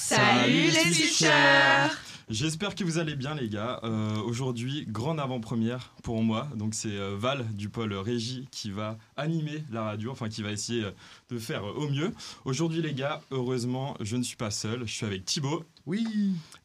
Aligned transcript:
Salut 0.00 0.70
les 0.70 0.90
teachers 0.92 1.90
J'espère 2.30 2.76
que 2.76 2.84
vous 2.84 2.98
allez 2.98 3.16
bien 3.16 3.34
les 3.34 3.48
gars. 3.48 3.80
Euh, 3.82 4.16
Aujourd'hui, 4.18 4.86
grande 4.86 5.18
avant-première 5.18 5.92
pour 6.04 6.22
moi. 6.22 6.46
Donc 6.54 6.74
c'est 6.74 6.96
euh, 6.96 7.16
Val 7.18 7.44
du 7.54 7.68
pôle 7.68 7.92
Régie 7.94 8.46
qui 8.52 8.70
va 8.70 8.96
animer 9.16 9.64
la 9.72 9.82
radio, 9.82 10.12
enfin 10.12 10.28
qui 10.28 10.42
va 10.42 10.52
essayer 10.52 10.84
euh, 10.84 10.92
de 11.30 11.38
faire 11.38 11.64
euh, 11.64 11.72
au 11.72 11.88
mieux. 11.88 12.12
Aujourd'hui 12.44 12.80
les 12.80 12.94
gars, 12.94 13.20
heureusement, 13.32 13.96
je 14.00 14.16
ne 14.16 14.22
suis 14.22 14.36
pas 14.36 14.52
seul. 14.52 14.86
Je 14.86 14.92
suis 14.92 15.04
avec 15.04 15.24
Thibaut, 15.24 15.64
Oui. 15.84 16.06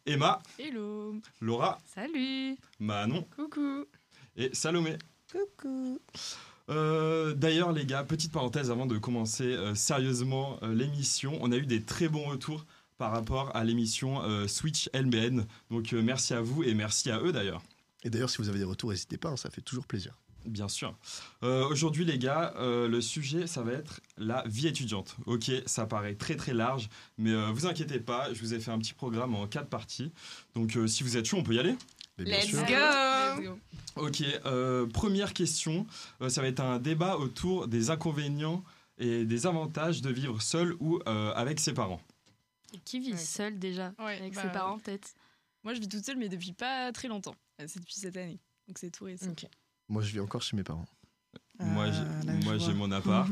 Emma, 0.05 0.39
Hello 0.59 1.15
Laura, 1.41 1.79
Salut 1.95 2.55
Manon 2.79 3.25
Coucou 3.35 3.85
et 4.37 4.51
Salomé. 4.53 4.97
Coucou. 5.31 5.99
Euh, 6.69 7.33
D'ailleurs, 7.33 7.71
les 7.71 7.85
gars, 7.85 8.03
petite 8.03 8.31
parenthèse 8.31 8.69
avant 8.71 8.85
de 8.85 8.97
commencer 8.97 9.43
euh, 9.43 9.75
sérieusement 9.75 10.59
euh, 10.63 10.73
l'émission, 10.73 11.37
on 11.41 11.51
a 11.51 11.57
eu 11.57 11.65
des 11.65 11.81
très 11.83 12.07
bons 12.07 12.25
retours 12.29 12.65
par 13.03 13.11
rapport 13.11 13.53
à 13.53 13.65
l'émission 13.65 14.23
euh, 14.23 14.47
Switch 14.47 14.89
LBN. 14.93 15.45
Donc 15.69 15.91
euh, 15.91 16.01
merci 16.01 16.33
à 16.33 16.39
vous 16.39 16.63
et 16.63 16.73
merci 16.73 17.11
à 17.11 17.19
eux 17.19 17.33
d'ailleurs. 17.33 17.61
Et 18.05 18.09
d'ailleurs, 18.09 18.29
si 18.29 18.37
vous 18.37 18.47
avez 18.47 18.59
des 18.59 18.63
retours, 18.63 18.91
n'hésitez 18.91 19.17
pas, 19.17 19.27
hein, 19.27 19.35
ça 19.35 19.49
fait 19.49 19.59
toujours 19.59 19.85
plaisir. 19.85 20.17
Bien 20.45 20.69
sûr. 20.69 20.95
Euh, 21.43 21.67
Aujourd'hui, 21.67 22.05
les 22.05 22.17
gars, 22.17 22.53
euh, 22.55 22.87
le 22.87 23.01
sujet, 23.01 23.45
ça 23.45 23.61
va 23.61 23.73
être 23.73 23.99
la 24.17 24.45
vie 24.47 24.67
étudiante. 24.67 25.17
Ok, 25.25 25.51
ça 25.65 25.85
paraît 25.85 26.15
très 26.15 26.37
très 26.37 26.53
large, 26.53 26.87
mais 27.17 27.31
euh, 27.31 27.51
vous 27.51 27.65
inquiétez 27.65 27.99
pas, 27.99 28.33
je 28.33 28.39
vous 28.39 28.53
ai 28.53 28.61
fait 28.61 28.71
un 28.71 28.79
petit 28.79 28.93
programme 28.93 29.35
en 29.35 29.47
quatre 29.47 29.67
parties. 29.67 30.13
Donc 30.55 30.77
euh, 30.77 30.87
si 30.87 31.03
vous 31.03 31.17
êtes 31.17 31.25
chaud, 31.25 31.35
on 31.39 31.43
peut 31.43 31.55
y 31.55 31.59
aller? 31.59 31.75
Let's 32.19 32.45
sûr. 32.45 32.59
go, 32.59 32.71
Let's 32.71 33.45
go. 33.45 33.59
Ok, 33.97 34.23
euh, 34.45 34.85
première 34.85 35.33
question, 35.33 35.85
euh, 36.21 36.29
ça 36.29 36.41
va 36.41 36.47
être 36.47 36.61
un 36.61 36.79
débat 36.79 37.17
autour 37.17 37.67
des 37.67 37.89
inconvénients 37.89 38.63
et 38.97 39.25
des 39.25 39.45
avantages 39.45 40.01
de 40.01 40.09
vivre 40.09 40.41
seul 40.41 40.75
ou 40.79 40.99
euh, 41.05 41.33
avec 41.35 41.59
ses 41.59 41.73
parents. 41.73 41.99
Qui 42.85 42.99
vit 42.99 43.11
Ouais. 43.13 43.17
seul 43.17 43.59
déjà 43.59 43.93
Ouais, 43.99 44.17
Avec 44.19 44.33
bah, 44.33 44.41
ses 44.43 44.49
parents 44.51 44.79
peut-être 44.79 45.13
Moi, 45.63 45.73
je 45.73 45.79
vis 45.79 45.87
toute 45.87 46.05
seule, 46.05 46.17
mais 46.17 46.29
depuis 46.29 46.53
pas 46.53 46.91
très 46.91 47.07
longtemps. 47.07 47.35
Euh, 47.61 47.65
C'est 47.67 47.79
depuis 47.79 47.93
cette 47.95 48.17
année. 48.17 48.39
Donc 48.67 48.77
c'est 48.79 48.89
tout 48.91 49.05
récent. 49.05 49.33
Moi, 49.89 50.01
je 50.01 50.11
vis 50.11 50.19
encore 50.19 50.41
chez 50.41 50.55
mes 50.55 50.63
parents. 50.63 50.85
moi, 51.59 51.91
j'ai- 51.91 51.99
Ah, 52.27 52.33
moi, 52.43 52.57
j'ai 52.57 52.73
mon 52.73 52.91
appart. 52.91 53.29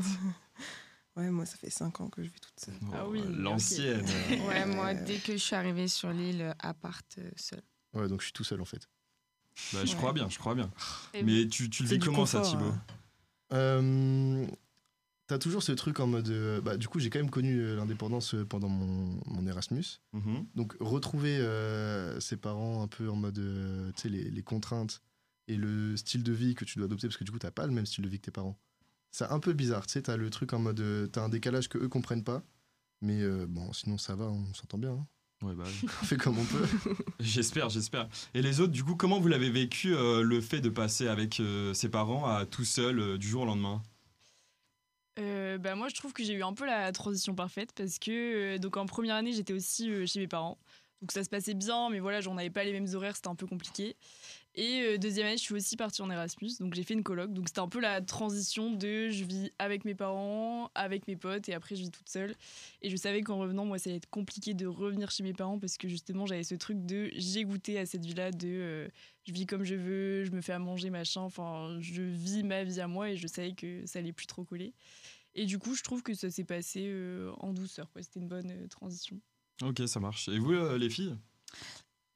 Ouais, 1.16 1.30
moi, 1.30 1.46
ça 1.46 1.58
fait 1.58 1.70
5 1.70 2.00
ans 2.02 2.10
que 2.10 2.24
je 2.24 2.30
vis 2.30 2.40
toute 2.40 2.60
seule. 2.60 2.74
Ah 2.94 3.04
Oh, 3.06 3.10
oui, 3.12 3.20
ok. 3.22 3.28
L'ancienne. 3.36 4.06
Ouais, 4.48 4.66
moi, 4.66 4.94
dès 4.94 5.18
que 5.18 5.34
je 5.34 5.38
suis 5.38 5.56
arrivée 5.56 5.88
sur 5.88 6.12
l'île, 6.12 6.56
appart 6.60 7.06
euh, 7.18 7.30
seul. 7.36 7.62
Ouais, 7.94 8.08
donc 8.08 8.22
je 8.22 8.26
suis 8.26 8.34
tout 8.34 8.44
seul 8.46 8.62
en 8.62 8.66
fait. 8.66 8.88
Bah, 9.74 9.84
je 9.84 9.92
Ouais. 9.92 9.98
crois 9.98 10.14
bien, 10.14 10.30
je 10.30 10.38
crois 10.40 10.56
bien. 10.56 10.72
Et 11.14 11.24
Mais 11.24 11.48
tu, 11.48 11.70
tu 11.70 11.84
le 11.84 11.90
vis 11.90 12.00
comment 12.00 12.26
ça, 12.26 12.40
Thibaut 12.42 12.66
hein. 12.66 12.82
Euh, 13.54 14.48
T'as 15.32 15.40
toujours 15.40 15.64
ce 15.64 15.72
truc 15.72 16.02
en 16.02 16.08
mode. 16.08 16.28
euh, 16.28 16.60
bah, 16.60 16.76
du 16.76 16.90
coup, 16.90 17.00
j'ai 17.00 17.10
quand 17.10 17.20
même 17.20 17.30
connu 17.30 17.58
euh, 17.62 17.78
l'indépendance 17.78 18.36
euh, 18.36 18.44
pendant 18.44 18.68
mon, 18.68 19.18
mon 19.28 19.48
Erasmus. 19.48 19.86
Mhm. 20.12 20.46
Donc, 20.56 20.76
retrouver 20.82 21.38
euh, 21.38 22.20
ses 22.20 22.36
parents 22.36 22.84
un 22.84 22.88
peu 22.90 23.10
en 23.10 23.16
mode. 23.16 23.40
euh, 23.40 23.94
tu 23.96 24.02
sais, 24.02 24.10
les, 24.10 24.30
les 24.30 24.44
contraintes 24.44 25.02
et 25.48 25.56
le 25.56 25.96
style 25.96 26.24
de 26.24 26.34
vie 26.34 26.54
que 26.54 26.66
tu 26.66 26.78
dois 26.80 26.86
adopter, 26.88 27.08
parce 27.08 27.16
que 27.16 27.24
du 27.24 27.32
coup, 27.32 27.40
t'as 27.40 27.50
pas 27.50 27.66
le 27.66 27.72
même 27.72 27.86
style 27.86 28.04
de 28.04 28.10
vie 28.10 28.20
que 28.20 28.26
tes 28.26 28.32
parents. 28.32 28.60
C'est 29.12 29.24
un 29.24 29.40
peu 29.40 29.54
bizarre, 29.54 29.88
tu 29.88 29.94
sais, 29.94 30.02
t'as 30.02 30.18
le 30.18 30.30
truc 30.30 30.52
en 30.52 30.60
mode. 30.60 30.82
euh, 30.82 31.08
t'as 31.08 31.24
un 31.24 31.30
décalage 31.30 31.70
que 31.70 31.78
eux 31.78 31.88
comprennent 31.88 32.26
pas. 32.26 32.44
Mais 33.02 33.22
euh, 33.22 33.46
bon, 33.48 33.72
sinon, 33.72 33.98
ça 33.98 34.16
va, 34.16 34.26
on 34.26 34.54
s'entend 34.54 34.80
bien. 34.80 34.92
hein. 34.92 35.08
Ouais, 35.48 35.56
bah, 35.56 35.64
oui. 35.66 35.88
On 36.02 36.06
fait 36.06 36.18
comme 36.18 36.38
on 36.40 36.44
peut. 36.46 36.68
J'espère, 37.22 37.70
j'espère. 37.70 38.08
Et 38.36 38.42
les 38.44 38.60
autres, 38.60 38.74
du 38.74 38.84
coup, 38.84 38.96
comment 38.96 39.20
vous 39.22 39.28
l'avez 39.30 39.50
vécu 39.50 39.96
euh, 39.96 40.22
le 40.24 40.40
fait 40.42 40.60
de 40.60 40.70
passer 40.70 41.08
avec 41.08 41.40
euh, 41.40 41.74
ses 41.74 41.88
parents 41.90 42.28
à 42.28 42.46
tout 42.46 42.66
seul 42.66 43.00
euh, 43.00 43.18
du 43.18 43.28
jour 43.30 43.44
au 43.44 43.46
lendemain? 43.46 43.82
Euh, 45.52 45.58
bah, 45.58 45.76
moi, 45.76 45.90
je 45.90 45.96
trouve 45.96 46.14
que 46.14 46.24
j'ai 46.24 46.34
eu 46.34 46.44
un 46.44 46.54
peu 46.54 46.66
la 46.66 46.92
transition 46.92 47.36
parfaite 47.36 47.72
parce 47.76 48.00
que 48.00 48.56
euh, 48.56 48.58
donc 48.58 48.78
en 48.78 48.86
première 48.86 49.16
année, 49.16 49.34
j'étais 49.34 49.54
aussi 49.54 49.90
euh, 49.90 50.06
chez 50.06 50.20
mes 50.20 50.28
parents. 50.28 50.58
Donc 51.02 51.12
ça 51.12 51.24
se 51.24 51.30
passait 51.30 51.56
bien, 51.56 51.90
mais 51.90 52.00
voilà, 52.00 52.22
j'en 52.22 52.38
avais 52.38 52.52
pas 52.52 52.64
les 52.64 52.74
mêmes 52.74 52.88
horaires, 52.94 53.16
c'était 53.16 53.28
un 53.28 53.36
peu 53.36 53.48
compliqué. 53.48 53.96
Et 54.54 54.82
euh, 54.82 54.98
deuxième 55.00 55.26
année, 55.26 55.38
je 55.38 55.42
suis 55.42 55.56
aussi 55.56 55.76
partie 55.76 56.02
en 56.04 56.12
Erasmus, 56.12 56.52
donc 56.60 56.76
j'ai 56.76 56.84
fait 56.84 56.94
une 56.94 57.02
coloc. 57.04 57.34
Donc 57.34 57.48
c'était 57.48 57.62
un 57.62 57.70
peu 57.70 57.80
la 57.80 58.02
transition 58.02 58.70
de 58.72 59.10
je 59.10 59.24
vis 59.24 59.52
avec 59.58 59.84
mes 59.84 59.96
parents, 59.96 60.70
avec 60.76 61.08
mes 61.08 61.16
potes, 61.16 61.50
et 61.50 61.56
après 61.56 61.76
je 61.76 61.82
vis 61.82 61.90
toute 61.90 62.08
seule. 62.08 62.36
Et 62.84 62.92
je 62.92 62.96
savais 62.98 63.22
qu'en 63.22 63.40
revenant, 63.40 63.66
moi, 63.66 63.80
ça 63.80 63.90
allait 63.90 63.98
être 63.98 64.10
compliqué 64.12 64.54
de 64.54 64.68
revenir 64.68 65.10
chez 65.10 65.24
mes 65.24 65.34
parents 65.34 65.58
parce 65.58 65.78
que 65.78 65.88
justement, 65.88 66.28
j'avais 66.28 66.44
ce 66.44 66.56
truc 66.56 66.86
de 66.86 67.10
j'ai 67.16 67.46
goûté 67.46 67.80
à 67.80 67.88
cette 67.88 68.06
vie-là, 68.06 68.32
de 68.32 68.92
je 69.26 69.34
vis 69.34 69.48
comme 69.48 69.64
je 69.64 69.76
veux, 69.76 70.24
je 70.26 70.32
me 70.32 70.42
fais 70.42 70.54
à 70.54 70.60
manger, 70.60 70.92
machin. 70.92 71.22
Enfin, 71.22 71.78
je 71.80 72.04
vis 72.04 72.44
ma 72.44 72.64
vie 72.64 72.80
à 72.80 72.88
moi 72.88 73.10
et 73.10 73.18
je 73.18 73.26
savais 73.26 73.54
que 73.54 73.86
ça 73.88 74.00
allait 74.00 74.14
plus 74.14 74.28
trop 74.28 74.44
coller. 74.44 74.74
Et 75.36 75.46
du 75.46 75.60
coup, 75.60 75.76
je 75.76 75.84
trouve 75.84 76.04
que 76.04 76.14
ça 76.14 76.30
s'est 76.30 76.44
passé 76.44 76.88
euh, 76.88 77.32
en 77.40 77.54
douceur. 77.54 77.90
quoi. 77.92 78.02
C'était 78.04 78.20
une 78.20 78.28
bonne 78.28 78.52
euh, 78.52 78.68
transition. 78.68 79.20
Ok, 79.62 79.82
ça 79.88 80.00
marche. 80.00 80.28
Et 80.30 80.40
vous, 80.40 80.52
euh, 80.54 80.78
les 80.78 80.90
filles? 80.90 81.16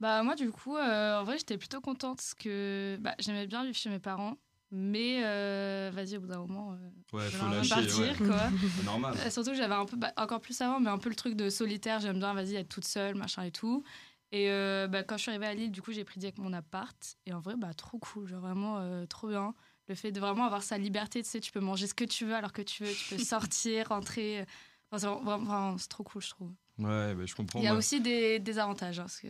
Bah 0.01 0.23
moi 0.23 0.35
du 0.35 0.51
coup, 0.51 0.75
euh, 0.75 1.19
en 1.19 1.23
vrai 1.23 1.37
j'étais 1.37 1.57
plutôt 1.57 1.79
contente 1.79 2.17
parce 2.17 2.33
que 2.33 2.97
bah, 2.99 3.15
j'aimais 3.19 3.47
bien 3.47 3.63
vivre 3.63 3.77
chez 3.77 3.89
mes 3.89 3.99
parents. 3.99 4.37
Mais 4.71 5.21
euh, 5.23 5.89
vas-y, 5.93 6.17
au 6.17 6.21
bout 6.21 6.27
d'un 6.27 6.39
moment, 6.39 6.73
euh, 6.73 6.89
Ouais, 7.17 7.29
faut 7.29 7.45
lâcher. 7.45 7.69
partir, 7.69 7.99
ouais. 8.21 8.27
quoi. 8.27 8.49
C'est 8.77 8.83
normal. 8.83 9.15
Euh, 9.15 9.29
surtout 9.29 9.51
que 9.51 9.55
j'avais 9.55 9.75
un 9.75 9.85
peu, 9.85 9.95
bah, 9.95 10.11
encore 10.17 10.41
plus 10.41 10.59
avant, 10.59 10.79
mais 10.81 10.89
un 10.89 10.97
peu 10.97 11.07
le 11.07 11.15
truc 11.15 11.35
de 11.35 11.49
solitaire. 11.49 11.99
J'aime 12.01 12.17
bien, 12.17 12.33
vas-y, 12.33 12.55
être 12.55 12.67
toute 12.67 12.83
seule, 12.83 13.15
machin 13.15 13.43
et 13.43 13.51
tout. 13.51 13.83
Et 14.31 14.49
euh, 14.49 14.87
bah, 14.87 15.03
quand 15.03 15.15
je 15.15 15.21
suis 15.21 15.29
arrivée 15.29 15.45
à 15.45 15.53
Lille, 15.53 15.71
du 15.71 15.81
coup, 15.81 15.93
j'ai 15.93 16.03
pris 16.03 16.19
direct 16.19 16.39
mon 16.39 16.51
appart. 16.51 17.15
Et 17.25 17.31
en 17.33 17.39
vrai, 17.39 17.55
bah, 17.55 17.73
trop 17.73 17.99
cool, 17.99 18.27
genre 18.27 18.41
vraiment 18.41 18.79
euh, 18.79 19.05
trop 19.05 19.29
bien. 19.29 19.53
Le 19.87 19.95
fait 19.95 20.11
de 20.11 20.19
vraiment 20.19 20.45
avoir 20.45 20.63
sa 20.63 20.77
liberté, 20.77 21.21
tu 21.21 21.29
sais, 21.29 21.39
tu 21.39 21.51
peux 21.51 21.59
manger 21.59 21.85
ce 21.87 21.93
que 21.93 22.05
tu 22.05 22.25
veux 22.25 22.33
alors 22.35 22.53
que 22.53 22.61
tu 22.63 22.83
veux, 22.83 22.91
tu 22.93 23.15
peux 23.15 23.17
sortir, 23.23 23.89
rentrer. 23.89 24.45
Enfin, 24.91 24.99
c'est 24.99 25.05
vraiment- 25.07 25.21
vraiment, 25.45 25.77
c'est 25.77 25.87
trop 25.89 26.03
cool, 26.03 26.21
je 26.21 26.29
trouve. 26.29 26.51
Ouais, 26.79 27.13
bah, 27.15 27.25
je 27.25 27.35
comprends. 27.35 27.59
Il 27.59 27.65
y 27.65 27.67
a 27.67 27.75
aussi 27.75 28.01
des, 28.01 28.39
des 28.39 28.57
avantages, 28.59 28.99
hein, 28.99 29.03
parce 29.03 29.19
que 29.19 29.27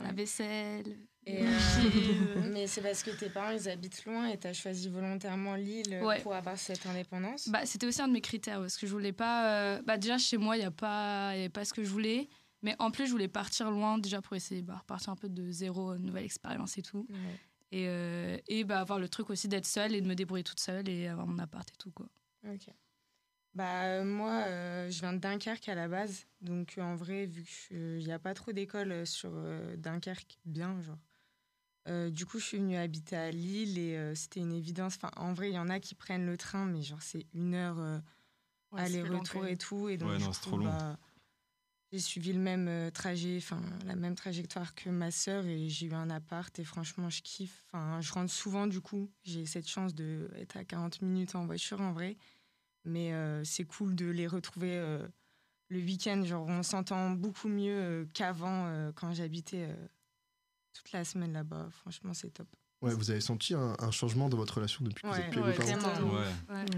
la 0.00 0.12
vaisselle. 0.12 0.96
Et, 1.26 1.42
euh, 1.42 1.46
euh, 1.46 2.50
mais 2.52 2.66
c'est 2.66 2.80
parce 2.80 3.02
que 3.02 3.10
tes 3.10 3.28
parents, 3.28 3.50
ils 3.50 3.68
habitent 3.68 4.04
loin 4.06 4.28
et 4.28 4.38
t'as 4.38 4.52
choisi 4.52 4.88
volontairement 4.88 5.54
l'île 5.56 5.92
euh, 5.92 6.06
Ouais. 6.06 6.20
pour 6.22 6.34
avoir 6.34 6.56
cette 6.56 6.86
indépendance. 6.86 7.48
Bah, 7.48 7.66
c'était 7.66 7.86
aussi 7.86 8.00
un 8.00 8.08
de 8.08 8.12
mes 8.12 8.20
critères 8.20 8.60
parce 8.60 8.76
que 8.78 8.86
je 8.86 8.92
voulais 8.92 9.12
pas. 9.12 9.50
euh, 9.76 9.82
Bah, 9.82 9.98
déjà 9.98 10.16
chez 10.16 10.36
moi, 10.38 10.56
il 10.56 10.62
y 10.62 10.66
a 10.66 10.70
pas, 10.70 11.32
il 11.34 11.38
y 11.38 11.40
avait 11.40 11.48
pas 11.48 11.64
ce 11.64 11.74
que 11.74 11.82
je 11.84 11.90
voulais, 11.90 12.28
mais 12.62 12.74
en 12.78 12.90
plus 12.90 13.06
je 13.06 13.12
voulais 13.12 13.28
partir 13.28 13.70
loin 13.70 13.98
déjà 13.98 14.22
pour 14.22 14.34
essayer 14.36 14.62
bah, 14.62 14.76
repartir 14.78 15.10
un 15.12 15.16
peu 15.16 15.28
de 15.28 15.50
zéro, 15.50 15.94
une 15.94 16.04
nouvelle 16.06 16.24
expérience 16.24 16.78
et 16.78 16.82
tout, 16.82 17.06
Ouais. 17.10 17.16
Et 17.72 17.88
euh, 17.88 18.38
et 18.48 18.64
bah 18.64 18.80
avoir 18.80 18.98
le 18.98 19.08
truc 19.08 19.30
aussi 19.30 19.48
d'être 19.48 19.66
seule 19.66 19.94
et 19.94 20.00
de 20.02 20.08
me 20.08 20.14
débrouiller 20.14 20.44
toute 20.44 20.60
seule 20.60 20.88
et 20.88 21.08
avoir 21.08 21.26
mon 21.26 21.38
appart 21.38 21.68
et 21.70 21.76
tout 21.78 21.90
quoi. 21.92 22.08
Ok. 22.44 22.68
Bah, 23.54 23.84
euh, 23.86 24.04
moi, 24.04 24.44
euh, 24.46 24.90
je 24.90 25.00
viens 25.00 25.12
de 25.12 25.18
Dunkerque 25.18 25.68
à 25.68 25.74
la 25.74 25.88
base. 25.88 26.26
Donc, 26.40 26.76
euh, 26.78 26.82
en 26.82 26.96
vrai, 26.96 27.26
vu 27.26 27.44
qu'il 27.44 27.98
n'y 27.98 28.12
a 28.12 28.18
pas 28.18 28.34
trop 28.34 28.52
d'écoles 28.52 28.92
euh, 28.92 29.04
sur 29.04 29.32
euh, 29.34 29.76
Dunkerque, 29.76 30.38
bien, 30.44 30.80
genre. 30.80 30.98
euh, 31.88 32.10
du 32.10 32.26
coup, 32.26 32.38
je 32.40 32.46
suis 32.46 32.58
venue 32.58 32.76
habiter 32.76 33.16
à 33.16 33.30
Lille 33.32 33.78
et 33.78 33.96
euh, 33.98 34.14
c'était 34.14 34.40
une 34.40 34.52
évidence. 34.52 34.96
Enfin, 34.96 35.10
en 35.16 35.32
vrai, 35.34 35.50
il 35.50 35.54
y 35.54 35.58
en 35.58 35.68
a 35.70 35.80
qui 35.80 35.94
prennent 35.94 36.26
le 36.26 36.36
train, 36.38 36.66
mais 36.66 36.82
genre, 36.82 37.02
c'est 37.02 37.26
une 37.34 37.54
heure 37.54 37.78
euh, 37.80 37.98
Ouais, 38.72 38.80
aller-retour 38.82 39.46
et 39.46 39.56
tout. 39.58 39.88
Et 39.88 39.98
donc, 39.98 40.10
Ouais, 40.10 40.18
non, 40.18 40.30
coup, 40.30 40.32
trop 40.32 40.56
long. 40.58 40.64
bah, 40.64 40.98
j'ai 41.90 42.00
suivi 42.00 42.32
le 42.32 42.38
même 42.38 42.68
euh, 42.68 42.90
trajet, 42.90 43.36
enfin, 43.38 43.62
la 43.86 43.96
même 43.96 44.14
trajectoire 44.14 44.74
que 44.74 44.90
ma 44.90 45.10
sœur 45.10 45.46
et 45.46 45.68
j'ai 45.68 45.86
eu 45.86 45.94
un 45.94 46.10
appart 46.10 46.56
et 46.58 46.64
franchement, 46.64 47.08
je 47.08 47.22
kiffe. 47.22 47.64
Enfin, 47.66 48.00
je 48.00 48.12
rentre 48.12 48.30
souvent, 48.30 48.66
du 48.66 48.80
coup. 48.80 49.10
J'ai 49.22 49.46
cette 49.46 49.68
chance 49.68 49.94
d'être 49.94 50.56
à 50.56 50.64
40 50.64 51.00
minutes 51.02 51.34
en 51.34 51.46
voiture, 51.46 51.80
en 51.80 51.92
vrai. 51.92 52.16
Mais 52.84 53.12
euh, 53.12 53.42
c'est 53.44 53.64
cool 53.64 53.94
de 53.94 54.06
les 54.06 54.26
retrouver 54.26 54.76
euh, 54.76 55.06
le 55.68 55.78
week-end. 55.78 56.22
Genre, 56.24 56.46
on 56.46 56.62
s'entend 56.62 57.10
beaucoup 57.10 57.48
mieux 57.48 58.06
qu'avant 58.12 58.92
quand 58.94 59.12
j'habitais 59.14 59.68
toute 60.74 60.92
la 60.92 61.04
semaine 61.04 61.32
là-bas. 61.32 61.68
Franchement, 61.70 62.14
c'est 62.14 62.30
top. 62.30 62.48
Ouais, 62.80 62.94
vous 62.94 63.10
avez 63.10 63.20
senti 63.20 63.54
un, 63.54 63.74
un 63.80 63.90
changement 63.90 64.28
dans 64.28 64.36
votre 64.36 64.54
relation 64.54 64.84
depuis 64.84 65.02
que 65.02 65.08
vous 65.08 65.12
Ouais, 65.12 65.20
êtes 65.20 65.30
plus 65.30 65.40
ouais, 65.40 65.48
avec 65.48 65.60
vos 65.60 65.66
parents 65.80 65.92
vraiment. 65.94 66.12
Ouais. 66.12 66.20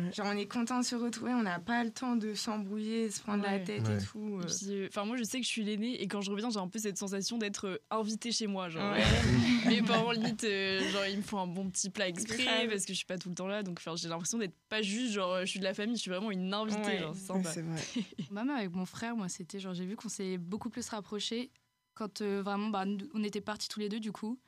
Ouais. 0.07 0.13
Genre, 0.15 0.27
on 0.31 0.37
est 0.39 0.47
content 0.47 0.81
de 0.81 0.85
se 0.85 0.95
retrouver. 0.97 1.33
On 1.35 1.43
n'a 1.43 1.59
pas 1.59 1.85
le 1.85 1.91
temps 1.91 2.17
de 2.17 2.33
s'embrouiller, 2.33 3.09
de 3.09 3.13
se 3.13 3.21
prendre 3.21 3.43
la 3.43 3.59
tête 3.59 3.87
Ouais. 3.87 3.99
et 3.99 4.05
tout. 4.07 4.41
Euh. 4.43 4.47
euh, 4.71 4.87
Enfin, 4.89 5.05
moi, 5.05 5.19
je 5.19 5.25
sais 5.25 5.39
que 5.41 5.45
je 5.45 5.51
suis 5.51 5.63
l'aînée 5.63 6.01
et 6.03 6.09
quand 6.09 6.23
je 6.23 6.31
reviens, 6.31 6.49
j'ai 6.49 6.59
un 6.59 6.69
peu 6.69 6.79
cette 6.79 6.97
sensation 6.97 7.37
d'être 7.37 7.67
euh, 7.67 7.77
invitée 7.91 8.33
chez 8.33 8.47
moi. 8.47 8.71
Genre, 8.71 8.93
Ouais. 8.95 9.03
mes 9.67 9.83
parents, 9.83 10.13
limite, 10.13 10.43
euh, 10.45 10.81
genre, 10.91 11.05
ils 11.07 11.19
me 11.19 11.23
font 11.23 11.39
un 11.39 11.47
bon 11.47 11.69
petit 11.69 11.91
plat 11.91 12.09
exprès 12.09 12.67
parce 12.67 12.87
que 12.87 12.95
je 12.95 12.97
suis 12.99 13.07
pas 13.07 13.19
tout 13.19 13.29
le 13.29 13.35
temps 13.35 13.47
là. 13.49 13.63
Donc, 13.63 13.79
j'ai 13.97 14.09
l'impression 14.09 14.39
d'être 14.39 14.57
pas 14.71 14.81
juste, 14.81 15.13
genre, 15.13 15.41
je 15.41 15.47
suis 15.47 15.59
de 15.61 15.65
la 15.65 15.75
famille, 15.75 15.97
je 15.97 16.01
suis 16.01 16.11
vraiment 16.11 16.31
une 16.31 16.55
invitée. 16.55 16.81
Ouais. 16.81 16.99
genre, 17.01 17.15
sympa. 17.15 17.51
vrai. 17.51 17.83
Même 18.31 18.49
avec 18.49 18.75
mon 18.75 18.87
frère, 18.87 19.17
moi 19.17 19.29
c'était 19.29 19.61
genre 19.61 19.75
j'ai 19.75 19.85
vu 19.85 19.97
qu'on 19.97 20.09
s'est 20.09 20.39
beaucoup 20.39 20.71
plus 20.71 20.89
rapprochés 20.89 21.51
quand 21.95 22.23
euh, 22.23 22.41
vraiment 22.43 22.69
bah, 22.69 22.85
on 23.13 23.23
était 23.23 23.41
partis 23.43 23.69
tous 23.69 23.81
les 23.81 23.89
deux 23.91 24.01
du 24.01 24.13
coup. 24.13 24.39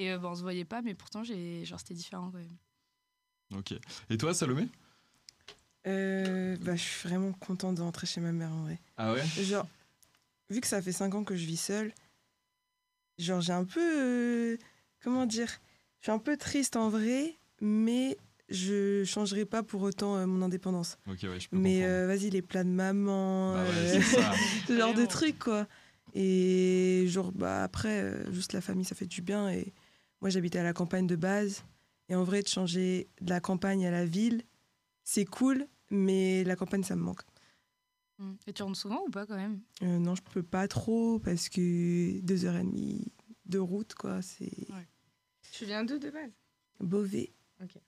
Et 0.00 0.10
euh, 0.12 0.18
bah, 0.18 0.28
on 0.30 0.34
se 0.34 0.40
voyait 0.40 0.64
pas, 0.64 0.80
mais 0.80 0.94
pourtant 0.94 1.22
j'ai 1.22 1.62
genre 1.66 1.78
c'était 1.78 1.92
différent 1.94 2.30
quand 2.30 2.38
même. 2.38 2.56
Ok. 3.58 3.74
Et 4.08 4.16
toi, 4.16 4.32
Salomé? 4.32 4.66
Euh, 5.86 6.56
bah, 6.62 6.74
je 6.76 6.82
suis 6.82 7.08
vraiment 7.08 7.32
contente 7.32 7.76
de 7.76 7.82
rentrer 7.82 8.06
chez 8.06 8.20
ma 8.20 8.32
mère 8.32 8.50
en 8.52 8.62
vrai. 8.62 8.78
Ah 8.96 9.12
ouais? 9.12 9.22
Genre, 9.42 9.66
vu 10.48 10.60
que 10.62 10.66
ça 10.66 10.80
fait 10.80 10.92
5 10.92 11.14
ans 11.14 11.24
que 11.24 11.36
je 11.36 11.44
vis 11.44 11.58
seule, 11.58 11.92
genre 13.18 13.40
j'ai 13.42 13.52
un 13.52 13.64
peu. 13.64 13.80
euh, 13.80 14.56
comment 15.02 15.26
dire? 15.26 15.50
Je 16.00 16.04
suis 16.06 16.12
un 16.12 16.18
peu 16.18 16.38
triste 16.38 16.76
en 16.76 16.88
vrai, 16.88 17.36
mais 17.60 18.16
je 18.48 19.04
changerai 19.04 19.44
pas 19.44 19.62
pour 19.62 19.82
autant 19.82 20.16
euh, 20.16 20.26
mon 20.26 20.40
indépendance. 20.40 20.96
Ok, 21.06 21.18
ouais, 21.24 21.38
je 21.40 21.48
peux 21.50 21.58
Mais 21.58 21.84
euh, 21.84 22.06
vas-y, 22.06 22.30
les 22.30 22.40
plats 22.42 22.64
de 22.64 22.70
maman, 22.70 23.52
Bah 23.52 23.64
ouais, 23.64 23.68
euh, 23.70 24.00
c'est 24.00 24.16
ça. 24.16 24.32
ce 24.66 24.78
genre 24.78 24.94
de 24.94 25.04
trucs, 25.04 25.38
quoi. 25.38 25.66
Et 26.14 27.04
genre, 27.08 27.32
bah 27.32 27.62
après, 27.62 28.00
euh, 28.02 28.32
juste 28.32 28.54
la 28.54 28.60
famille, 28.62 28.84
ça 28.86 28.94
fait 28.94 29.06
du 29.06 29.20
bien. 29.20 29.50
Et 29.50 29.72
moi, 30.20 30.30
j'habitais 30.30 30.58
à 30.58 30.62
la 30.62 30.72
campagne 30.72 31.06
de 31.06 31.16
base. 31.16 31.64
Et 32.08 32.14
en 32.14 32.24
vrai, 32.24 32.42
de 32.42 32.48
changer 32.48 33.08
de 33.20 33.30
la 33.30 33.40
campagne 33.40 33.86
à 33.86 33.90
la 33.90 34.04
ville, 34.04 34.42
c'est 35.04 35.24
cool, 35.24 35.66
mais 35.90 36.44
la 36.44 36.56
campagne, 36.56 36.82
ça 36.82 36.96
me 36.96 37.02
manque. 37.02 37.22
Mm. 38.18 38.32
Et 38.46 38.52
tu 38.52 38.62
rentres 38.62 38.78
souvent 38.78 39.02
ou 39.06 39.10
pas 39.10 39.26
quand 39.26 39.36
même? 39.36 39.60
Euh, 39.82 39.98
non, 39.98 40.14
je 40.14 40.22
peux 40.22 40.42
pas 40.42 40.68
trop 40.68 41.18
parce 41.18 41.48
que 41.48 42.20
deux 42.20 42.44
heures 42.44 42.56
et 42.56 42.64
demie 42.64 43.12
de 43.46 43.58
route, 43.58 43.94
quoi, 43.94 44.22
c'est 44.22 44.68
Tu 45.52 45.64
viens 45.64 45.84
d'où 45.84 45.98
de 45.98 46.10
base? 46.10 46.30
Beauvais. 46.80 47.32
Ok, 47.62 47.78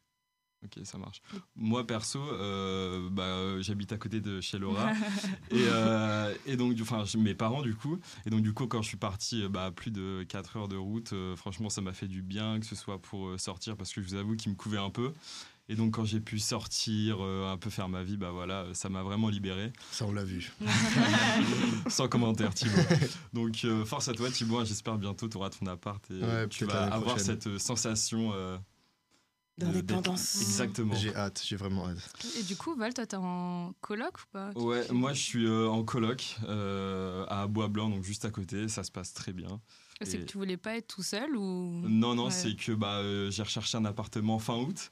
ça 0.84 0.98
marche. 0.98 1.22
Moi, 1.56 1.86
perso, 1.86 2.18
euh, 2.20 3.08
bah, 3.10 3.60
j'habite 3.60 3.92
à 3.92 3.96
côté 3.98 4.20
de 4.20 4.40
chez 4.40 4.58
Laura. 4.58 4.92
et, 5.50 5.56
euh, 5.68 6.34
et 6.46 6.56
donc, 6.56 6.74
du- 6.74 6.82
enfin, 6.82 7.04
mes 7.18 7.34
parents, 7.34 7.62
du 7.62 7.74
coup. 7.74 7.98
Et 8.26 8.30
donc, 8.30 8.42
du 8.42 8.52
coup, 8.52 8.66
quand 8.66 8.82
je 8.82 8.88
suis 8.88 8.96
parti, 8.96 9.42
euh, 9.42 9.48
bah, 9.48 9.70
plus 9.74 9.90
de 9.90 10.24
4 10.28 10.56
heures 10.56 10.68
de 10.68 10.76
route, 10.76 11.12
euh, 11.12 11.36
franchement, 11.36 11.68
ça 11.70 11.80
m'a 11.80 11.92
fait 11.92 12.08
du 12.08 12.22
bien, 12.22 12.60
que 12.60 12.66
ce 12.66 12.74
soit 12.76 13.00
pour 13.00 13.38
sortir, 13.40 13.76
parce 13.76 13.92
que 13.92 14.00
je 14.02 14.06
vous 14.08 14.14
avoue 14.14 14.36
qu'il 14.36 14.50
me 14.52 14.56
couvait 14.56 14.78
un 14.78 14.90
peu. 14.90 15.12
Et 15.68 15.76
donc, 15.76 15.94
quand 15.94 16.04
j'ai 16.04 16.20
pu 16.20 16.38
sortir, 16.40 17.18
euh, 17.20 17.50
un 17.50 17.56
peu 17.56 17.70
faire 17.70 17.88
ma 17.88 18.02
vie, 18.02 18.16
bah 18.16 18.30
voilà, 18.32 18.66
ça 18.74 18.88
m'a 18.88 19.02
vraiment 19.04 19.28
libéré. 19.28 19.72
Ça, 19.92 20.04
on 20.04 20.12
l'a 20.12 20.24
vu. 20.24 20.52
Sans 21.88 22.08
commentaire, 22.08 22.52
Thibaut. 22.52 22.76
Donc, 23.32 23.64
euh, 23.64 23.84
force 23.84 24.08
à 24.08 24.12
toi, 24.12 24.30
Thibaut. 24.30 24.64
J'espère 24.64 24.98
bientôt 24.98 25.28
tu 25.28 25.36
auras 25.36 25.50
ton 25.50 25.66
appart 25.66 26.02
et 26.10 26.20
Ouais, 26.22 26.48
tu 26.48 26.64
vas 26.64 26.84
avoir 26.92 27.14
prochaine. 27.14 27.38
cette 27.40 27.58
sensation 27.58 28.32
euh, 28.34 28.58
D'indépendance. 29.58 30.40
Exactement. 30.40 30.94
J'ai 30.94 31.14
hâte, 31.14 31.42
j'ai 31.44 31.56
vraiment 31.56 31.88
hâte. 31.88 31.98
Et 32.38 32.42
du 32.42 32.56
coup, 32.56 32.74
Val, 32.74 32.94
toi, 32.94 33.06
t'es 33.06 33.16
en 33.16 33.74
coloc 33.80 34.18
ou 34.18 34.26
pas? 34.32 34.50
Ouais, 34.54 34.86
moi 34.90 35.12
je 35.12 35.20
suis 35.20 35.46
euh, 35.46 35.68
en 35.68 35.84
coloc 35.84 36.36
euh, 36.48 37.26
à 37.28 37.46
Bois-Blanc, 37.46 37.90
donc 37.90 38.02
juste 38.02 38.24
à 38.24 38.30
côté. 38.30 38.68
Ça 38.68 38.82
se 38.82 38.90
passe 38.90 39.12
très 39.12 39.32
bien. 39.32 39.60
C'est 40.04 40.18
que 40.18 40.24
tu 40.24 40.38
voulais 40.38 40.56
pas 40.56 40.76
être 40.76 40.86
tout 40.88 41.02
seul 41.02 41.36
ou 41.36 41.82
Non, 41.88 42.14
non, 42.14 42.24
Ouais. 42.26 42.30
c'est 42.30 42.54
que 42.56 42.72
bah, 42.72 42.96
euh, 42.98 43.30
j'ai 43.30 43.42
recherché 43.42 43.76
un 43.78 43.84
appartement 43.84 44.38
fin 44.38 44.56
août 44.56 44.90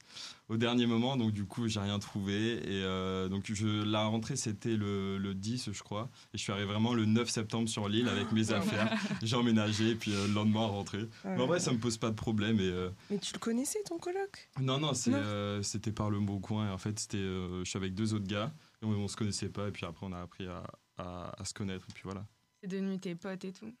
au 0.49 0.57
dernier 0.57 0.85
moment, 0.85 1.15
donc 1.15 1.31
du 1.31 1.45
coup 1.45 1.67
j'ai 1.69 1.79
rien 1.79 1.97
trouvé. 1.99 2.55
Et 2.57 2.83
euh, 2.83 3.29
donc 3.29 3.45
je, 3.53 3.83
la 3.83 4.03
rentrée 4.05 4.35
c'était 4.35 4.75
le, 4.75 5.17
le 5.17 5.33
10, 5.33 5.69
je 5.71 5.83
crois. 5.83 6.09
Et 6.33 6.37
je 6.37 6.43
suis 6.43 6.51
arrivé 6.51 6.67
vraiment 6.67 6.93
le 6.93 7.05
9 7.05 7.29
septembre 7.29 7.69
sur 7.69 7.87
l'île 7.87 8.09
avec 8.09 8.31
mes 8.31 8.51
affaires. 8.51 8.91
J'ai 9.23 9.35
emménagé 9.35 9.91
et 9.91 9.95
puis 9.95 10.13
euh, 10.13 10.27
le 10.27 10.33
lendemain 10.33 10.65
rentré. 10.65 11.07
Mais 11.25 11.39
en 11.41 11.47
vrai, 11.47 11.59
ça 11.59 11.71
me 11.71 11.77
pose 11.77 11.97
pas 11.97 12.09
de 12.09 12.15
problème. 12.15 12.59
Et, 12.59 12.63
euh, 12.63 12.89
Mais 13.09 13.17
tu 13.19 13.33
le 13.33 13.39
connaissais, 13.39 13.79
ton 13.85 13.97
coloc 13.97 14.49
non, 14.59 14.77
non, 14.79 14.91
euh, 15.07 15.61
c'était 15.63 15.91
par 15.91 16.09
le 16.09 16.19
beau 16.19 16.39
coin. 16.39 16.67
Et 16.67 16.71
en 16.71 16.77
fait, 16.77 16.99
c'était, 16.99 17.17
euh, 17.17 17.63
je 17.63 17.69
suis 17.69 17.77
avec 17.77 17.93
deux 17.93 18.13
autres 18.13 18.27
gars. 18.27 18.51
Et 18.81 18.85
on, 18.85 18.89
on 18.91 19.07
se 19.07 19.15
connaissait 19.15 19.49
pas. 19.49 19.67
Et 19.67 19.71
puis 19.71 19.85
après, 19.85 20.05
on 20.05 20.11
a 20.11 20.19
appris 20.19 20.47
à, 20.47 20.63
à- 20.97 21.33
à 21.41 21.45
se 21.45 21.53
connaître. 21.53 21.85
Et 21.89 21.93
puis 21.93 22.03
voilà. 22.03 22.25
C'est 22.61 22.67
devenu 22.69 22.99
tes 22.99 23.15
potes 23.15 23.45
et 23.45 23.51
tout. 23.53 23.71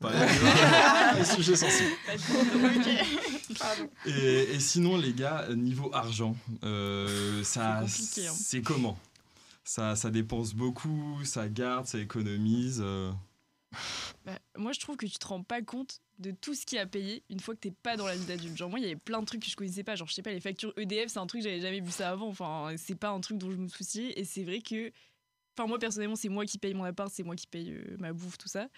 Pas- 0.00 0.12
Le 1.18 1.24
sujet 1.24 1.56
sensible. 1.56 1.90
Et, 4.06 4.54
et 4.54 4.60
sinon, 4.60 4.96
les 4.96 5.12
gars, 5.12 5.46
niveau 5.54 5.90
argent, 5.94 6.36
euh, 6.64 7.42
ça, 7.44 7.82
C'est 7.86 8.00
compliqué, 8.00 8.26
hein. 8.28 8.32
c'est 8.34 8.62
comment? 8.62 8.98
Ça, 9.64 9.94
ça 9.96 10.10
dépense 10.10 10.54
beaucoup, 10.54 11.18
ça 11.24 11.48
garde, 11.48 11.86
ça 11.86 11.98
économise. 11.98 12.80
euh. 12.82 13.12
Bah, 14.24 14.38
moi, 14.56 14.72
je 14.72 14.80
trouve 14.80 14.96
que 14.96 15.06
tu 15.06 15.18
te 15.18 15.26
rends 15.26 15.42
pas 15.42 15.62
compte 15.62 16.00
de 16.18 16.32
tout 16.32 16.54
ce 16.54 16.66
qu'il 16.66 16.76
y 16.76 16.80
a 16.80 16.86
payé 16.86 17.22
une 17.30 17.40
fois 17.40 17.54
que 17.54 17.60
t'es 17.60 17.70
pas 17.70 17.96
dans 17.96 18.06
la 18.06 18.16
vie 18.16 18.24
d'adulte. 18.24 18.56
Genre, 18.56 18.68
moi, 18.68 18.78
il 18.78 18.82
y 18.82 18.86
avait 18.86 18.96
plein 18.96 19.20
de 19.20 19.26
trucs 19.26 19.42
que 19.42 19.48
je 19.50 19.56
connaissais 19.56 19.84
pas. 19.84 19.94
Genre, 19.96 20.08
je 20.08 20.14
sais 20.14 20.22
pas, 20.22 20.32
les 20.32 20.40
factures 20.40 20.72
EDF, 20.76 21.08
c'est 21.08 21.18
un 21.18 21.26
truc, 21.26 21.42
j'avais 21.42 21.60
jamais 21.60 21.80
vu 21.80 21.90
ça 21.90 22.10
avant. 22.10 22.28
Enfin, 22.28 22.74
c'est 22.76 22.94
pas 22.98 23.10
un 23.10 23.20
truc 23.20 23.38
dont 23.38 23.50
je 23.50 23.56
me 23.56 23.68
souciais. 23.68 24.18
Et 24.18 24.24
c'est 24.24 24.44
vrai 24.44 24.60
que. 24.60 24.90
Enfin, 25.56 25.66
moi, 25.66 25.78
personnellement, 25.78 26.16
c'est 26.16 26.28
moi 26.28 26.46
qui 26.46 26.58
paye 26.58 26.72
mon 26.74 26.84
appart, 26.84 27.12
c'est 27.12 27.22
moi 27.22 27.36
qui 27.36 27.46
paye 27.46 27.72
euh, 27.72 27.96
ma 27.98 28.12
bouffe, 28.12 28.38
tout 28.38 28.48
ça. 28.48 28.68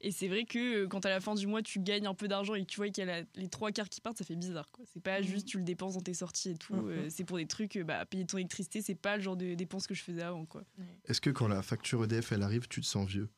Et 0.00 0.10
c'est 0.10 0.28
vrai 0.28 0.44
que 0.44 0.84
euh, 0.84 0.88
quand 0.88 1.04
à 1.04 1.10
la 1.10 1.20
fin 1.20 1.34
du 1.34 1.46
mois, 1.46 1.60
tu 1.60 1.80
gagnes 1.80 2.06
un 2.06 2.14
peu 2.14 2.28
d'argent 2.28 2.54
et 2.54 2.62
que 2.62 2.66
tu 2.70 2.76
vois 2.76 2.88
qu'il 2.88 3.04
y 3.04 3.10
a 3.10 3.20
la- 3.20 3.26
les 3.34 3.48
trois 3.48 3.72
quarts 3.72 3.88
qui 3.88 4.00
partent, 4.00 4.18
ça 4.18 4.24
fait 4.24 4.36
bizarre, 4.36 4.70
quoi. 4.70 4.84
C'est 4.92 5.02
pas 5.02 5.20
juste 5.22 5.46
tu 5.48 5.58
le 5.58 5.64
dépenses 5.64 5.94
dans 5.94 6.00
tes 6.00 6.14
sorties 6.14 6.50
et 6.50 6.56
tout. 6.56 6.74
Mhm. 6.74 6.88
euh, 6.90 7.06
c'est 7.10 7.24
pour 7.24 7.36
des 7.36 7.46
trucs, 7.46 7.76
bah, 7.78 8.06
payer 8.06 8.24
ton 8.24 8.38
électricité, 8.38 8.80
c'est 8.80 8.94
pas 8.94 9.16
le 9.16 9.22
genre 9.22 9.36
de 9.36 9.54
dépenses 9.54 9.86
que 9.86 9.94
je 9.94 10.02
faisais 10.02 10.22
avant, 10.22 10.46
quoi. 10.46 10.62
Est-ce 11.06 11.20
que 11.20 11.30
quand 11.30 11.48
la 11.48 11.62
facture 11.62 12.04
EDF 12.04 12.32
elle 12.32 12.42
arrive, 12.42 12.68
tu 12.68 12.80
te 12.80 12.86
sens 12.86 13.06
vieux? 13.08 13.28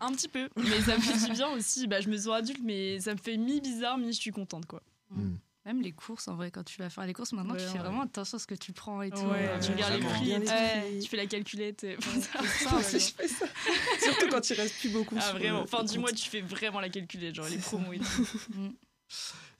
Un 0.00 0.12
petit 0.12 0.28
peu, 0.28 0.48
mais 0.56 0.80
ça 0.80 0.96
me 0.96 1.02
fait 1.02 1.26
du 1.26 1.32
bien 1.32 1.48
aussi. 1.50 1.86
Bah, 1.86 2.00
je 2.00 2.08
me 2.08 2.16
sens 2.16 2.28
adulte, 2.34 2.60
mais 2.62 3.00
ça 3.00 3.12
me 3.14 3.18
fait 3.18 3.36
mi-bizarre, 3.36 3.98
mi-je 3.98 4.20
suis 4.20 4.30
contente, 4.30 4.64
quoi. 4.66 4.82
Même 5.68 5.82
les 5.82 5.92
courses, 5.92 6.28
en 6.28 6.34
vrai, 6.34 6.50
quand 6.50 6.64
tu 6.64 6.80
vas 6.80 6.88
faire 6.88 7.04
les 7.04 7.12
courses 7.12 7.34
maintenant, 7.34 7.52
Ouais, 7.52 7.60
tu 7.60 7.66
fais 7.66 7.72
ouais. 7.74 7.78
vraiment 7.80 8.00
attention 8.00 8.36
à 8.36 8.38
ce 8.40 8.46
que 8.46 8.54
tu 8.54 8.72
prends 8.72 9.02
et 9.02 9.10
tout. 9.10 9.18
Ouais, 9.18 9.48
Euh, 9.50 9.60
tu 9.60 9.70
regardes 9.72 9.92
les 9.92 9.98
prix, 10.00 10.32
ouais, 10.32 10.40
prix. 10.40 10.98
tu 11.02 11.08
fais 11.10 11.16
la 11.18 11.26
calculette. 11.26 11.80
ça, 12.00 12.40
Moi 12.70 12.78
ouais. 12.80 12.86
aussi, 12.86 12.98
je 13.00 13.14
fais 13.14 13.28
ça. 13.28 13.44
Surtout 14.02 14.28
quand 14.30 14.48
il 14.48 14.54
reste 14.54 14.78
plus 14.80 14.88
beaucoup. 14.88 15.16
Ah, 15.18 15.20
sur, 15.20 15.32
vraiment, 15.38 15.60
euh, 15.64 15.66
fin 15.66 15.82
le 15.82 15.84
du 15.84 15.90
compte. 15.90 15.98
mois, 16.00 16.12
tu 16.12 16.26
fais 16.30 16.40
vraiment 16.40 16.80
la 16.80 16.88
calculette, 16.88 17.34
genre 17.34 17.48
les 17.50 17.58
promos 17.58 17.92
et 17.92 17.98
tout. 17.98 18.04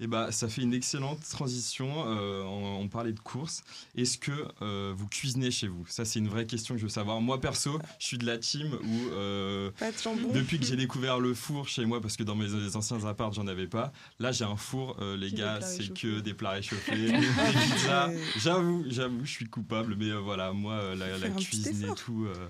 Et 0.01 0.07
bah, 0.07 0.31
ça 0.31 0.49
fait 0.49 0.63
une 0.63 0.75
excellente 0.75 1.19
transition. 1.29 2.05
euh, 2.07 2.43
on, 2.45 2.83
on 2.83 2.89
parlait 2.89 3.13
de 3.13 3.19
courses. 3.19 3.63
Est-ce 3.97 4.17
que 4.17 4.47
euh, 4.63 4.93
vous 4.97 5.09
cuisinez 5.09 5.51
chez 5.51 5.67
vous? 5.67 5.85
Ça, 5.89 6.05
c'est 6.05 6.21
une 6.21 6.29
vraie 6.29 6.47
question 6.47 6.75
que 6.75 6.81
je 6.81 6.85
veux 6.87 6.91
savoir. 6.91 7.21
Moi, 7.21 7.41
perso, 7.41 7.81
je 7.99 8.07
suis 8.07 8.19
de 8.19 8.25
la 8.27 8.39
team 8.39 8.73
où. 8.75 9.09
euh, 9.15 9.73
Pas 9.73 9.91
de 9.91 9.99
jambon. 9.99 10.31
Depuis 10.33 10.61
que 10.61 10.67
j'ai 10.67 10.77
découvert 10.77 11.19
le 11.19 11.35
four 11.35 11.67
chez 11.69 11.85
moi, 11.85 12.01
parce 12.01 12.17
que 12.17 12.23
dans 12.23 12.37
mes 12.37 12.77
anciens 12.77 13.05
apparts, 13.07 13.33
j'en 13.33 13.49
avais 13.49 13.67
pas. 13.67 13.93
Là, 14.21 14.31
j'ai 14.31 14.45
un 14.45 14.57
four, 14.57 14.97
euh, 15.01 15.17
les 15.17 15.33
gars, 15.33 15.61
c'est 15.61 15.93
que 15.93 16.21
des 16.21 16.35
plats 16.35 16.51
réchauffés. 16.51 17.13
J'avoue, 18.39 18.85
j'avoue, 18.89 19.25
je 19.25 19.31
suis 19.31 19.47
coupable, 19.47 19.97
mais 19.99 20.11
euh, 20.11 20.19
voilà, 20.21 20.53
moi, 20.53 20.75
euh, 20.75 20.95
la, 20.95 21.29
cuisine 21.31 21.85
et 21.91 21.95
tout, 21.95 22.27
euh, 22.27 22.49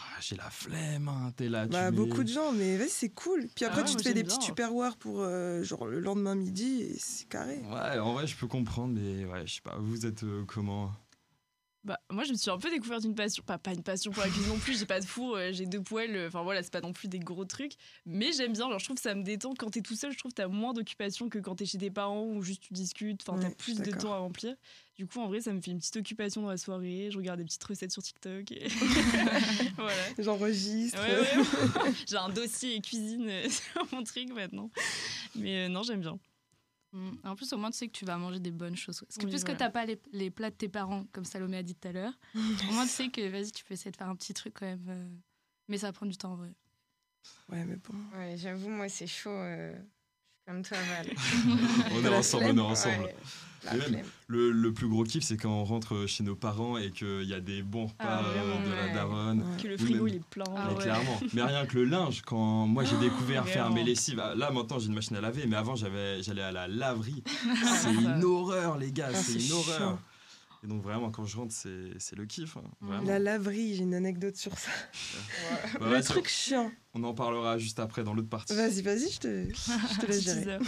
ah, 0.00 0.18
j'ai 0.20 0.36
la 0.36 0.50
flemme, 0.50 1.08
hein, 1.08 1.32
t'es 1.36 1.48
là, 1.48 1.66
tu 1.66 1.72
Bah, 1.72 1.90
beaucoup 1.90 2.22
de 2.24 2.28
gens, 2.28 2.52
mais 2.52 2.76
vas-y, 2.76 2.88
c'est 2.88 3.08
cool. 3.10 3.46
Puis 3.54 3.64
après, 3.64 3.82
Ah 3.82 3.84
ouais, 3.84 3.90
tu 3.90 3.96
te 3.96 4.02
fais 4.02 4.14
des 4.14 4.24
petits 4.24 4.38
bien. 4.38 4.46
tupperwares 4.48 4.96
pour 4.96 5.20
euh, 5.20 5.62
genre 5.62 5.86
le 5.86 6.00
lendemain 6.00 6.34
midi 6.34 6.82
et 6.82 6.96
c'est 6.98 7.28
carré. 7.28 7.58
Ouais, 7.70 7.98
en 7.98 8.12
vrai, 8.14 8.26
je 8.26 8.36
peux 8.36 8.46
comprendre, 8.46 8.94
mais 8.98 9.24
ouais, 9.24 9.46
je 9.46 9.54
sais 9.54 9.60
pas, 9.62 9.76
vous 9.78 10.06
êtes 10.06 10.22
euh, 10.24 10.44
comment? 10.46 10.92
Bah, 11.82 11.98
moi, 12.10 12.24
je 12.24 12.32
me 12.32 12.36
suis 12.36 12.50
un 12.50 12.58
peu 12.58 12.68
découverte 12.68 13.04
une 13.04 13.14
passion. 13.14 13.42
Pas, 13.42 13.56
pas 13.56 13.72
une 13.72 13.82
passion 13.82 14.10
pour 14.12 14.22
la 14.22 14.28
cuisine 14.28 14.48
non 14.50 14.58
plus, 14.58 14.78
j'ai 14.78 14.84
pas 14.84 15.00
de 15.00 15.06
four, 15.06 15.36
euh, 15.36 15.50
j'ai 15.52 15.64
deux 15.64 15.80
poêles. 15.82 16.14
euh, 16.14 16.26
Enfin 16.28 16.42
voilà, 16.42 16.62
c'est 16.62 16.72
pas 16.72 16.82
non 16.82 16.92
plus 16.92 17.08
des 17.08 17.18
gros 17.18 17.46
trucs. 17.46 17.72
Mais 18.04 18.32
j'aime 18.32 18.52
bien, 18.52 18.68
genre, 18.68 18.78
je 18.78 18.84
trouve 18.84 18.96
que 18.96 19.02
ça 19.02 19.14
me 19.14 19.22
détend. 19.22 19.54
Quand 19.54 19.70
t'es 19.70 19.80
tout 19.80 19.96
seul, 19.96 20.12
je 20.12 20.18
trouve 20.18 20.30
que 20.32 20.36
t'as 20.36 20.48
moins 20.48 20.74
d'occupation 20.74 21.30
que 21.30 21.38
quand 21.38 21.54
t'es 21.56 21.64
chez 21.64 21.78
tes 21.78 21.90
parents 21.90 22.24
ou 22.26 22.42
juste 22.42 22.62
tu 22.64 22.74
discutes. 22.74 23.22
Enfin, 23.26 23.38
t'as 23.40 23.48
Ouais, 23.48 23.54
plus 23.54 23.80
de 23.80 23.90
temps 23.92 24.12
à 24.12 24.18
remplir. 24.18 24.54
Du 24.96 25.06
coup, 25.06 25.20
en 25.20 25.28
vrai, 25.28 25.40
ça 25.40 25.54
me 25.54 25.62
fait 25.62 25.70
une 25.70 25.78
petite 25.78 25.96
occupation 25.96 26.42
dans 26.42 26.50
la 26.50 26.58
soirée. 26.58 27.08
Je 27.10 27.16
regarde 27.16 27.38
des 27.38 27.46
petites 27.46 27.64
recettes 27.64 27.92
sur 27.92 28.02
TikTok. 28.02 28.52
Et... 28.52 28.68
voilà. 29.76 29.94
J'enregistre. 30.18 30.98
Ouais, 31.00 31.18
ouais, 31.20 31.92
J'ai 32.08 32.16
un 32.16 32.28
dossier 32.28 32.78
cuisine 32.82 33.26
euh, 33.28 33.48
sur 33.48 33.86
mon 33.92 34.02
truc 34.04 34.28
maintenant. 34.34 34.70
Mais 35.34 35.64
euh, 35.64 35.68
non, 35.68 35.82
j'aime 35.82 36.00
bien. 36.00 36.18
Mm. 36.92 37.10
En 37.24 37.36
plus, 37.36 37.52
au 37.52 37.56
moins, 37.58 37.70
tu 37.70 37.78
sais 37.78 37.86
que 37.86 37.92
tu 37.92 38.04
vas 38.04 38.16
manger 38.16 38.40
des 38.40 38.50
bonnes 38.50 38.76
choses. 38.76 39.00
Parce 39.00 39.16
que 39.16 39.24
Oui, 39.24 39.30
puisque 39.30 39.46
voilà. 39.46 39.58
t'as 39.58 39.70
pas 39.70 39.86
les, 39.86 40.00
les 40.12 40.30
plats 40.30 40.50
de 40.50 40.56
tes 40.56 40.68
parents, 40.68 41.04
comme 41.12 41.24
Salomé 41.24 41.58
a 41.58 41.62
dit 41.62 41.74
tout 41.74 41.86
à 41.88 41.92
l'heure, 41.92 42.12
au 42.68 42.72
moins, 42.72 42.84
tu 42.84 42.90
sais 42.92 43.08
que 43.10 43.28
vas-y, 43.28 43.52
tu 43.52 43.64
peux 43.64 43.74
essayer 43.74 43.90
de 43.92 43.96
faire 43.96 44.08
un 44.08 44.16
petit 44.16 44.34
truc 44.34 44.54
quand 44.58 44.66
même. 44.66 44.84
euh, 44.88 45.08
Mais 45.68 45.78
ça 45.78 45.92
prend 45.92 46.06
du 46.06 46.16
temps 46.16 46.32
en 46.32 46.36
vrai. 46.36 46.52
Ouais, 47.48 47.64
mais 47.64 47.76
bon. 47.76 47.94
Ouais, 48.18 48.36
j'avoue, 48.36 48.68
moi, 48.70 48.88
c'est 48.88 49.06
chaud. 49.06 49.30
euh, 49.30 49.72
Je 49.72 49.78
suis 49.78 50.44
comme 50.46 50.62
toi, 50.62 50.78
Val. 50.78 51.06
On 51.92 52.04
est 52.04 52.08
ensemble, 52.08 52.44
on 52.46 52.56
est 52.56 52.60
ensemble. 52.60 53.04
Ouais, 53.04 53.16
même, 53.72 53.80
flemme. 53.82 54.06
Le, 54.28 54.50
le 54.52 54.72
plus 54.72 54.88
gros 54.88 55.04
kiff, 55.04 55.22
c'est 55.24 55.36
quand 55.36 55.50
on 55.50 55.64
rentre 55.64 56.06
chez 56.06 56.22
nos 56.24 56.34
parents 56.36 56.76
et 56.78 56.90
qu'il 56.90 57.24
y 57.24 57.34
a 57.34 57.40
des 57.40 57.62
bons 57.62 57.86
repas 57.86 58.04
Ah, 58.06 58.24
euh, 58.24 58.32
vraiment, 58.32 58.60
de 58.66 58.74
la 58.74 58.94
daronne. 58.94 59.40
Ouais. 59.40 59.62
Que 59.62 59.68
le 59.68 59.76
frigo, 59.76 60.04
même- 60.04 60.08
il 60.08 60.14
est 60.16 60.24
plein. 60.24 60.44
Ah 60.56 60.66
Mais 60.68 60.76
ouais. 60.76 60.82
clairement. 60.82 61.20
Mais 61.32 61.42
rien 61.42 61.66
que 61.66 61.74
le 61.76 61.84
linge, 61.84 62.22
quand 62.22 62.66
moi 62.66 62.84
j'ai 62.84 62.96
découvert 62.98 63.46
faire 63.46 63.64
Vraiment. 63.66 63.76
mes 63.76 63.84
lessives, 63.84 64.20
ah, 64.20 64.34
là 64.34 64.50
maintenant 64.50 64.78
j'ai 64.78 64.86
une 64.88 64.94
machine 64.94 65.16
à 65.16 65.20
laver, 65.20 65.46
mais 65.46 65.56
avant 65.56 65.76
j'avais, 65.76 66.22
j'allais 66.22 66.42
à 66.42 66.52
la 66.52 66.68
laverie. 66.68 67.22
c'est 67.82 67.92
une 67.94 68.22
horreur, 68.24 68.78
les 68.78 68.92
gars, 68.92 69.08
Ah, 69.10 69.14
c'est 69.14 69.38
c'est 69.38 69.46
une 69.46 69.52
horreur. 69.52 69.98
Et 70.62 70.66
donc 70.66 70.82
vraiment, 70.82 71.10
quand 71.10 71.24
je 71.24 71.38
rentre, 71.38 71.54
c'est, 71.54 71.88
c'est 71.98 72.16
le 72.16 72.26
kiff. 72.26 72.58
hein. 72.58 73.00
La 73.06 73.18
laverie, 73.18 73.76
j'ai 73.76 73.82
une 73.82 73.94
anecdote 73.94 74.36
sur 74.36 74.58
ça. 74.58 74.68
Bah, 75.80 75.86
le 75.86 75.92
ouais, 75.92 76.02
truc 76.02 76.28
chiant. 76.28 76.70
On 76.92 77.02
en 77.04 77.14
parlera 77.14 77.56
juste 77.56 77.78
après 77.80 78.04
dans 78.04 78.12
l'autre 78.12 78.28
partie. 78.28 78.54
Vas-y, 78.54 78.82
vas-y, 78.82 79.10
je 79.10 79.18
te, 79.20 79.44
je 79.48 80.00
te 80.00 80.06
laisse 80.10 80.22
gérer. 80.22 80.58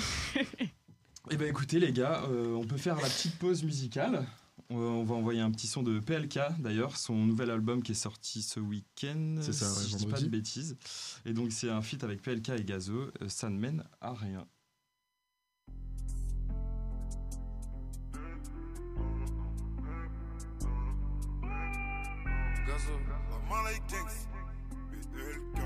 Eh 1.31 1.37
ben 1.37 1.49
écoutez 1.49 1.79
les 1.79 1.93
gars, 1.93 2.25
euh, 2.29 2.55
on 2.55 2.65
peut 2.65 2.77
faire 2.77 2.97
la 2.97 3.09
petite 3.09 3.39
pause 3.39 3.63
musicale. 3.63 4.27
On 4.71 4.77
va, 4.79 4.85
on 4.87 5.05
va 5.05 5.15
envoyer 5.15 5.41
un 5.41 5.51
petit 5.51 5.67
son 5.67 5.83
de 5.83 5.99
PLK 6.01 6.39
d'ailleurs, 6.59 6.97
son 6.97 7.15
nouvel 7.15 7.51
album 7.51 7.83
qui 7.83 7.93
est 7.93 7.97
sorti 7.97 8.43
ce 8.43 8.59
week-end. 8.61 9.37
C'est 9.41 9.53
ça, 9.53 9.67
si 9.67 9.85
ouais, 9.85 9.91
je 9.93 9.97
dis 9.99 10.07
pas 10.07 10.21
de 10.21 10.29
bêtises. 10.29 10.77
Et 11.25 11.33
donc 11.33 11.53
c'est 11.53 11.71
un 11.71 11.81
feat 11.83 12.03
avec 12.05 12.23
PLK 12.23 12.51
et 12.51 12.65
Gazo. 12.65 12.93
euh, 12.95 13.29
ça 13.29 13.49
ne 13.51 13.59
mène 13.59 13.85
à 14.01 14.13
rien. 14.13 14.47
Gazo, 22.67 22.93
la 23.09 23.39
mala 23.49 23.79
gangs, 23.91 24.29
BLK. 25.13 25.63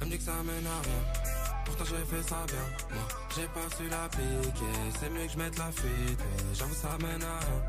Elle 0.00 0.06
me 0.06 0.10
dit 0.12 0.18
que 0.18 0.22
ça 0.24 0.42
mène 0.42 0.66
à 0.66 0.80
rien. 0.80 1.33
Pourtant 1.64 1.84
j'ai 1.84 2.04
fait 2.04 2.22
ça 2.28 2.44
bien, 2.46 2.94
moi 2.94 3.04
j'ai 3.34 3.46
pas 3.48 3.76
su 3.76 3.88
l'appliquer. 3.88 4.74
C'est 5.00 5.10
mieux 5.10 5.26
que 5.26 5.32
je 5.32 5.38
mette 5.38 5.58
la 5.58 5.70
fuite, 5.72 6.20
j'avoue 6.54 6.74
ça 6.74 6.96
mène 7.00 7.22
à 7.22 7.38
rien. 7.40 7.62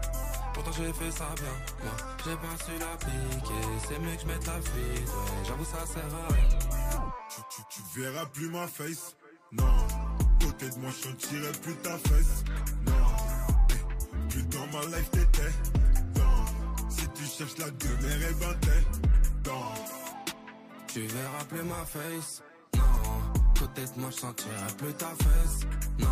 Pourtant 0.53 0.71
j'ai 0.71 0.93
fait 0.93 1.11
ça 1.11 1.27
bien, 1.35 1.83
moi 1.83 1.93
j'ai 2.23 2.35
pas 2.35 2.63
su 2.65 2.71
l'appliquer. 2.79 3.67
C'est 3.87 3.99
mieux 3.99 4.15
que 4.15 4.21
je 4.21 4.27
mette 4.27 4.45
la 4.47 4.61
fuite, 4.61 5.11
j'avoue 5.47 5.65
ça 5.65 5.85
sert 5.85 6.03
à 6.03 6.33
rien. 6.33 6.59
Tu, 7.29 7.41
tu, 7.49 7.61
tu 7.93 7.99
verras 7.99 8.25
plus 8.27 8.49
ma 8.49 8.67
face. 8.67 9.15
Non. 9.51 9.87
Côté 10.41 10.69
de 10.69 10.75
moi, 10.75 10.91
je 10.91 11.07
sentirai 11.09 11.51
plus 11.63 11.75
ta 11.77 11.97
fesse. 11.97 12.43
Non. 12.85 12.93
Eh, 13.71 14.29
Plus 14.31 14.43
dans 14.43 14.67
ma 14.67 14.85
life 14.85 15.09
t'étais. 15.11 15.51
Non. 16.17 16.45
Si 16.89 17.07
tu 17.09 17.23
cherches 17.25 17.57
la 17.57 17.71
demeure, 17.71 18.29
eh 18.29 18.33
ben 18.35 18.55
t'es. 18.61 19.49
Non. 19.49 19.73
Tu 20.87 21.01
verras 21.07 21.43
plus 21.49 21.63
ma 21.63 21.83
face, 21.85 22.41
moi, 23.97 24.09
je 24.11 24.15
sentirai 24.15 24.67
plus 24.77 24.93
ta 24.93 25.07
fesse, 25.07 25.59
non. 25.99 26.07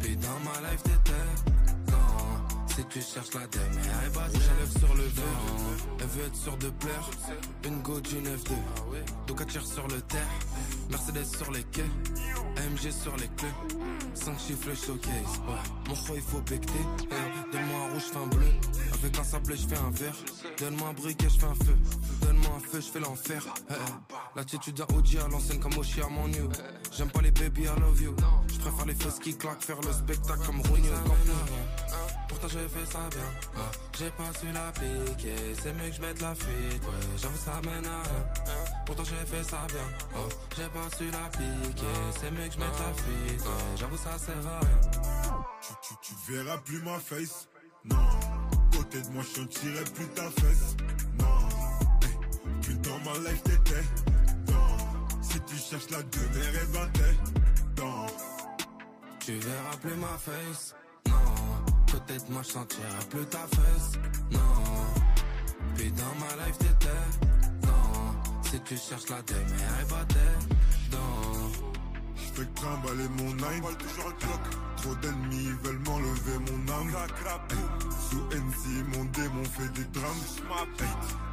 Puis 0.00 0.16
dans 0.16 0.38
ma 0.44 0.70
life, 0.70 0.82
t'étais, 0.82 1.92
non. 1.92 2.66
Si 2.68 2.84
tu 2.86 3.00
cherches 3.00 3.34
la 3.34 3.46
demeure, 3.46 4.02
eh 4.06 4.10
ben 4.10 4.22
j'enlève 4.32 4.78
sur 4.78 4.94
le 4.94 5.04
verre. 5.04 5.42
Elle 6.00 6.06
veut 6.06 6.26
être 6.26 6.36
sûre 6.36 6.56
de 6.56 6.70
plaire. 6.70 7.10
Une 7.64 7.82
go 7.82 8.00
du 8.00 8.16
9-2. 8.16 8.52
Donc 9.26 9.40
elle 9.40 9.46
tire 9.46 9.66
sur 9.66 9.86
le 9.88 10.00
terre. 10.02 10.28
Mercedes 10.90 11.24
sur 11.24 11.52
les 11.52 11.64
quais. 11.64 11.90
AMG 12.62 12.90
sur 12.90 13.16
les 13.16 13.28
clés. 13.36 13.48
5 14.14 14.38
chiffres 14.38 14.68
le 14.68 14.74
showcase. 14.74 15.10
Ouais. 15.48 15.88
Mon 15.88 15.94
roi, 15.94 16.16
il 16.16 16.22
faut 16.22 16.40
becter. 16.40 16.84
Donne-moi 17.52 17.78
un 17.78 17.92
rouge, 17.92 18.02
je 18.06 18.12
fais 18.12 18.18
un 18.18 18.26
bleu. 18.26 18.46
Avec 18.94 19.18
un 19.18 19.24
sablé, 19.24 19.56
je 19.56 19.66
fais 19.66 19.78
un 19.78 19.90
vert. 19.90 20.14
Donne-moi 20.58 20.88
un 20.88 20.92
briquet, 20.92 21.28
je 21.28 21.38
fais 21.38 21.46
un 21.46 21.54
feu. 21.54 21.76
Donne-moi 22.22 22.50
un 22.56 22.60
feu, 22.60 22.80
je 22.80 22.90
fais 22.90 23.00
l'enfer. 23.00 23.42
Eh, 23.70 23.72
eh. 23.72 24.14
L'attitude 24.36 24.80
à 24.80 24.94
OG 24.94 25.16
à 25.24 25.28
l'ancienne 25.28 25.60
comme 25.60 25.76
Oshi 25.78 26.00
à 26.02 26.08
mon 26.08 26.28
new. 26.28 26.48
J'aime 26.96 27.10
pas 27.10 27.22
les 27.22 27.30
baby, 27.30 27.62
I 27.62 27.80
love 27.80 28.02
you. 28.02 28.14
Je 28.52 28.58
préfère 28.58 28.86
les 28.86 28.94
fesses 28.94 29.18
qui 29.18 29.36
claquent, 29.36 29.62
faire 29.62 29.80
le 29.80 29.92
spectacle 29.92 30.46
comme 30.46 30.60
Ronio. 30.60 30.92
Pourtant 32.28 32.48
j'ai 32.48 32.68
fait 32.68 32.90
ça 32.90 32.98
bien, 33.10 33.60
ouais. 33.60 33.70
j'ai 33.98 34.10
pas 34.10 34.38
su 34.40 34.46
l'appliquer. 34.52 35.36
C'est 35.62 35.72
mieux 35.74 35.90
que 35.90 35.96
je 35.96 36.00
mette 36.00 36.20
la 36.20 36.34
fuite, 36.34 36.82
ouais. 36.82 37.18
j'avoue 37.20 37.36
ça 37.36 37.60
mène 37.62 37.84
à 37.84 38.02
rien. 38.02 38.54
Pourtant 38.86 39.04
j'ai 39.04 39.26
fait 39.26 39.44
ça 39.44 39.58
bien, 39.68 40.18
ouais. 40.20 40.28
j'ai 40.56 40.68
pas 40.68 40.96
su 40.96 41.04
l'appliquer. 41.10 41.94
C'est 42.20 42.30
mieux 42.30 42.48
que 42.52 42.60
je 42.60 42.64
mette 42.64 42.78
la 42.78 42.92
fuite, 43.02 43.40
ouais. 43.40 43.76
j'avoue 43.76 43.96
ça 43.96 44.18
sert 44.18 44.46
à 44.46 44.60
rien. 44.60 44.80
Tu, 45.60 45.72
tu, 45.82 45.94
tu 46.02 46.32
verras 46.32 46.58
plus 46.58 46.82
ma 46.82 46.98
face. 46.98 47.48
Non. 47.84 47.96
Côté 48.76 49.00
de 49.02 49.08
moi, 49.08 49.22
je 49.22 49.40
sentirai 49.40 49.84
plus 49.94 50.06
ta 50.08 50.30
fesse. 50.30 50.76
Non. 51.18 51.48
Eh, 52.04 52.62
Plus 52.62 52.76
dans 52.76 52.98
ma 53.00 53.18
life 53.28 53.42
t'étais. 53.42 53.84
Non. 54.52 54.76
Si 55.22 55.40
tu 55.40 55.56
cherches 55.56 55.90
la 55.90 56.02
demeure, 56.02 56.66
ben 56.72 56.88
t'es. 56.92 57.82
Non. 57.82 58.06
Tu 59.20 59.32
verras 59.38 59.76
plus 59.80 59.94
ma 59.94 60.18
face, 60.18 60.74
non. 61.06 61.14
Peut-être 61.86 62.28
moi 62.30 62.42
je 62.42 62.48
sentirai 62.50 63.04
plus 63.10 63.24
ta 63.26 63.38
fesse, 63.38 63.92
non. 64.32 64.38
Puis 65.76 65.92
dans 65.92 66.14
ma 66.18 66.44
life 66.44 66.58
t'étais, 66.58 67.66
non. 67.66 68.42
Si 68.42 68.60
tu 68.60 68.76
cherches 68.76 69.08
la 69.10 69.22
demeure, 69.22 69.86
ben 69.88 70.04
t'es, 70.08 70.96
non. 70.96 71.31
Fais 72.34 72.44
que 72.44 72.60
trimballer 72.60 73.08
mon 73.18 73.34
nine. 73.34 73.62
Trop 74.76 74.94
d'ennemis 74.96 75.50
veulent 75.62 75.78
m'enlever 75.86 76.38
mon 76.50 76.72
âme. 76.72 76.90
Sous 78.10 78.24
NC, 78.30 78.84
mon 78.96 79.04
démon 79.04 79.44
fait 79.44 79.72
des 79.74 79.84
drames. 79.92 80.24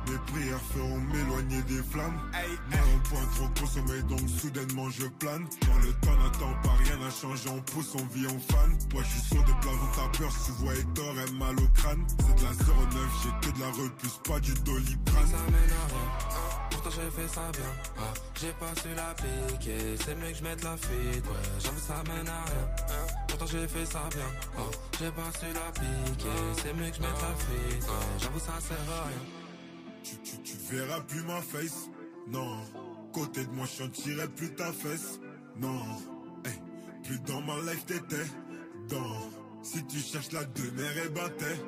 Mes 0.10 0.18
prières 0.32 0.62
feront 0.74 0.98
m'éloigner 0.98 1.62
des 1.63 1.84
flammes. 1.84 2.20
Un 2.34 3.10
point 3.10 3.25
trop 3.36 3.62
consommé, 3.62 4.01
donc 4.04 4.22
soudainement 4.28 4.89
je 4.89 5.06
plane. 5.20 5.46
Dans 5.68 5.78
le 5.78 5.94
temps 6.01 6.18
n'attend 6.18 6.54
pas, 6.63 6.75
rien 6.84 6.98
n'a 6.98 7.12
changé. 7.12 7.50
On 7.50 7.62
pousse, 7.62 7.94
on 7.96 8.06
vit, 8.13 8.25
on 8.25 8.39
fan. 8.51 8.75
Moi, 8.94 9.04
je 9.04 9.10
suis 9.10 9.36
sur 9.36 9.44
des 9.44 9.54
plans 9.62 9.78
t'as 9.96 10.18
peur. 10.18 10.32
Si 10.32 10.46
tu 10.46 10.51
vois 10.63 10.74
Hector, 10.74 11.13
elle 11.24 11.36
mal 11.36 11.56
au 11.60 11.68
crâne. 11.75 12.04
C'est 12.20 12.36
de 12.39 12.44
la 12.44 12.51
09, 12.51 13.24
j'ai 13.24 13.50
que 13.50 13.56
de 13.56 13.60
la 13.62 13.68
repousse, 13.68 14.20
pas 14.28 14.39
du 14.39 14.54
doliprane. 14.54 15.28
Ça 15.28 15.38
mène 15.51 15.74
à 15.78 15.86
rien. 15.94 16.50
Pourtant 16.72 16.89
j'ai 16.92 17.12
fait 17.12 17.28
ça 17.28 17.51
bien, 17.51 18.01
ouais. 18.01 18.13
j'ai 18.39 18.54
pas 18.54 18.74
su 18.82 18.88
l'appliquer. 18.96 19.98
C'est 19.98 20.16
mieux 20.16 20.32
que 20.32 20.38
je 20.38 20.44
mette 20.44 20.63
la 20.63 20.78
fuite, 20.78 21.25
ouais. 21.25 21.60
J'avoue 21.60 21.80
ça 21.80 22.04
mène 22.08 22.28
à 22.28 22.46
rien. 22.46 23.06
Pourtant 23.28 23.46
j'ai 23.48 23.68
fait 23.68 23.86
ça 23.86 24.04
bien, 24.16 24.66
j'ai 24.98 25.12
pas 25.12 25.30
su 25.38 25.54
l'appliquer. 25.54 26.39
C'est 26.62 26.74
mieux 26.74 26.89
que 26.89 26.96
je 26.96 27.01
mette 27.01 27.22
la 27.22 27.36
fuite, 27.36 27.84
ouais. 27.84 28.20
J'avoue 28.20 28.39
ça 28.39 28.54
sert 28.62 28.78
à 28.78 29.08
rien. 29.08 29.38
Tu, 30.10 30.16
tu, 30.18 30.38
tu 30.42 30.58
verras 30.72 31.01
plus 31.01 31.22
ma 31.24 31.42
face. 31.42 31.88
Non. 32.28 32.58
Côté 33.13 33.46
de 33.46 33.51
moi, 33.51 33.66
je 33.66 33.84
sentirai 33.84 34.28
plus 34.30 34.54
ta 34.56 34.72
fesse. 34.72 35.20
Non. 35.58 35.82
Eh, 36.46 37.04
Plus 37.08 37.20
dans 37.22 37.42
ma 37.42 37.56
life 37.72 37.86
t'étais. 37.86 38.25
Dans. 38.89 39.30
Si 39.62 39.86
tu 39.86 40.00
cherches 40.00 40.32
la 40.32 40.44
demeure, 40.46 40.92
eh 41.06 41.10
ben 41.10 41.30
t'es. 41.38 41.60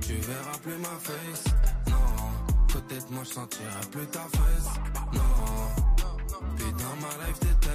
Tu 0.00 0.14
verras 0.14 0.58
plus 0.62 0.76
ma 0.78 0.96
face, 1.00 1.44
non. 1.88 2.72
Côté 2.72 2.94
de 2.96 3.14
moi 3.14 3.24
je 3.24 3.30
sentirai 3.30 3.80
plus 3.90 4.06
ta 4.06 4.20
fesse, 4.20 4.70
non. 5.12 6.54
Puis 6.56 6.72
dans 6.72 6.96
ma 7.02 7.26
life 7.26 7.38
t'étais, 7.40 7.67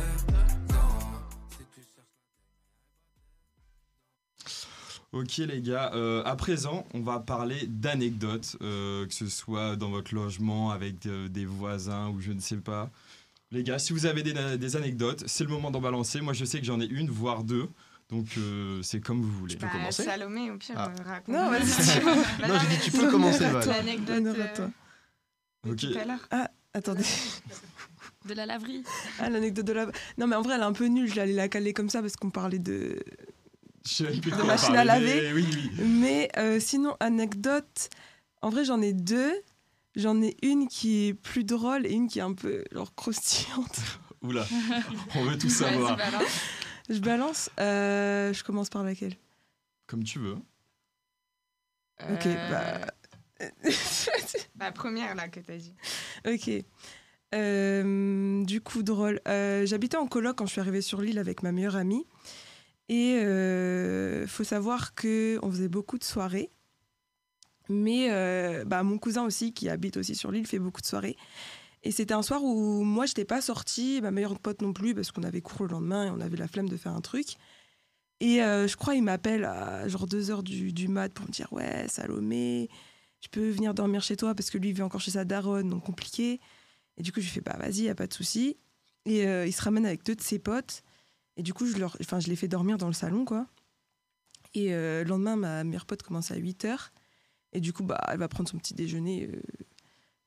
Ok 5.13 5.37
les 5.37 5.61
gars, 5.61 5.91
euh, 5.93 6.23
à 6.25 6.35
présent 6.35 6.85
on 6.93 7.01
va 7.01 7.19
parler 7.19 7.67
d'anecdotes, 7.67 8.57
euh, 8.61 9.05
que 9.05 9.13
ce 9.13 9.27
soit 9.27 9.75
dans 9.75 9.89
votre 9.91 10.13
logement 10.15 10.71
avec 10.71 11.05
euh, 11.05 11.27
des 11.29 11.45
voisins 11.45 12.09
ou 12.09 12.19
je 12.19 12.31
ne 12.31 12.39
sais 12.39 12.57
pas. 12.57 12.89
Les 13.51 13.63
gars, 13.63 13.77
si 13.77 13.93
vous 13.93 14.07
avez 14.07 14.23
des, 14.23 14.33
des 14.57 14.75
anecdotes, 14.75 15.23
c'est 15.27 15.43
le 15.43 15.51
moment 15.51 15.69
d'en 15.69 15.81
balancer. 15.81 16.19
Moi 16.21 16.33
je 16.33 16.43
sais 16.45 16.59
que 16.59 16.65
j'en 16.65 16.81
ai 16.81 16.85
une, 16.87 17.09
voire 17.11 17.43
deux. 17.43 17.69
Donc 18.09 18.25
euh, 18.37 18.81
c'est 18.81 18.99
comme 18.99 19.21
vous 19.21 19.31
voulez. 19.31 19.55
Bah, 19.55 19.69
commencer 19.71 20.03
Salomé, 20.03 20.49
au 20.51 20.57
pire, 20.57 20.75
Ah. 20.77 20.91
raconte. 21.05 21.35
Non, 21.35 21.49
vas-y, 21.49 21.61
tu 21.65 21.71
tu 21.93 21.99
peux. 22.01 22.47
Non, 22.47 22.59
j'ai 22.59 22.67
dit, 22.75 22.83
tu 22.83 22.91
peux 22.91 23.11
commencer. 23.11 23.43
L'anecdote 23.67 24.59
euh, 24.59 24.67
Ok. 25.69 25.77
tout 25.77 25.97
à 25.99 26.05
l'heure. 26.05 26.27
Attendez. 26.73 27.03
De 28.27 28.33
la 28.33 28.45
laverie. 28.47 28.83
Ah, 29.19 29.29
l'anecdote 29.29 29.65
de 29.65 29.73
la. 29.73 29.85
Non, 30.17 30.25
mais 30.27 30.35
en 30.35 30.41
vrai, 30.41 30.55
elle 30.55 30.61
est 30.61 30.65
un 30.65 30.73
peu 30.73 30.85
nulle. 30.87 31.07
Je 31.09 31.15
l'allais 31.15 31.33
la 31.33 31.47
caler 31.49 31.73
comme 31.73 31.89
ça 31.89 32.01
parce 32.01 32.15
qu'on 32.15 32.31
parlait 32.31 32.57
de. 32.59 32.97
De 33.85 34.43
machine 34.45 34.75
à 34.75 34.83
laver. 34.85 35.21
mais 35.21 35.33
Oui, 35.33 35.47
oui. 35.53 35.71
Mais 35.85 36.29
euh, 36.37 36.59
sinon, 36.59 36.95
anecdote. 36.99 37.89
En 38.41 38.49
vrai, 38.49 38.63
j'en 38.65 38.81
ai 38.81 38.93
deux. 38.93 39.33
J'en 39.95 40.21
ai 40.21 40.35
une 40.41 40.67
qui 40.67 41.07
est 41.07 41.13
plus 41.13 41.43
drôle 41.43 41.85
et 41.85 41.91
une 41.91 42.07
qui 42.07 42.19
est 42.19 42.23
un 42.23 42.33
peu 42.33 42.63
genre 42.71 42.95
croustillante. 42.95 43.77
Oula, 44.21 44.45
on 45.15 45.23
veut 45.25 45.37
tout 45.37 45.49
savoir. 45.49 45.97
Balance. 45.97 46.41
Je 46.89 46.99
balance. 46.99 47.49
Euh, 47.59 48.33
je 48.33 48.43
commence 48.43 48.69
par 48.69 48.83
laquelle? 48.83 49.15
Comme 49.85 50.03
tu 50.03 50.17
veux. 50.19 50.37
Ok, 52.09 52.25
Euh, 52.25 52.49
bah. 52.49 53.49
La 54.59 54.71
première, 54.71 55.13
là, 55.15 55.27
que 55.27 55.41
t'as 55.41 55.57
dit. 55.57 55.75
Ok. 56.25 56.49
Euh, 57.35 58.43
du 58.45 58.61
coup, 58.61 58.81
drôle. 58.83 59.19
Euh, 59.27 59.65
J'habitais 59.65 59.97
en 59.97 60.07
coloc 60.07 60.37
quand 60.37 60.45
je 60.45 60.51
suis 60.53 60.61
arrivée 60.61 60.81
sur 60.81 61.01
l'île 61.01 61.19
avec 61.19 61.43
ma 61.43 61.51
meilleure 61.51 61.75
amie. 61.75 62.05
Et 62.89 63.19
euh, 63.21 64.27
faut 64.27 64.43
savoir 64.43 64.93
que 64.93 65.39
on 65.41 65.51
faisait 65.51 65.69
beaucoup 65.69 65.97
de 65.97 66.03
soirées. 66.03 66.51
Mais 67.69 68.11
euh, 68.11 68.65
bah, 68.65 68.83
mon 68.83 68.97
cousin 68.97 69.23
aussi, 69.23 69.53
qui 69.53 69.69
habite 69.69 69.97
aussi 69.97 70.15
sur 70.15 70.31
l'île, 70.31 70.45
fait 70.47 70.59
beaucoup 70.59 70.81
de 70.81 70.85
soirées. 70.85 71.15
Et 71.83 71.91
c'était 71.91 72.13
un 72.13 72.21
soir 72.21 72.43
où 72.43 72.83
moi, 72.83 73.05
je 73.05 73.11
n'étais 73.11 73.25
pas 73.25 73.41
sortie, 73.41 73.99
ma 74.01 74.11
meilleure 74.11 74.39
pote 74.39 74.61
non 74.61 74.73
plus, 74.73 74.95
parce 74.95 75.11
qu'on 75.11 75.23
avait 75.23 75.41
cours 75.41 75.63
le 75.63 75.69
lendemain 75.69 76.07
et 76.07 76.09
on 76.09 76.19
avait 76.19 76.37
la 76.37 76.47
flemme 76.47 76.69
de 76.69 76.77
faire 76.77 76.93
un 76.93 77.01
truc. 77.01 77.35
Et 78.19 78.41
euh, 78.41 78.67
je 78.67 78.77
crois 78.77 78.95
il 78.95 79.03
m'appelle 79.03 79.43
à 79.43 79.87
genre 79.89 80.07
2h 80.07 80.43
du, 80.43 80.71
du 80.71 80.87
mat 80.87 81.13
pour 81.13 81.25
me 81.25 81.31
dire 81.31 81.51
Ouais, 81.51 81.87
Salomé, 81.89 82.69
je 83.19 83.27
peux 83.27 83.49
venir 83.49 83.73
dormir 83.73 84.01
chez 84.01 84.15
toi 84.15 84.33
parce 84.33 84.49
que 84.49 84.57
lui, 84.57 84.69
il 84.69 84.75
vit 84.75 84.81
encore 84.81 85.01
chez 85.01 85.11
sa 85.11 85.25
daronne, 85.25 85.69
donc 85.69 85.83
compliqué. 85.83 86.39
Et 86.97 87.03
du 87.03 87.11
coup, 87.11 87.19
je 87.19 87.25
lui 87.25 87.31
fais 87.33 87.41
Bah 87.41 87.57
vas-y, 87.59 87.83
y 87.83 87.89
a 87.89 87.95
pas 87.95 88.07
de 88.07 88.13
souci. 88.13 88.57
Et 89.05 89.27
euh, 89.27 89.45
il 89.45 89.51
se 89.51 89.61
ramène 89.61 89.85
avec 89.85 90.05
deux 90.05 90.15
de 90.15 90.21
ses 90.21 90.39
potes. 90.39 90.83
Et 91.37 91.43
du 91.43 91.53
coup, 91.53 91.65
je, 91.65 91.77
leur, 91.77 91.97
enfin, 92.01 92.19
je 92.19 92.27
les 92.27 92.35
fais 92.35 92.47
dormir 92.47 92.77
dans 92.77 92.87
le 92.87 92.93
salon, 92.93 93.25
quoi. 93.25 93.47
Et 94.53 94.73
euh, 94.73 95.03
le 95.03 95.09
lendemain, 95.09 95.35
ma 95.35 95.63
meilleure 95.63 95.85
pote 95.85 96.03
commence 96.03 96.31
à 96.31 96.35
8h. 96.35 96.89
Et 97.53 97.59
du 97.59 97.73
coup, 97.73 97.83
bah, 97.83 98.03
elle 98.09 98.19
va 98.19 98.27
prendre 98.27 98.49
son 98.49 98.57
petit 98.57 98.73
déjeuner 98.73 99.27
euh, 99.27 99.41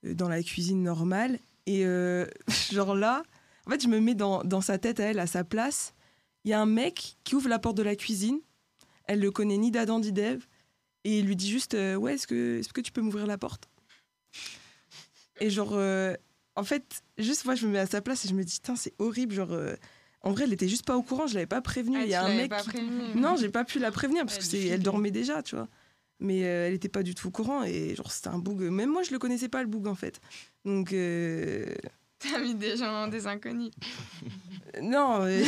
euh, 0.07 0.15
dans 0.15 0.29
la 0.29 0.43
cuisine 0.43 0.83
normale. 0.83 1.39
Et 1.67 1.85
genre 2.73 2.95
là, 2.95 3.23
en 3.67 3.71
fait, 3.71 3.83
je 3.83 3.89
me 3.89 4.01
mets 4.01 4.15
dans, 4.15 4.45
dans 4.45 4.61
sa 4.61 4.79
tête 4.79 5.01
à 5.01 5.05
elle, 5.05 5.19
à 5.19 5.27
sa 5.27 5.45
place. 5.45 5.95
Il 6.45 6.51
y 6.51 6.53
a 6.53 6.61
un 6.61 6.67
mec 6.67 7.17
qui 7.25 7.35
ouvre 7.35 7.49
la 7.49 7.59
porte 7.59 7.77
de 7.77 7.83
la 7.83 7.97
cuisine. 7.97 8.39
Elle 9.05 9.21
le 9.21 9.31
connaît 9.31 9.59
ni 9.59 9.71
d'Adam 9.71 10.01
ni 10.01 10.13
d'Ève. 10.13 10.47
Et 11.05 11.21
il 11.21 11.27
lui 11.27 11.37
dit 11.37 11.51
juste 11.51 11.75
Ouais, 11.75 12.15
est-ce 12.15 12.27
que, 12.27 12.61
est 12.61 12.73
que 12.73 12.81
tu 12.81 12.93
peux 12.93 13.01
m'ouvrir 13.01 13.27
la 13.27 13.39
porte? 13.39 13.69
Et 15.41 15.51
genre, 15.51 15.77
en 16.55 16.65
fait, 16.65 17.03
juste 17.19 17.45
moi, 17.45 17.57
je 17.57 17.67
me 17.67 17.73
mets 17.73 17.79
à 17.81 17.87
sa 17.87 18.01
place 18.01 18.25
et 18.25 18.29
je 18.29 18.35
me 18.35 18.45
dis 18.45 18.61
Putain, 18.61 18.77
c'est 18.77 18.95
horrible. 18.99 19.35
Genre, 19.35 19.53
en 20.23 20.33
vrai, 20.33 20.45
elle 20.45 20.53
était 20.53 20.69
juste 20.69 20.85
pas 20.85 20.97
au 20.97 21.03
courant, 21.03 21.27
je 21.27 21.35
l'avais 21.35 21.47
pas 21.47 21.61
prévenue. 21.61 21.99
Ah, 22.01 22.05
Il 22.05 22.11
y 22.11 22.15
a 22.15 22.25
un 22.25 22.35
mec. 22.35 22.51
pas 22.51 22.63
qui-. 22.63 22.81
Non, 23.15 23.37
j'ai 23.37 23.49
pas 23.49 23.65
pu 23.65 23.79
la 23.79 23.91
prévenir 23.93 24.25
parce 24.25 24.37
Elle 24.37 24.43
que 24.43 24.57
est 24.57 24.61
c'est, 24.63 24.67
elle 24.69 24.83
dormait 24.83 25.11
déjà, 25.13 25.43
tu 25.43 25.55
vois. 25.57 25.69
Mais 26.19 26.45
euh, 26.45 26.67
elle 26.69 26.73
était 26.75 26.89
pas 26.89 27.03
du 27.03 27.15
tout 27.15 27.29
au 27.29 27.31
courant 27.31 27.63
et 27.63 27.95
genre 27.95 28.11
c'était 28.11 28.29
un 28.29 28.39
bug. 28.39 28.61
Même 28.63 28.91
moi, 28.91 29.03
je 29.03 29.11
le 29.13 29.19
connaissais 29.19 29.49
pas 29.51 29.63
le 29.63 29.69
bug 29.69 29.87
en 29.87 29.95
fait. 29.95 30.21
Donc 30.65 30.93
euh, 30.93 31.67
T'as 32.19 32.39
mis 32.41 32.55
des 32.55 32.77
gens, 32.77 33.07
des 33.09 33.27
inconnus. 33.27 33.71
Non, 34.83 35.25
mais- 35.25 35.45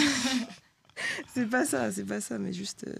c'est 1.34 1.46
pas 1.48 1.64
ça, 1.64 1.90
c'est 1.92 2.04
pas 2.04 2.20
ça, 2.20 2.38
mais 2.38 2.52
juste. 2.52 2.86
euh, 2.86 2.94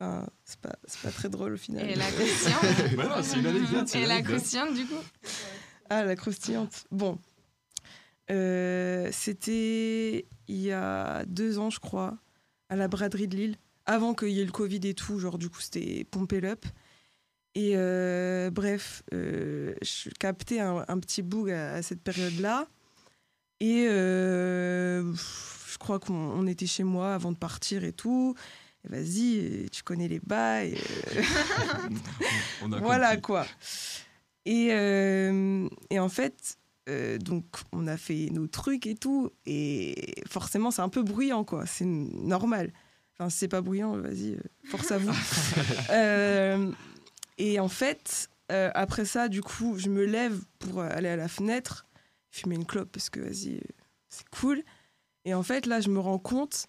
enfin, 0.00 0.26
c'est 0.44 0.60
pas, 0.60 0.76
c'est 0.86 1.00
pas 1.02 1.10
très 1.10 1.28
drôle 1.28 1.54
au 1.54 1.56
final. 1.56 1.88
Et 1.88 1.94
la 1.94 2.06
croustillante 2.10 2.62
Ouais, 2.96 3.08
non, 3.08 3.22
c'est 3.22 3.38
une 3.38 3.46
anecdote. 3.46 3.88
c'est 3.88 4.00
Et 4.02 4.06
la 4.06 4.22
croustillante, 4.22 4.74
du 4.74 4.86
coup 4.86 4.94
Ah, 5.90 6.04
la 6.04 6.16
croustillante. 6.16 6.84
Bon. 6.90 7.18
Euh, 8.30 9.08
C'était 9.12 10.26
il 10.48 10.56
y 10.60 10.72
a 10.72 11.24
deux 11.26 11.58
ans, 11.58 11.70
je 11.70 11.80
crois, 11.80 12.18
à 12.68 12.76
la 12.76 12.88
braderie 12.88 13.28
de 13.28 13.36
Lille. 13.36 13.56
Avant 13.86 14.14
qu'il 14.14 14.28
y 14.30 14.40
ait 14.40 14.44
le 14.44 14.52
Covid 14.52 14.80
et 14.84 14.94
tout, 14.94 15.18
genre, 15.18 15.38
du 15.38 15.48
coup, 15.48 15.60
c'était 15.60 16.04
Pompé 16.10 16.40
Up. 16.44 16.64
Et 17.56 17.72
euh, 17.74 18.50
bref, 18.50 19.02
euh, 19.12 19.74
je 19.82 20.10
captais 20.10 20.60
un, 20.60 20.84
un 20.86 20.98
petit 21.00 21.22
boug 21.22 21.50
à, 21.50 21.74
à 21.74 21.82
cette 21.82 22.02
période-là. 22.02 22.68
Et 23.58 23.86
euh, 23.88 25.12
je 25.12 25.78
crois 25.78 25.98
qu'on 25.98 26.14
on 26.14 26.46
était 26.46 26.66
chez 26.66 26.84
moi 26.84 27.14
avant 27.14 27.32
de 27.32 27.36
partir 27.36 27.82
et 27.84 27.92
tout. 27.92 28.34
Vas-y, 28.88 29.68
tu 29.70 29.82
connais 29.82 30.08
les 30.08 30.20
bails. 30.20 30.78
voilà 32.62 33.16
quoi. 33.18 33.44
Et, 34.46 34.68
euh, 34.70 35.68
et 35.90 35.98
en 35.98 36.08
fait, 36.08 36.56
euh, 36.90 37.18
donc 37.18 37.44
on 37.72 37.86
a 37.86 37.96
fait 37.96 38.28
nos 38.30 38.46
trucs 38.46 38.86
et 38.86 38.94
tout, 38.94 39.30
et 39.46 40.14
forcément 40.28 40.70
c'est 40.70 40.82
un 40.82 40.88
peu 40.88 41.02
bruyant 41.02 41.44
quoi, 41.44 41.64
c'est 41.66 41.86
normal. 41.86 42.72
Enfin, 43.20 43.28
si 43.28 43.38
c'est 43.38 43.48
pas 43.48 43.60
bruyant, 43.60 43.98
vas-y, 43.98 44.32
euh, 44.32 44.40
force 44.64 44.90
à 44.92 44.98
vous. 44.98 45.12
Euh, 45.90 46.72
et 47.36 47.60
en 47.60 47.68
fait, 47.68 48.30
euh, 48.52 48.70
après 48.74 49.04
ça, 49.04 49.28
du 49.28 49.42
coup, 49.42 49.76
je 49.76 49.88
me 49.88 50.04
lève 50.04 50.40
pour 50.58 50.80
aller 50.80 51.08
à 51.08 51.16
la 51.16 51.28
fenêtre, 51.28 51.86
fumer 52.30 52.54
une 52.54 52.64
clope 52.64 52.90
parce 52.90 53.10
que 53.10 53.20
vas-y, 53.20 53.60
c'est 54.08 54.28
cool. 54.30 54.62
Et 55.24 55.34
en 55.34 55.42
fait, 55.42 55.66
là, 55.66 55.80
je 55.80 55.88
me 55.90 55.98
rends 55.98 56.18
compte 56.18 56.66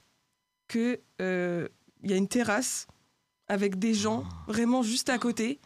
que 0.68 1.00
il 1.20 2.10
y 2.10 2.14
a 2.14 2.18
une 2.18 2.28
terrasse 2.28 2.88
avec 3.48 3.78
des 3.78 3.94
gens 3.94 4.24
vraiment 4.48 4.82
juste 4.82 5.10
à 5.10 5.18
côté 5.18 5.62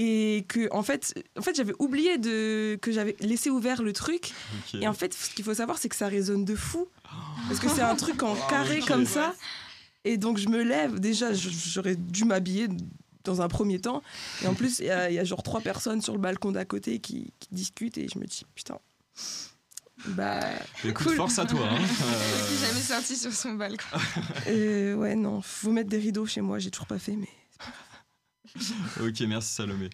et 0.00 0.44
que 0.46 0.68
en 0.72 0.84
fait 0.84 1.12
en 1.36 1.42
fait 1.42 1.56
j'avais 1.56 1.72
oublié 1.80 2.18
de 2.18 2.78
que 2.80 2.92
j'avais 2.92 3.16
laissé 3.20 3.50
ouvert 3.50 3.82
le 3.82 3.92
truc. 3.92 4.32
Et 4.80 4.86
en 4.86 4.92
fait 4.92 5.12
ce 5.12 5.30
qu'il 5.30 5.44
faut 5.44 5.54
savoir 5.54 5.76
c'est 5.78 5.88
que 5.88 5.96
ça 5.96 6.06
résonne 6.08 6.44
de 6.44 6.54
fou. 6.54 6.86
Parce 7.48 7.58
que 7.58 7.68
c'est 7.68 7.82
un 7.82 7.96
truc 7.96 8.22
en 8.22 8.36
carré 8.48 8.78
ok. 8.80 8.86
comme 8.88 9.06
ça. 9.06 9.34
Et 10.04 10.16
donc 10.16 10.38
je 10.38 10.48
me 10.48 10.62
lève. 10.62 11.00
Déjà 11.00 11.32
j'aurais 11.34 11.96
dû 11.96 12.24
m'habiller 12.24 12.68
dans 13.24 13.42
un 13.42 13.48
premier 13.48 13.80
temps. 13.80 14.02
Et 14.42 14.46
en 14.46 14.54
plus 14.54 14.78
il 14.78 14.86
y, 14.86 14.90
a- 14.90 15.10
il 15.10 15.14
y 15.14 15.18
a 15.18 15.24
genre 15.24 15.42
trois 15.42 15.60
personnes 15.60 16.00
sur 16.00 16.12
le 16.12 16.20
balcon 16.20 16.52
d'à 16.52 16.64
côté 16.64 17.00
qui, 17.00 17.32
qui 17.40 17.48
discutent. 17.50 17.98
Et 17.98 18.06
je 18.12 18.18
me 18.20 18.24
dis 18.26 18.44
putain. 18.54 18.78
Bah 20.10 20.40
Écoute, 20.84 21.08
cool. 21.08 21.16
force 21.16 21.38
à 21.40 21.44
toi. 21.44 21.58
hein. 21.72 21.78
Je 21.80 22.04
Euh, 22.04 22.46
suis 22.56 22.66
jamais 22.66 22.80
sortie 22.80 23.16
sur 23.16 23.32
son 23.32 23.54
balcon. 23.54 23.98
euh, 24.46 24.94
ouais 24.94 25.16
non. 25.16 25.40
Faut 25.42 25.72
mettre 25.72 25.90
des 25.90 25.98
rideaux 25.98 26.24
chez 26.26 26.40
moi. 26.40 26.60
J'ai 26.60 26.70
toujours 26.70 26.86
pas 26.86 27.00
fait 27.00 27.16
mais 27.16 27.28
Ok, 29.00 29.20
merci 29.22 29.54
Salomé. 29.54 29.90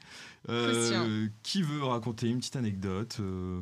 Euh, 0.49 1.28
qui 1.42 1.62
veut 1.62 1.82
raconter 1.84 2.28
une 2.28 2.38
petite 2.38 2.56
anecdote 2.56 3.16
Euh, 3.20 3.61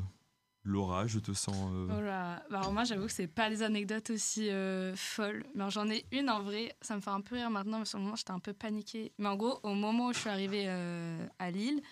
Laura, 0.65 1.07
je 1.09 1.19
te 1.19 1.33
sens. 1.33 1.57
euh, 1.73 1.89
Oh 1.97 2.01
là. 2.01 2.43
Bah, 2.51 2.59
alors 2.61 2.73
moi, 2.73 2.85
j'avoue 2.85 3.07
que 3.07 3.13
c'est 3.13 3.27
pas 3.27 3.51
des 3.51 3.63
anecdotes 3.63 4.11
aussi 4.11 4.49
euh, 4.51 4.95
folles. 4.95 5.45
Mais 5.55 5.69
j'en 5.71 5.89
ai 5.91 6.05
une 6.13 6.31
en 6.31 6.43
vrai. 6.43 6.77
Ça 6.81 6.95
me 6.97 7.01
fait 7.01 7.11
un 7.11 7.21
peu 7.21 7.35
rire 7.35 7.51
maintenant, 7.51 7.81
mais 7.81 7.85
sur 7.85 7.99
le 7.99 8.05
moment, 8.05 8.17
j'étais 8.17 8.31
un 8.31 8.39
peu 8.39 8.53
paniquée. 8.53 9.13
Mais 9.19 9.27
en 9.29 9.37
gros, 9.37 9.59
au 9.65 9.75
moment 9.75 10.07
où 10.09 10.13
je 10.13 10.19
suis 10.21 10.31
arrivée 10.31 10.65
euh, 10.69 11.27
à 11.41 11.51
Lille, 11.51 11.83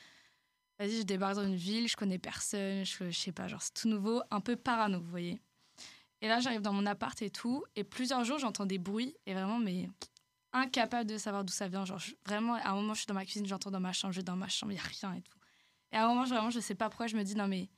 vas-y, 0.78 0.98
je 0.98 1.02
débarque 1.02 1.34
dans 1.34 1.44
une 1.46 1.56
ville, 1.56 1.88
je 1.88 1.96
connais 1.96 2.18
personne, 2.18 2.84
je, 2.84 3.10
je 3.10 3.18
sais 3.18 3.32
pas, 3.32 3.48
genre 3.48 3.60
c'est 3.60 3.74
tout 3.74 3.88
nouveau, 3.88 4.22
un 4.30 4.40
peu 4.40 4.54
parano, 4.56 5.00
vous 5.00 5.10
voyez. 5.10 5.40
Et 6.22 6.28
là, 6.28 6.38
j'arrive 6.40 6.60
dans 6.62 6.72
mon 6.72 6.86
appart 6.86 7.20
et 7.22 7.30
tout, 7.30 7.64
et 7.76 7.82
plusieurs 7.84 8.24
jours, 8.24 8.38
j'entends 8.38 8.66
des 8.66 8.78
bruits, 8.78 9.14
et 9.26 9.32
vraiment, 9.34 9.58
mais 9.58 9.88
incapable 10.52 11.08
de 11.08 11.18
savoir 11.18 11.44
d'où 11.44 11.52
ça 11.52 11.68
vient. 11.68 11.84
Genre, 11.84 11.98
je- 11.98 12.14
vraiment, 12.26 12.54
à 12.54 12.70
un 12.70 12.74
moment, 12.74 12.94
je 12.94 13.00
suis 13.00 13.06
dans 13.06 13.14
ma 13.14 13.24
cuisine, 13.24 13.46
j'entends 13.46 13.70
dans 13.70 13.80
ma 13.80 13.92
chambre, 13.92 14.12
je 14.12 14.18
vais 14.20 14.24
dans 14.24 14.36
ma 14.36 14.48
chambre, 14.48 14.72
il 14.72 14.76
n'y 14.76 14.80
a 14.80 14.84
rien 14.84 15.14
et 15.14 15.22
tout. 15.22 15.38
Et 15.92 15.96
à 15.96 16.04
un 16.04 16.08
moment, 16.08 16.24
je- 16.24 16.30
vraiment, 16.34 16.50
je 16.50 16.60
sais 16.60 16.74
pas 16.74 16.88
pourquoi, 16.88 17.06
je 17.06 17.16
me 17.16 17.22
dis, 17.22 17.34
non, 17.34 17.48
mais 17.48 17.68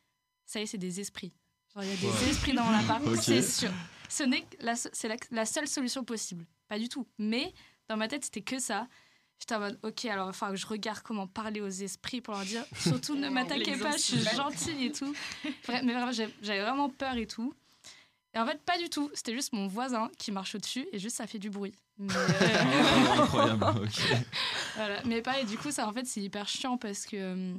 ça 0.46 0.60
y 0.60 0.62
est, 0.62 0.66
c'est 0.66 0.78
des 0.78 1.00
esprits. 1.00 1.32
Genre, 1.74 1.84
il 1.84 1.90
y 1.90 1.92
a 1.92 1.96
des 1.96 2.06
Ouais. 2.08 2.30
esprits 2.30 2.52
dans 2.52 2.64
mon 2.64 2.78
appart, 2.78 3.02
c'est 3.22 3.42
sûr. 3.42 3.70
Ce 4.08 4.22
n'est 4.24 4.42
que 4.42 4.56
la, 4.60 4.76
c'est 4.76 5.08
la, 5.08 5.16
la 5.30 5.46
seule 5.46 5.66
solution 5.68 6.04
possible. 6.04 6.46
Pas 6.68 6.78
du 6.78 6.88
tout. 6.88 7.06
Mais 7.18 7.52
dans 7.88 7.96
ma 7.96 8.08
tête, 8.08 8.24
c'était 8.24 8.42
que 8.42 8.58
ça. 8.58 8.86
J'étais 9.38 9.54
en 9.56 9.60
mode, 9.60 9.78
ok, 9.82 10.04
alors 10.04 10.26
il 10.26 10.28
va 10.28 10.32
falloir 10.34 10.54
que 10.54 10.60
je 10.60 10.66
regarde 10.66 11.00
comment 11.00 11.26
parler 11.26 11.60
aux 11.60 11.66
esprits 11.68 12.20
pour 12.20 12.34
leur 12.34 12.44
dire, 12.44 12.64
surtout 12.78 13.16
ne 13.16 13.28
m'attaquez 13.30 13.76
pas, 13.78 13.92
je 13.92 14.02
suis 14.02 14.20
gentille 14.36 14.84
et 14.86 14.92
tout. 14.92 15.12
Mais 15.68 15.80
vraiment, 15.94 16.12
j'avais 16.12 16.60
vraiment 16.62 16.88
peur 16.90 17.16
et 17.16 17.26
tout. 17.26 17.52
Et 18.34 18.38
en 18.38 18.46
fait, 18.46 18.60
pas 18.62 18.78
du 18.78 18.88
tout. 18.88 19.10
C'était 19.14 19.34
juste 19.34 19.52
mon 19.52 19.66
voisin 19.66 20.10
qui 20.18 20.32
marche 20.32 20.54
au-dessus 20.54 20.86
et 20.92 20.98
juste 20.98 21.16
ça 21.16 21.26
fait 21.26 21.38
du 21.38 21.50
bruit. 21.50 21.74
Mais, 21.98 22.12
euh, 22.16 22.28
oh, 23.16 23.20
incroyable. 23.22 23.64
ok. 23.64 24.02
voilà. 24.76 25.02
Mais 25.04 25.22
pareil, 25.22 25.44
du 25.44 25.58
coup, 25.58 25.70
ça, 25.70 25.86
en 25.86 25.92
fait, 25.92 26.06
c'est 26.06 26.22
hyper 26.22 26.48
chiant 26.48 26.78
parce 26.78 27.04
que, 27.04 27.16
euh, 27.16 27.54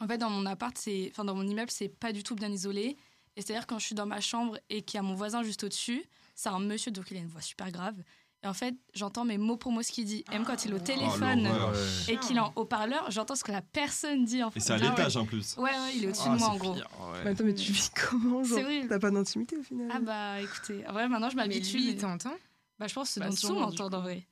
en 0.00 0.06
fait, 0.06 0.18
dans 0.18 0.30
mon 0.30 0.44
appart, 0.46 0.76
c'est, 0.76 1.08
enfin, 1.10 1.24
dans 1.24 1.34
mon 1.34 1.46
immeuble, 1.46 1.70
c'est 1.70 1.88
pas 1.88 2.12
du 2.12 2.22
tout 2.22 2.34
bien 2.34 2.50
isolé. 2.50 2.96
Et 3.36 3.40
c'est-à-dire, 3.42 3.66
quand 3.66 3.78
je 3.78 3.86
suis 3.86 3.94
dans 3.94 4.06
ma 4.06 4.20
chambre 4.20 4.58
et 4.68 4.82
qu'il 4.82 4.98
y 4.98 5.00
a 5.00 5.02
mon 5.02 5.14
voisin 5.14 5.42
juste 5.42 5.64
au-dessus, 5.64 6.04
c'est 6.34 6.50
un 6.50 6.58
monsieur, 6.58 6.90
donc 6.90 7.10
il 7.10 7.16
a 7.16 7.20
une 7.20 7.28
voix 7.28 7.40
super 7.40 7.70
grave. 7.70 7.96
Et 8.44 8.48
en 8.48 8.54
fait, 8.54 8.74
j'entends 8.92 9.24
mes 9.24 9.38
mots 9.38 9.56
pour 9.56 9.70
mots 9.70 9.82
ce 9.82 9.92
qu'il 9.92 10.04
dit. 10.04 10.24
Même 10.30 10.44
quand 10.44 10.64
il 10.64 10.72
est 10.72 10.74
au 10.74 10.78
téléphone 10.80 11.44
l'horreur. 11.44 11.72
Ouais. 11.72 12.14
et 12.14 12.16
qu'il 12.18 12.36
est 12.36 12.40
en 12.40 12.52
haut-parleur, 12.56 13.08
j'entends 13.10 13.36
ce 13.36 13.44
que 13.44 13.52
la 13.52 13.62
personne 13.62 14.24
dit. 14.24 14.42
En 14.42 14.50
fait. 14.50 14.58
Et 14.58 14.62
c'est 14.62 14.72
à 14.72 14.76
Ah 14.76 14.80
ouais. 14.80 14.88
l'étage 14.90 15.16
en 15.16 15.24
plus. 15.26 15.56
Ouais, 15.58 15.70
ouais, 15.70 15.92
il 15.96 16.04
est 16.04 16.08
au-dessus 16.08 16.24
Ah, 16.26 16.34
de 16.34 16.38
moi, 16.40 16.48
en 16.48 16.56
gros. 16.56 16.74
pire, 16.74 16.88
ouais. 17.12 17.20
Mais 17.24 17.30
attends, 17.30 17.44
mais 17.44 17.54
tu 17.54 17.70
vis 17.70 17.90
comment 17.90 18.42
genre. 18.42 18.58
T'as 18.88 18.98
pas 18.98 19.10
d'intimité 19.12 19.56
au 19.56 19.62
final 19.62 19.88
Ah 19.94 20.00
bah, 20.00 20.40
écoutez, 20.40 20.84
en 20.88 20.92
vrai, 20.92 21.08
maintenant, 21.08 21.30
je 21.30 21.36
Mais 21.36 21.42
m'habitue. 21.42 21.76
lui, 21.76 21.86
mais- 21.86 21.92
il 21.92 21.98
t'entend 21.98 22.34
Bah, 22.80 22.88
je 22.88 22.94
pense 22.94 23.08
que 23.08 23.14
c'est 23.14 23.20
Bah, 23.20 23.28
dans 23.28 23.36
son, 23.36 23.60
m'entendre 23.60 23.98
en 23.98 24.00
vrai. 24.02 24.26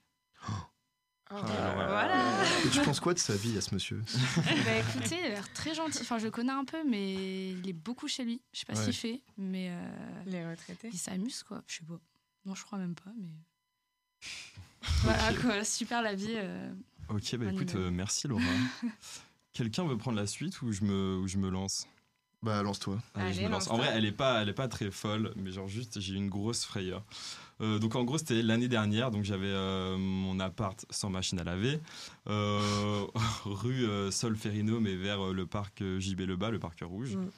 Oh. 0.49 0.53
Ah, 1.33 1.43
Voilà. 1.77 2.45
Et 2.67 2.71
tu 2.71 2.81
penses 2.81 2.99
quoi 2.99 3.15
de 3.15 3.21
sa 3.21 3.37
vie 3.37 3.57
à 3.57 3.61
ce 3.61 3.73
monsieur 3.73 4.03
bah 4.27 4.77
écoutez, 4.81 5.17
il 5.21 5.27
a 5.27 5.29
l'air 5.29 5.53
très 5.53 5.73
gentil. 5.75 5.99
Enfin, 6.01 6.19
je 6.19 6.25
le 6.25 6.33
connais 6.33 6.51
un 6.51 6.65
peu, 6.65 6.79
mais 6.85 7.51
il 7.53 7.69
est 7.69 7.73
beaucoup 7.73 8.09
chez 8.09 8.25
lui. 8.25 8.43
Je 8.53 8.59
sais 8.59 8.67
pas 8.67 8.75
ce 8.75 8.81
Ouais. 8.81 8.85
qu'il 8.87 8.95
fait, 8.95 9.23
mais 9.39 9.69
euh, 9.71 9.91
Les 10.27 10.45
retraités. 10.45 10.91
il 10.93 10.99
s'amuse, 10.99 11.45
quoi. 11.45 11.63
Je 11.69 11.77
sais 11.77 11.85
pas. 11.85 12.01
Non, 12.47 12.57
je 12.57 12.65
crois 12.65 12.79
même 12.81 12.97
pas, 12.97 13.13
mais. 13.17 13.29
Voilà, 15.03 15.35
quoi. 15.35 15.65
Super 15.65 16.03
la 16.03 16.15
vie. 16.15 16.35
euh. 16.37 16.73
Ok, 17.09 17.37
bah 17.37 17.53
écoute, 17.53 17.75
euh, 17.75 17.91
merci 17.91 18.29
Laura. 18.29 18.43
Quelqu'un 19.53 19.85
veut 19.85 19.97
prendre 19.99 20.17
la 20.17 20.27
suite 20.27 20.63
ou 20.63 20.73
je 20.73 20.83
me, 20.85 21.19
ou 21.19 21.27
je 21.27 21.37
me 21.39 21.51
lance? 21.51 21.89
Bah, 22.43 22.63
lance-toi. 22.63 22.99
Allez, 23.15 23.33
je 23.33 23.39
Allez, 23.39 23.49
me 23.49 23.53
lance. 23.53 23.69
En 23.69 23.77
vrai, 23.77 23.91
elle 23.93 24.07
est 24.07 24.13
pas, 24.13 24.41
elle 24.41 24.49
est 24.49 24.55
pas 24.55 24.69
très 24.69 24.91
folle, 24.91 25.33
mais 25.37 25.51
genre 25.51 25.69
juste, 25.69 26.01
j'ai 26.01 26.15
eu 26.15 26.17
une 26.17 26.31
grosse 26.31 26.65
frayeur. 26.65 27.05
Euh, 27.61 27.79
donc 27.79 27.97
en 27.97 28.05
gros, 28.05 28.17
c'était 28.17 28.43
l'année 28.43 28.69
dernière, 28.69 29.11
donc 29.11 29.25
j'avais 29.25 29.49
euh, 29.49 29.99
mon 29.99 30.41
appart 30.41 30.87
sans 30.89 31.11
machine 31.11 31.39
à 31.39 31.45
laver, 31.45 31.79
euh, 32.29 33.05
rue 33.45 33.85
euh, 33.85 34.11
Solferino, 34.11 34.81
mais 34.81 34.95
vers 34.95 35.21
euh, 35.27 35.33
le 35.35 35.45
parc 35.45 35.83
euh, 35.83 36.01
JB 36.01 36.21
Le 36.21 36.37
Bas, 36.37 36.51
le 36.51 36.59
parc 36.59 36.81
rouge. 36.83 37.17
Mm. 37.17 37.29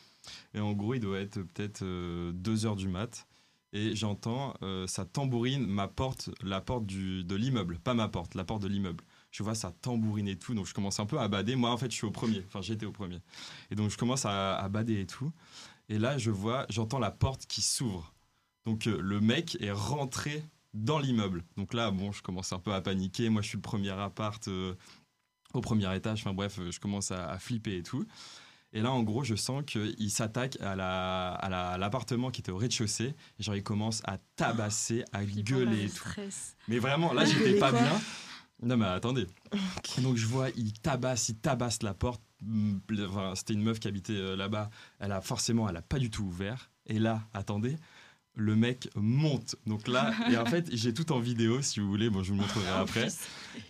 Et 0.55 0.61
en 0.61 0.73
gros, 0.73 0.95
il 0.95 1.01
doit 1.01 1.19
être 1.19 1.41
peut-être 1.43 1.83
2 1.83 2.67
heures 2.67 2.77
du 2.77 2.87
mat. 2.87 3.27
Et 3.73 3.97
j'entends, 3.97 4.55
euh, 4.63 4.87
ça 4.87 5.05
tambourine 5.05 5.67
ma 5.67 5.89
porte, 5.89 6.31
la 6.43 6.61
porte 6.61 6.85
du, 6.85 7.25
de 7.25 7.35
l'immeuble, 7.35 7.79
pas 7.79 7.95
ma 7.95 8.09
porte, 8.09 8.35
la 8.35 8.45
porte 8.45 8.63
de 8.63 8.69
l'immeuble. 8.69 9.03
Je 9.31 9.43
vois 9.43 9.55
ça 9.55 9.73
tambourine 9.81 10.29
et 10.29 10.37
tout, 10.37 10.55
donc 10.55 10.67
je 10.67 10.75
commence 10.75 11.01
un 11.01 11.07
peu 11.07 11.19
à 11.19 11.27
bader. 11.29 11.57
Moi, 11.57 11.71
en 11.71 11.79
fait, 11.79 11.91
je 11.91 11.97
suis 11.97 12.07
au 12.07 12.11
premier, 12.11 12.45
enfin, 12.47 12.61
j'étais 12.61 12.85
au 12.85 12.93
premier. 12.93 13.21
Et 13.71 13.75
donc, 13.75 13.91
je 13.91 13.97
commence 13.97 14.27
à, 14.27 14.69
bader 14.69 15.01
et 15.01 15.07
tout. 15.07 15.33
Et 15.89 15.99
là, 15.99 16.19
je 16.19 16.31
vois, 16.31 16.67
j'entends 16.69 16.99
la 16.99 17.11
porte 17.11 17.47
qui 17.47 17.63
s'ouvre. 17.63 18.13
Donc, 18.67 18.87
euh, 18.87 19.01
le 19.01 19.21
mec 19.21 19.57
est 19.61 19.73
rentré 19.73 20.45
dans 20.75 20.99
l'immeuble. 20.99 21.43
Donc 21.57 21.73
là, 21.73 21.91
bon, 21.91 22.13
je 22.13 22.23
commence 22.23 22.53
un 22.53 22.59
peu 22.59 22.75
à 22.75 22.83
paniquer. 22.83 23.31
Moi, 23.31 23.41
je 23.41 23.49
suis 23.49 23.57
le 23.57 23.63
premier 23.63 23.91
appart 23.91 24.47
euh, 24.49 24.75
au 25.55 25.63
premier 25.63 25.95
étage. 25.97 26.21
Enfin, 26.21 26.35
bref, 26.35 26.61
je 26.71 26.79
commence 26.79 27.11
à, 27.11 27.31
à 27.31 27.39
flipper 27.39 27.79
et 27.79 27.83
tout. 27.83 28.07
Et 28.73 28.81
là, 28.81 28.91
en 28.91 29.03
gros, 29.03 29.23
je 29.23 29.35
sens 29.35 29.63
qu'il 29.67 30.11
s'attaque 30.11 30.57
à 30.61 30.75
la- 30.77 31.33
à 31.33 31.49
la- 31.51 31.71
à 31.73 31.79
l'appartement 31.79 32.31
qui 32.31 32.41
était 32.41 32.53
au 32.53 32.57
rez-de-chaussée. 32.57 33.15
Et 33.39 33.43
genre, 33.43 33.55
il 33.55 33.63
commence 33.63 34.01
à 34.05 34.19
tabasser, 34.37 35.05
à 35.13 35.25
gueuler 35.25 35.85
et 35.85 35.89
tout. 35.89 35.97
Stress. 35.97 36.57
Mais 36.69 36.79
vraiment, 36.79 37.13
là, 37.13 37.25
j'étais 37.25 37.41
Gueuler 37.41 37.59
pas 37.59 37.73
bien. 37.73 38.01
Non, 38.63 38.77
mais 38.77 38.87
attendez. 38.87 39.27
Donc, 40.03 40.17
je 40.17 40.27
vois, 40.27 40.49
il 40.57 40.73
tabasse, 40.73 41.29
il 41.29 41.37
tabasse 41.37 41.83
la 41.83 41.95
porte. 41.95 42.23
Enfin, 43.07 43.35
C'était 43.37 43.55
une 43.55 43.63
meuf 43.63 43.79
qui 43.81 43.89
habitait 43.89 44.13
euh, 44.15 44.37
là-bas. 44.37 44.71
Elle 45.01 45.13
a 45.13 45.21
forcément, 45.21 45.69
elle 45.69 45.77
a 45.77 45.83
pas 45.83 45.99
du 45.99 46.11
tout 46.11 46.23
ouvert. 46.25 46.71
Et 46.87 46.99
là, 46.99 47.23
attendez, 47.35 47.77
le 48.35 48.57
mec 48.57 48.89
monte. 48.95 49.57
Donc 49.67 49.89
là, 49.89 50.13
et 50.31 50.37
en 50.37 50.47
fait, 50.47 50.69
j'ai 50.73 50.95
tout 50.95 51.13
en 51.13 51.21
vidéo, 51.21 51.63
si 51.63 51.81
vous 51.81 51.89
voulez. 51.89 52.11
Bon, 52.11 52.23
je 52.23 52.33
vous 52.33 52.37
le 52.37 52.43
montrerai 52.43 52.71
après. 52.71 53.09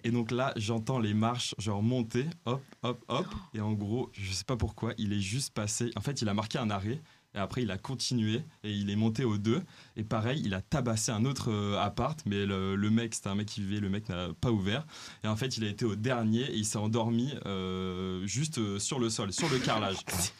Et 0.04 0.10
donc 0.10 0.30
là, 0.30 0.52
j'entends 0.56 0.98
les 0.98 1.14
marches, 1.14 1.54
genre 1.58 1.82
monter, 1.82 2.26
hop, 2.44 2.62
hop, 2.82 3.04
hop. 3.08 3.26
Et 3.54 3.60
en 3.60 3.72
gros, 3.72 4.10
je 4.12 4.32
sais 4.32 4.44
pas 4.44 4.56
pourquoi, 4.56 4.94
il 4.98 5.12
est 5.12 5.20
juste 5.20 5.52
passé. 5.52 5.90
En 5.96 6.00
fait, 6.00 6.22
il 6.22 6.28
a 6.28 6.34
marqué 6.34 6.58
un 6.58 6.70
arrêt. 6.70 7.00
Et 7.34 7.38
après, 7.38 7.62
il 7.62 7.70
a 7.70 7.78
continué 7.78 8.42
et 8.62 8.70
il 8.72 8.90
est 8.90 8.96
monté 8.96 9.24
au 9.24 9.38
2. 9.38 9.62
Et 9.96 10.04
pareil, 10.04 10.42
il 10.44 10.52
a 10.52 10.60
tabassé 10.60 11.12
un 11.12 11.24
autre 11.24 11.50
euh, 11.50 11.78
appart. 11.80 12.18
Mais 12.26 12.44
le, 12.44 12.76
le 12.76 12.90
mec, 12.90 13.14
c'était 13.14 13.28
un 13.28 13.34
mec 13.34 13.46
qui 13.46 13.62
vivait, 13.62 13.80
le 13.80 13.88
mec 13.88 14.08
n'a 14.10 14.28
pas 14.38 14.50
ouvert. 14.50 14.86
Et 15.24 15.28
en 15.28 15.36
fait, 15.36 15.56
il 15.56 15.64
a 15.64 15.68
été 15.68 15.84
au 15.86 15.96
dernier 15.96 16.42
et 16.42 16.56
il 16.56 16.66
s'est 16.66 16.76
endormi 16.78 17.32
euh, 17.46 18.26
juste 18.26 18.58
euh, 18.58 18.78
sur 18.78 18.98
le 18.98 19.08
sol, 19.08 19.32
sur 19.32 19.48
le 19.48 19.58
carrelage. 19.58 19.96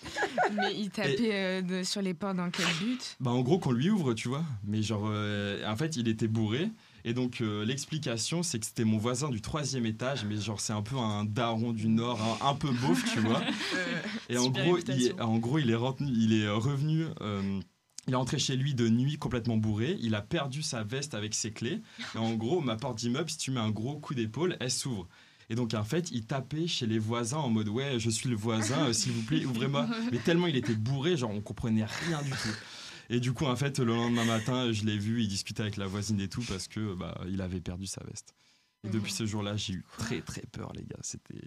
Mais 0.54 0.74
il 0.76 0.90
tapait 0.90 1.62
de- 1.62 1.82
sur 1.82 2.02
les 2.02 2.12
portes 2.14 2.36
dans 2.36 2.50
quel 2.50 2.66
but? 2.80 3.16
Bah 3.20 3.30
en 3.30 3.40
gros 3.40 3.58
qu'on 3.58 3.72
lui 3.72 3.88
ouvre, 3.88 4.12
tu 4.12 4.28
vois. 4.28 4.44
Mais 4.64 4.82
genre, 4.82 5.04
en 5.04 5.76
fait, 5.76 5.96
il 5.96 6.08
était 6.08 6.28
bourré. 6.28 6.70
Et 7.04 7.14
donc 7.14 7.40
euh, 7.40 7.64
l'explication, 7.64 8.42
c'est 8.42 8.58
que 8.60 8.66
c'était 8.66 8.84
mon 8.84 8.98
voisin 8.98 9.28
du 9.28 9.40
troisième 9.40 9.86
étage, 9.86 10.24
mais 10.24 10.36
genre 10.36 10.60
c'est 10.60 10.72
un 10.72 10.82
peu 10.82 10.96
un 10.96 11.24
daron 11.24 11.72
du 11.72 11.88
Nord, 11.88 12.20
un, 12.42 12.48
un 12.50 12.54
peu 12.54 12.70
beauf, 12.70 13.04
tu 13.12 13.20
vois. 13.20 13.42
Et 14.28 14.38
en 14.38 14.48
gros, 14.50 14.78
il 14.78 15.06
est, 15.06 15.20
en 15.20 15.38
gros, 15.38 15.58
il 15.58 15.70
est, 15.70 15.74
revenu, 15.74 16.10
il 16.14 16.32
est 16.42 16.48
revenu. 16.48 17.06
euh, 17.20 17.60
il 18.08 18.14
est 18.14 18.16
rentré 18.16 18.38
chez 18.38 18.56
lui 18.56 18.74
de 18.74 18.88
nuit 18.88 19.16
complètement 19.16 19.56
bourré. 19.56 19.96
Il 20.00 20.14
a 20.16 20.22
perdu 20.22 20.62
sa 20.62 20.82
veste 20.82 21.14
avec 21.14 21.34
ses 21.34 21.52
clés. 21.52 21.82
Et 22.16 22.18
en 22.18 22.34
gros, 22.34 22.60
ma 22.60 22.74
porte 22.74 22.98
d'immeuble, 22.98 23.30
si 23.30 23.38
tu 23.38 23.52
mets 23.52 23.60
un 23.60 23.70
gros 23.70 23.96
coup 24.00 24.14
d'épaule, 24.14 24.56
elle 24.58 24.72
s'ouvre. 24.72 25.06
Et 25.50 25.54
donc, 25.54 25.72
en 25.74 25.84
fait, 25.84 26.10
il 26.10 26.24
tapait 26.26 26.66
chez 26.66 26.86
les 26.86 26.98
voisins 26.98 27.36
en 27.38 27.48
mode 27.48 27.68
Ouais, 27.68 28.00
je 28.00 28.10
suis 28.10 28.28
le 28.28 28.34
voisin, 28.34 28.88
euh, 28.88 28.92
s'il 28.92 29.12
vous 29.12 29.22
plaît, 29.22 29.44
ouvrez-moi. 29.46 29.86
Mais 30.10 30.18
tellement 30.18 30.46
il 30.48 30.56
était 30.56 30.74
bourré, 30.74 31.16
genre, 31.16 31.30
on 31.30 31.40
comprenait 31.40 31.84
rien 31.84 32.22
du 32.22 32.30
tout. 32.30 32.56
Et 33.10 33.20
du 33.20 33.32
coup, 33.32 33.46
en 33.46 33.56
fait, 33.56 33.78
le 33.78 33.94
lendemain 33.94 34.24
matin, 34.24 34.72
je 34.72 34.84
l'ai 34.84 34.98
vu, 34.98 35.22
il 35.22 35.28
discutait 35.28 35.62
avec 35.62 35.76
la 35.76 35.86
voisine 35.86 36.20
et 36.20 36.28
tout 36.28 36.42
parce 36.48 36.68
que 36.68 36.94
bah, 36.94 37.20
il 37.28 37.40
avait 37.40 37.60
perdu 37.60 37.86
sa 37.86 38.02
veste. 38.04 38.34
Et 38.84 38.88
Mhm. 38.88 38.94
depuis 38.94 39.12
ce 39.12 39.26
jour-là, 39.26 39.56
j'ai 39.56 39.74
eu 39.74 39.84
très 39.98 40.20
très 40.22 40.42
peur, 40.52 40.72
les 40.74 40.82
gars. 40.84 40.96
C'était. 41.02 41.40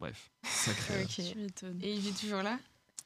Bref, 0.00 0.30
sacré. 0.44 1.02
Ok. 1.02 1.08
Tu 1.32 1.38
m'étonnes. 1.38 1.78
Et 1.82 1.94
il 1.94 2.00
vit 2.00 2.12
toujours 2.12 2.42
là? 2.42 2.58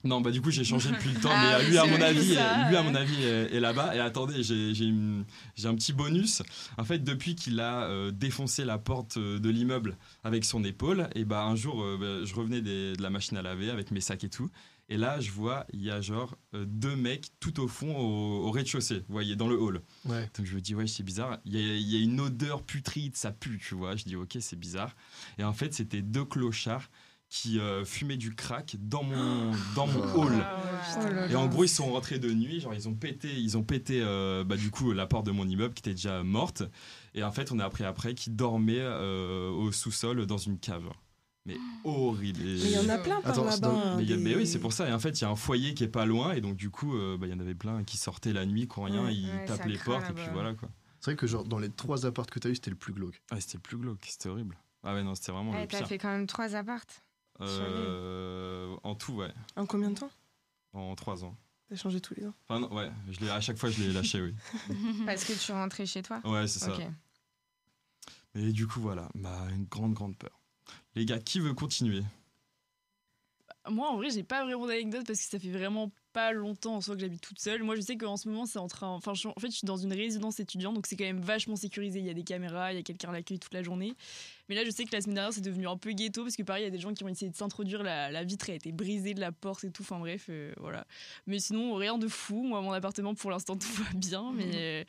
Non, 0.05 0.21
bah 0.21 0.33
du 0.33 0.43
coup 0.43 0.51
j'ai 0.51 0.65
changé 0.65 0.91
depuis 0.91 1.11
le 1.11 1.21
temps, 1.21 1.31
Ah 1.33 1.41
mais 1.43 1.55
euh, 1.55 1.59
oui, 1.61 1.71
lui 1.71 1.79
à 1.79 1.87
mon 1.87 2.01
avis, 2.03 2.35
ça, 2.35 2.67
euh, 2.67 2.69
lui 2.71 2.77
à 2.77 2.83
mon 2.83 2.95
avis 2.97 3.23
est, 3.23 3.55
est 3.55 3.61
là-bas. 3.61 3.95
Et 3.95 4.01
attendez, 4.01 4.43
j'ai 4.43 4.75
j'ai 4.75 4.85
une- 4.87 5.25
j'ai 5.55 5.69
un 5.69 5.77
petit 5.77 5.93
bonus. 5.93 6.43
En 6.77 6.83
fait, 6.85 6.99
depuis 6.99 7.37
qu'il 7.37 7.61
a 7.61 7.85
euh, 7.85 8.11
défoncé 8.11 8.65
la 8.65 8.79
porte 8.79 9.17
euh, 9.17 9.39
de 9.39 9.49
l'immeuble 9.49 9.97
avec 10.25 10.45
son 10.45 10.65
épaule, 10.65 11.09
et 11.15 11.25
bah 11.25 11.45
un 11.45 11.55
jour, 11.55 11.81
euh, 11.85 11.97
bah, 12.01 12.27
je 12.27 12.35
revenais 12.35 12.61
des- 12.61 12.95
de 12.95 13.01
la 13.03 13.11
machine 13.11 13.37
à 13.37 13.43
laver 13.43 13.71
avec 13.71 13.93
mes 13.93 14.01
sacs 14.01 14.25
et 14.25 14.29
tout. 14.29 14.51
Et 14.93 14.99
là, 14.99 15.19
je 15.21 15.31
vois, 15.31 15.67
il 15.73 15.83
y 15.83 15.91
a 15.91 16.01
genre 16.03 16.37
euh, 16.55 16.65
deux 16.67 16.95
mecs 16.97 17.29
tout 17.41 17.61
au 17.61 17.69
fond 17.69 17.97
au, 17.97 18.47
au 18.47 18.51
rez-de-chaussée, 18.51 18.99
vous 19.09 19.13
voyez, 19.13 19.37
dans 19.37 19.49
le 19.49 19.57
hall. 19.59 19.81
Ouais. 20.05 20.29
Donc 20.37 20.45
je 20.47 20.55
me 20.55 20.61
dis, 20.61 20.75
ouais, 20.75 20.87
c'est 20.87 21.03
bizarre. 21.03 21.39
Il 21.47 21.57
y, 21.57 21.59
a, 21.59 21.75
il 21.77 21.91
y 21.91 21.97
a 21.97 22.01
une 22.03 22.21
odeur 22.21 22.63
putride, 22.63 23.17
ça 23.17 23.31
pue, 23.33 23.59
tu 23.59 23.75
vois. 23.75 23.97
Je 23.97 24.05
dis, 24.05 24.17
ok, 24.17 24.37
c'est 24.41 24.59
bizarre. 24.59 24.95
Et 25.39 25.45
en 25.45 25.53
fait, 25.55 25.73
c'était 25.73 26.03
deux 26.03 26.25
clochards 26.27 26.91
qui 27.31 27.59
euh, 27.59 27.83
fumaient 27.87 28.19
du 28.19 28.35
crack 28.35 28.77
dans 28.79 29.03
mon, 29.03 29.53
dans 29.75 29.87
mon 29.87 30.03
Oh. 30.15 30.25
hall. 30.25 30.33
Oh 30.35 31.09
là 31.15 31.31
Et 31.31 31.35
en 31.37 31.47
gros, 31.47 31.65
ils 31.65 31.69
sont 31.69 31.91
rentrés 31.91 32.19
de 32.19 32.31
nuit, 32.31 32.61
genre 32.61 32.75
ils 32.75 32.87
ont 32.91 32.95
pété, 32.95 33.35
ils 33.35 33.57
ont 33.57 33.63
pété 33.63 34.03
euh, 34.03 34.45
bah, 34.45 34.57
du 34.59 34.71
coup 34.71 34.93
la 34.93 35.07
porte 35.07 35.25
de 35.25 35.31
mon 35.31 35.49
immeuble 35.49 35.73
qui 35.73 35.81
était 35.81 35.95
déjà 35.95 36.23
morte. 36.23 36.63
Et 37.15 37.23
en 37.25 37.33
fait, 37.33 37.51
on 37.51 37.59
a 37.59 37.65
appris 37.65 37.85
après 37.85 38.15
qu'ils 38.15 38.37
dormaient 38.37 38.77
euh, 38.79 39.49
au 39.49 39.73
sous-sol 39.73 40.27
dans 40.27 40.37
une 40.37 40.59
cave. 40.59 40.85
Mais 41.45 41.57
horrible. 41.85 42.41
Et- 42.41 42.45
Mais 42.45 42.61
il 42.61 42.71
y 42.71 42.79
en 42.79 42.89
a 42.89 42.99
plein 42.99 43.21
par 43.21 43.33
Attends, 43.33 43.45
là-bas. 43.45 43.69
hein, 43.69 43.97
mais, 43.97 44.05
il 44.05 44.11
y 44.11 44.13
a- 44.13 44.17
des- 44.17 44.23
mais 44.23 44.37
oui, 44.37 44.47
c'est 44.47 44.61
pour 44.61 44.73
ça. 44.73 44.89
Et 44.89 44.93
en 44.93 44.99
fait, 45.01 45.21
il 45.21 45.23
y 45.23 45.25
a 45.25 45.31
un 45.31 45.37
foyer 45.37 45.75
qui 45.75 45.83
est 45.85 45.89
pas 45.89 46.07
loin, 46.07 46.33
et 46.35 46.41
donc 46.41 46.55
du 46.57 46.71
coup, 46.71 46.95
euh, 46.97 47.17
bah, 47.19 47.27
il 47.27 47.33
y 47.33 47.35
en 47.35 47.41
avait 47.41 47.55
plein 47.57 47.83
qui 47.83 47.97
sortaient 47.97 48.33
la 48.33 48.47
nuit, 48.47 48.69
quand 48.69 48.83
rien, 48.85 49.05
Ouais. 49.07 49.15
ils 49.15 49.29
Ouais, 49.29 49.45
tapent 49.47 49.65
les 49.67 49.79
portes, 49.79 50.09
et 50.11 50.15
puis 50.15 50.25
voilà 50.33 50.55
quoi. 50.55 50.69
C'est 51.01 51.11
vrai 51.11 51.17
que 51.17 51.27
genre 51.27 51.43
dans 51.45 51.59
les 51.59 51.69
trois 51.71 52.07
apparts 52.07 52.27
que 52.27 52.39
t'as 52.39 52.49
eu, 52.49 52.55
c'était 52.55 52.71
le 52.71 52.77
plus 52.77 52.93
glauque. 52.93 53.21
Ah, 53.33 53.41
c'était 53.41 53.57
le 53.57 53.63
plus 53.63 53.77
glauque, 53.77 54.05
c'était 54.07 54.29
horrible. 54.29 54.57
Ah 54.85 54.95
ouais, 54.95 55.03
non, 55.03 55.17
c'était 55.17 55.33
vraiment 55.33 55.51
Ouais, 55.51 55.63
le 55.63 55.67
T'as 55.69 55.79
pire. 55.79 55.89
fait 55.89 55.99
quand 55.99 56.11
même 56.11 56.29
trois 56.29 56.55
appartes. 56.55 57.03
Euh, 57.41 58.77
en 58.85 58.95
tout, 58.95 59.15
ouais, 59.15 59.33
En 59.57 59.67
combien 59.67 59.91
de 59.91 59.99
temps? 59.99 60.11
En 60.75 60.95
trois 60.95 61.25
ans. 61.25 61.37
T'as 61.69 61.75
changé 61.77 62.01
tous 62.01 62.15
les 62.15 62.27
ans 62.27 62.35
Enfin, 62.49 62.61
non, 62.61 62.73
ouais, 62.73 62.91
je 63.11 63.19
l'ai- 63.21 63.31
à 63.31 63.41
chaque 63.41 63.59
fois, 63.59 63.69
je 63.71 63.83
l'ai 63.83 63.93
lâché, 63.93 64.21
oui. 64.23 64.35
Parce 65.07 65.25
que 65.25 65.33
tu 65.33 65.51
rentrais 65.51 65.87
chez 65.87 66.03
toi? 66.03 66.21
Ouais, 66.25 66.47
c'est 66.47 66.61
ça. 66.61 66.77
Et 68.35 68.53
du 68.53 68.67
coup, 68.67 68.81
voilà, 68.81 69.09
bah, 69.15 69.47
une 69.51 69.65
grande, 69.65 69.95
grande 69.95 70.17
peur. 70.17 70.41
Les 70.95 71.05
gars, 71.05 71.19
qui 71.19 71.41
veut 71.41 71.55
continuer? 71.55 72.03
Moi, 73.69 73.89
en 73.89 73.97
vrai, 73.97 74.11
j'ai 74.11 74.23
pas 74.25 74.45
vraiment 74.45 74.67
d'anecdote 74.67 75.07
parce 75.07 75.21
que 75.21 75.25
ça 75.25 75.39
fait 75.39 75.51
vraiment 75.51 75.91
pas 76.13 76.33
longtemps 76.33 76.77
en 76.77 76.81
soi 76.81 76.95
que 76.95 77.01
j'habite 77.01 77.21
toute 77.21 77.39
seule. 77.41 77.63
Moi, 77.63 77.77
je 77.77 77.81
sais 77.81 77.97
qu'en 77.97 78.17
ce 78.17 78.29
moment, 78.29 78.47
c'est 78.47 78.59
en 78.59 78.69
train. 78.69 78.89
Enfin, 78.89 79.15
je 79.15 79.21
suis- 79.21 79.29
en 79.29 79.41
fait, 79.41 79.49
je 79.51 79.57
suis 79.57 79.67
dans 79.67 79.77
une 79.77 79.93
résidence 79.93 80.41
étudiante, 80.41 80.75
donc 80.75 80.87
c'est 80.87 80.97
quand 80.97 81.05
même 81.05 81.21
vachement 81.21 81.57
sécurisé. 81.57 81.99
Il 82.01 82.07
y 82.07 82.11
a 82.11 82.15
des 82.15 82.23
caméras, 82.25 82.73
il 82.73 82.77
y 82.77 82.79
a 82.79 82.83
quelqu'un 82.83 83.09
à 83.09 83.13
l'accueil 83.13 83.39
toute 83.39 83.55
la 83.55 83.63
journée. 83.63 83.95
Mais 84.49 84.57
là, 84.57 84.65
je 84.65 84.71
sais 84.71 84.85
que 84.85 84.91
la 84.93 85.01
semaine 85.01 85.15
dernière, 85.15 85.33
c'est 85.33 85.41
devenu 85.41 85.67
un 85.69 85.77
peu 85.79 85.93
ghetto 85.93 86.23
parce 86.25 86.37
que 86.37 86.43
pareil, 86.43 86.63
il 86.63 86.67
y 86.67 86.69
a 86.69 86.71
des 86.71 86.79
gens 86.81 86.93
qui 86.93 87.05
ont 87.05 87.09
essayé 87.09 87.31
de 87.31 87.37
s'introduire. 87.37 87.83
La, 87.83 88.11
la 88.11 88.25
vitre 88.25 88.51
a 88.51 88.55
été 88.55 88.73
brisée 88.73 89.15
de 89.15 89.21
la 89.21 89.33
porte 89.33 89.65
et 89.65 89.71
tout. 89.71 89.83
Enfin, 89.83 89.99
bref, 89.99 90.27
euh, 90.29 90.53
voilà. 90.59 90.85
Mais 91.27 91.39
sinon, 91.39 91.75
rien 91.75 91.97
de 91.97 92.09
fou. 92.09 92.43
Moi, 92.43 92.61
mon 92.61 92.73
appartement, 92.73 93.15
pour 93.15 93.31
l'instant, 93.31 93.57
tout 93.57 93.73
va 93.73 93.91
bien. 93.95 94.33
Mais, 94.35 94.51
euh, 94.55 94.85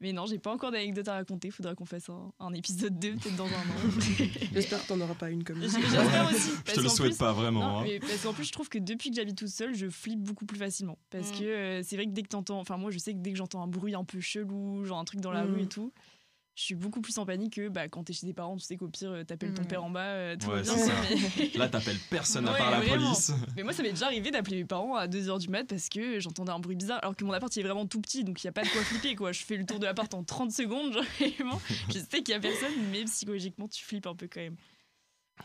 mais 0.00 0.12
non, 0.12 0.26
j'ai 0.26 0.38
pas 0.38 0.52
encore 0.52 0.70
d'anecdote 0.70 1.08
à 1.08 1.14
raconter. 1.14 1.50
Faudra 1.50 1.74
qu'on 1.74 1.86
fasse 1.86 2.08
un, 2.10 2.30
un 2.38 2.52
épisode 2.54 2.98
2, 2.98 3.12
peut-être 3.14 3.36
dans 3.36 3.46
un 3.46 3.48
an. 3.48 3.90
J'espère 4.54 4.82
que 4.82 4.88
t'en 4.88 5.00
auras 5.00 5.14
pas 5.14 5.30
une 5.30 5.42
comme 5.42 5.66
ça. 5.66 5.78
J'espère 5.80 6.30
aussi. 6.30 6.50
Je 6.66 6.72
te 6.74 6.80
le 6.80 6.88
souhaite 6.88 7.08
plus- 7.10 7.18
pas 7.18 7.32
vraiment. 7.32 7.60
non, 7.60 7.78
hein. 7.78 7.84
mais 7.84 7.98
parce 7.98 8.22
qu'en 8.22 8.34
plus, 8.34 8.44
je 8.44 8.52
trouve 8.52 8.68
que 8.68 8.78
depuis 8.78 9.10
que 9.10 9.16
j'habite 9.16 9.36
toute 9.38 9.48
seule, 9.48 9.74
je 9.74 9.88
flippe 9.88 10.20
beaucoup 10.20 10.44
plus 10.46 10.58
facilement. 10.58 10.67
Parce 11.10 11.30
Mm. 11.32 11.38
que 11.38 11.44
euh, 11.44 11.82
c'est 11.82 11.96
vrai 11.96 12.06
que 12.06 12.12
dès 12.12 12.22
que 12.22 12.28
t'entends. 12.28 12.60
Enfin, 12.60 12.76
moi, 12.76 12.90
je 12.90 12.98
sais 12.98 13.12
que 13.12 13.18
dès 13.18 13.32
que 13.32 13.36
j'entends 13.38 13.62
un 13.62 13.66
bruit 13.68 13.94
un 13.94 14.04
peu 14.04 14.20
chelou, 14.20 14.84
genre 14.84 14.98
un 14.98 15.04
truc 15.04 15.20
dans 15.20 15.32
la 15.32 15.44
Mm. 15.46 15.50
rue 15.52 15.62
et 15.62 15.66
tout, 15.66 15.92
je 16.54 16.62
suis 16.64 16.74
beaucoup 16.74 17.00
plus 17.00 17.16
en 17.18 17.24
panique 17.24 17.54
que 17.54 17.68
bah, 17.68 17.88
quand 17.88 18.02
t'es 18.02 18.12
chez 18.12 18.26
tes 18.26 18.32
parents. 18.32 18.56
Tu 18.56 18.64
sais 18.64 18.76
qu'au 18.76 18.88
pire, 18.88 19.10
euh, 19.12 19.22
t'appelles 19.24 19.54
ton 19.54 19.62
Mm. 19.62 19.68
père 19.68 19.84
en 19.84 19.90
bas, 19.90 20.00
euh, 20.06 20.36
tout 20.36 20.48
Ouais, 20.48 20.62
bien. 20.62 20.76
c'est 20.76 20.86
ça. 20.86 20.94
Mais... 21.38 21.50
Là, 21.54 21.68
t'appelles 21.68 22.00
personne 22.10 22.48
à 22.48 22.52
Ouais, 22.52 22.58
part 22.58 22.70
la 22.72 22.80
vraiment. 22.80 23.04
police. 23.12 23.30
mais 23.56 23.62
moi, 23.62 23.72
ça 23.72 23.82
m'est 23.84 23.90
déjà 23.92 24.06
arrivé 24.06 24.30
d'appeler 24.32 24.56
mes 24.56 24.64
parents 24.64 24.96
à 24.96 25.06
2h 25.06 25.38
du 25.38 25.48
mat 25.48 25.64
parce 25.68 25.88
que 25.88 26.18
j'entendais 26.18 26.50
un 26.50 26.58
bruit 26.58 26.74
bizarre. 26.74 26.98
Alors 27.02 27.14
que 27.14 27.24
mon 27.24 27.32
appart, 27.32 27.54
il 27.54 27.60
est 27.60 27.62
vraiment 27.62 27.86
tout 27.86 28.00
petit, 28.00 28.24
donc 28.24 28.42
il 28.42 28.46
n'y 28.46 28.50
a 28.50 28.52
pas 28.52 28.62
de 28.64 28.68
quoi 28.70 28.82
flipper. 28.82 29.14
Quoi. 29.14 29.30
Je 29.32 29.44
fais 29.44 29.56
le 29.56 29.64
tour 29.66 29.78
de 29.78 29.84
l'appart 29.86 30.12
en 30.14 30.24
30 30.24 30.50
secondes, 30.50 30.92
genre, 30.92 31.04
vraiment. 31.20 31.60
Je 31.90 31.98
sais 32.00 32.22
qu'il 32.22 32.30
y 32.30 32.34
a 32.34 32.40
personne, 32.40 32.72
mais 32.90 33.04
psychologiquement, 33.04 33.68
tu 33.68 33.84
flippes 33.84 34.06
un 34.08 34.16
peu 34.16 34.26
quand 34.26 34.40
même. 34.40 34.56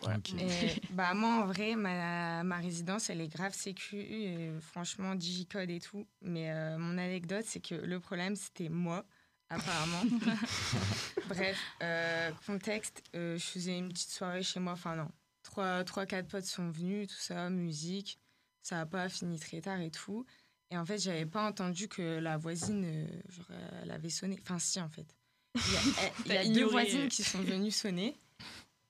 Bah, 0.92 1.14
moi, 1.14 1.44
en 1.44 1.46
vrai, 1.46 1.76
ma, 1.76 2.44
ma 2.44 2.58
résidence, 2.58 3.10
elle 3.10 3.22
est 3.22 3.28
grave 3.28 3.54
sécu. 3.54 3.98
Et, 3.98 4.52
franchement, 4.62 5.16
digicode 5.16 5.70
et 5.70 5.80
tout. 5.80 6.08
Mais 6.22 6.52
euh, 6.52 6.78
mon 6.78 6.98
anecdote, 6.98 7.46
c'est 7.48 7.62
que 7.62 7.76
le 7.76 8.00
problème, 8.00 8.36
c'était 8.36 8.70
moi, 8.70 9.06
apparemment. 9.50 10.04
Bref, 11.28 11.58
euh, 11.82 12.32
contexte, 12.46 13.04
euh, 13.16 13.38
je 13.38 13.44
faisais 13.44 13.78
une 13.78 13.90
petite 13.90 14.12
soirée 14.12 14.44
chez 14.44 14.60
moi. 14.60 14.74
Enfin, 14.74 14.96
non. 14.96 15.10
Trois, 15.44 15.84
trois, 15.84 16.06
quatre 16.06 16.28
potes 16.28 16.46
sont 16.46 16.70
venus, 16.70 17.10
tout 17.10 17.20
ça, 17.20 17.50
musique. 17.50 18.20
Ça 18.62 18.78
n'a 18.78 18.86
pas 18.86 19.10
fini 19.10 19.40
très 19.40 19.62
tard 19.62 19.82
et 19.82 19.92
tout. 19.92 20.26
Et 20.72 20.78
en 20.78 20.86
fait, 20.86 20.98
j'avais 20.98 21.26
pas 21.26 21.46
entendu 21.46 21.88
que 21.88 22.20
la 22.20 22.38
voisine, 22.38 22.86
euh, 22.86 23.08
genre, 23.30 23.52
elle 23.82 23.92
avait 23.92 24.10
sonné. 24.10 24.40
Enfin, 24.42 24.58
si, 24.58 24.80
en 24.80 24.90
fait. 24.90 25.16
Il 25.56 25.62
y 25.62 25.76
a, 25.76 25.82
il 26.26 26.32
y 26.34 26.38
a 26.38 26.44
T'as 26.44 26.50
deux 26.50 26.66
voisines 26.66 27.10
qui 27.10 27.24
sont 27.24 27.42
venues 27.42 27.72
sonner. 27.72 28.18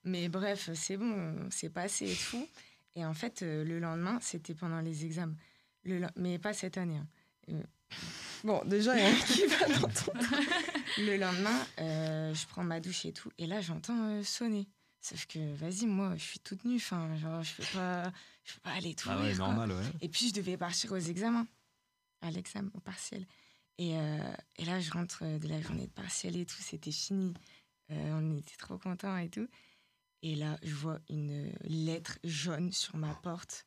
Mais 0.04 0.28
bref, 0.28 0.70
c'est 0.74 0.96
bon, 0.96 1.34
c'est 1.50 1.70
passé 1.70 2.10
et 2.12 2.16
tout. 2.30 2.46
Et 2.96 3.04
en 3.04 3.14
fait, 3.14 3.42
euh, 3.42 3.64
le 3.64 3.78
lendemain, 3.78 4.18
c'était 4.20 4.54
pendant 4.54 4.80
les 4.80 5.04
examens. 5.04 5.36
Le, 5.84 6.06
mais 6.16 6.38
pas 6.38 6.52
cette 6.52 6.78
année. 6.78 6.98
hein. 7.48 7.62
Bon, 8.44 8.62
déjà, 8.66 8.96
il 8.96 9.02
y 9.02 9.06
a 9.06 9.10
un 9.10 9.20
qui 9.24 9.46
va 9.46 9.66
ton- 9.88 10.12
Le 10.98 11.16
lendemain, 11.16 11.66
euh, 11.80 12.34
je 12.34 12.46
prends 12.46 12.62
ma 12.64 12.78
douche 12.80 13.04
et 13.06 13.12
tout. 13.12 13.30
Et 13.38 13.46
là, 13.46 13.60
j'entends 13.60 14.10
euh, 14.10 14.22
sonner. 14.22 14.68
Sauf 15.00 15.26
que, 15.26 15.54
vas-y, 15.56 15.86
moi, 15.86 16.14
je 16.16 16.22
suis 16.22 16.38
toute 16.40 16.64
nue. 16.64 16.76
Enfin, 16.76 17.14
genre, 17.16 17.42
je 17.42 17.54
peux 17.56 17.78
pas, 17.78 18.12
je 18.44 18.54
peux 18.54 18.60
pas 18.60 18.70
aller 18.72 18.94
tout 18.94 19.08
Ah 19.10 19.18
ouais, 19.20 19.34
normal, 19.34 19.72
ouais. 19.72 19.82
Et 20.02 20.08
puis, 20.08 20.28
je 20.28 20.34
devais 20.34 20.56
partir 20.56 20.92
aux 20.92 20.96
examens, 20.98 21.46
à 22.22 22.30
l'examen, 22.30 22.70
au 22.74 22.80
partiel. 22.80 23.26
Et, 23.78 23.96
euh, 23.98 24.18
et 24.56 24.64
là, 24.66 24.78
je 24.80 24.90
rentre 24.92 25.24
de 25.24 25.48
la 25.48 25.60
journée 25.60 25.86
de 25.86 25.92
partiel 25.92 26.36
et 26.36 26.46
tout, 26.46 26.60
c'était 26.60 26.92
fini. 26.92 27.34
Euh, 27.90 28.12
on 28.12 28.36
était 28.38 28.56
trop 28.56 28.78
contents 28.78 29.16
et 29.18 29.28
tout. 29.28 29.48
Et 30.26 30.34
là, 30.34 30.58
je 30.62 30.74
vois 30.74 30.98
une 31.10 31.52
lettre 31.64 32.18
jaune 32.24 32.72
sur 32.72 32.96
ma 32.96 33.14
porte. 33.14 33.66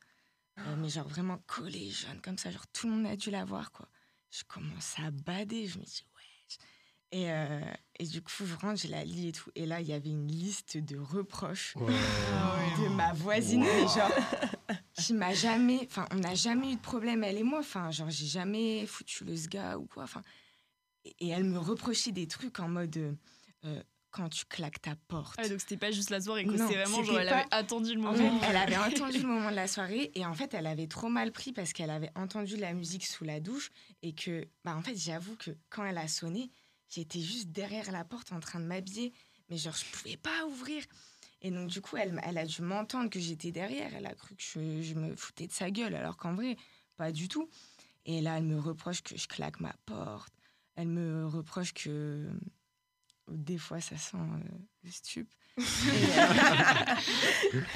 Euh, 0.57 0.75
mais 0.77 0.89
genre 0.89 1.07
vraiment 1.07 1.37
collée 1.45 1.91
jaune, 1.91 2.19
comme 2.23 2.39
ça. 2.39 2.49
Genre, 2.49 2.65
tout 2.73 2.87
le 2.87 2.95
monde 2.95 3.05
a 3.05 3.15
dû 3.15 3.29
la 3.29 3.45
voir, 3.45 3.71
quoi. 3.71 3.87
Je 4.31 4.43
commence 4.43 4.95
à 4.97 5.11
bader. 5.11 5.67
Je 5.67 5.77
me 5.77 5.83
dis, 5.83 6.03
ouais. 6.15 6.23
Et, 7.11 7.31
euh, 7.31 7.61
et 7.99 8.07
du 8.07 8.23
coup, 8.23 8.43
je 8.43 8.55
rentre, 8.55 8.81
je 8.81 8.87
la 8.87 9.05
lis 9.05 9.27
et 9.27 9.31
tout. 9.33 9.51
Et 9.53 9.67
là, 9.67 9.81
il 9.81 9.87
y 9.87 9.93
avait 9.93 10.09
une 10.09 10.27
liste 10.27 10.77
de 10.77 10.97
reproches 10.97 11.75
de 11.77 12.89
ma 12.89 13.13
voisine, 13.13 13.63
genre, 13.63 14.11
qui 14.95 15.13
m'a 15.13 15.35
jamais, 15.35 15.81
enfin, 15.85 16.07
on 16.11 16.15
n'a 16.15 16.33
jamais 16.33 16.73
eu 16.73 16.75
de 16.75 16.81
problème, 16.81 17.23
elle 17.23 17.37
et 17.37 17.43
moi, 17.43 17.59
enfin, 17.59 17.91
genre, 17.91 18.09
j'ai 18.09 18.25
jamais 18.25 18.85
foutu 18.87 19.23
le 19.23 19.35
sga 19.37 19.77
ou 19.77 19.85
quoi, 19.85 20.03
enfin, 20.03 20.21
et, 21.05 21.15
et 21.19 21.27
elle 21.29 21.45
me 21.45 21.59
reprochait 21.59 22.11
des 22.11 22.27
trucs 22.27 22.59
en 22.59 22.67
mode, 22.67 23.15
euh, 23.63 23.83
quand 24.17 24.29
tu 24.29 24.45
claques 24.45 24.81
ta 24.81 24.95
porte. 25.07 25.35
Ah, 25.37 25.47
donc 25.47 25.59
c'était 25.61 25.77
pas 25.77 25.91
juste 25.91 26.09
la 26.09 26.19
soirée, 26.19 26.43
C'était 26.43 26.57
vraiment 26.75 27.03
genre, 27.03 27.19
elle 27.19 27.27
pas- 27.29 27.37
avait 27.37 27.47
attendu 27.51 27.93
le 27.93 27.99
En 28.01 28.11
moment. 28.13 28.39
fait, 28.41 28.47
elle 28.49 28.57
avait 28.57 28.77
entendu 28.77 29.19
le 29.19 29.27
moment 29.27 29.49
de 29.51 29.55
la 29.55 29.67
soirée 29.67 30.11
et 30.15 30.25
en 30.25 30.33
fait, 30.33 30.53
elle 30.53 30.67
avait 30.67 30.87
trop 30.87 31.09
mal 31.09 31.31
pris 31.31 31.53
parce 31.53 31.71
qu'elle 31.73 31.89
avait 31.91 32.11
entendu 32.15 32.57
la 32.57 32.73
musique 32.73 33.05
sous 33.05 33.23
la 33.23 33.39
douche 33.39 33.69
et 34.01 34.13
que, 34.13 34.47
bah, 34.65 34.75
en 34.75 34.81
fait, 34.81 34.95
j'avoue 34.97 35.35
que 35.35 35.51
quand 35.69 35.85
elle 35.85 35.97
a 35.97 36.07
sonné, 36.07 36.49
j'étais 36.89 37.21
juste 37.21 37.49
derrière 37.51 37.91
la 37.91 38.03
porte 38.03 38.31
en 38.31 38.39
train 38.39 38.59
de 38.59 38.65
m'habiller, 38.65 39.13
mais 39.49 39.57
genre, 39.57 39.75
je 39.75 39.85
pouvais 39.97 40.17
pas 40.17 40.45
ouvrir. 40.47 40.83
Et 41.43 41.51
donc, 41.51 41.69
du 41.69 41.81
coup, 41.81 41.97
elle, 41.97 42.19
elle 42.23 42.37
a 42.39 42.45
dû 42.47 42.61
m'entendre 42.63 43.09
que 43.11 43.19
j'étais 43.19 43.51
derrière. 43.51 43.93
Elle 43.93 44.07
a 44.07 44.15
cru 44.15 44.35
que 44.35 44.41
je, 44.43 44.81
je 44.81 44.93
me 44.95 45.15
foutais 45.15 45.45
de 45.45 45.51
sa 45.53 45.69
gueule, 45.69 45.93
alors 45.93 46.17
qu'en 46.17 46.33
vrai, 46.33 46.57
pas 46.97 47.11
du 47.11 47.27
tout. 47.27 47.47
Et 48.05 48.21
là, 48.21 48.37
elle 48.37 48.45
me 48.45 48.59
reproche 48.59 49.03
que 49.03 49.15
je 49.15 49.27
claque 49.27 49.59
ma 49.59 49.73
porte. 49.85 50.33
Elle 50.75 50.87
me 50.87 51.27
reproche 51.27 51.73
que 51.73 52.27
des 53.27 53.57
fois, 53.57 53.81
ça 53.81 53.97
sent 53.97 54.17
euh, 54.17 54.57
le 54.83 54.91
stup. 54.91 55.27
Et, 55.57 55.61
euh, 55.61 56.93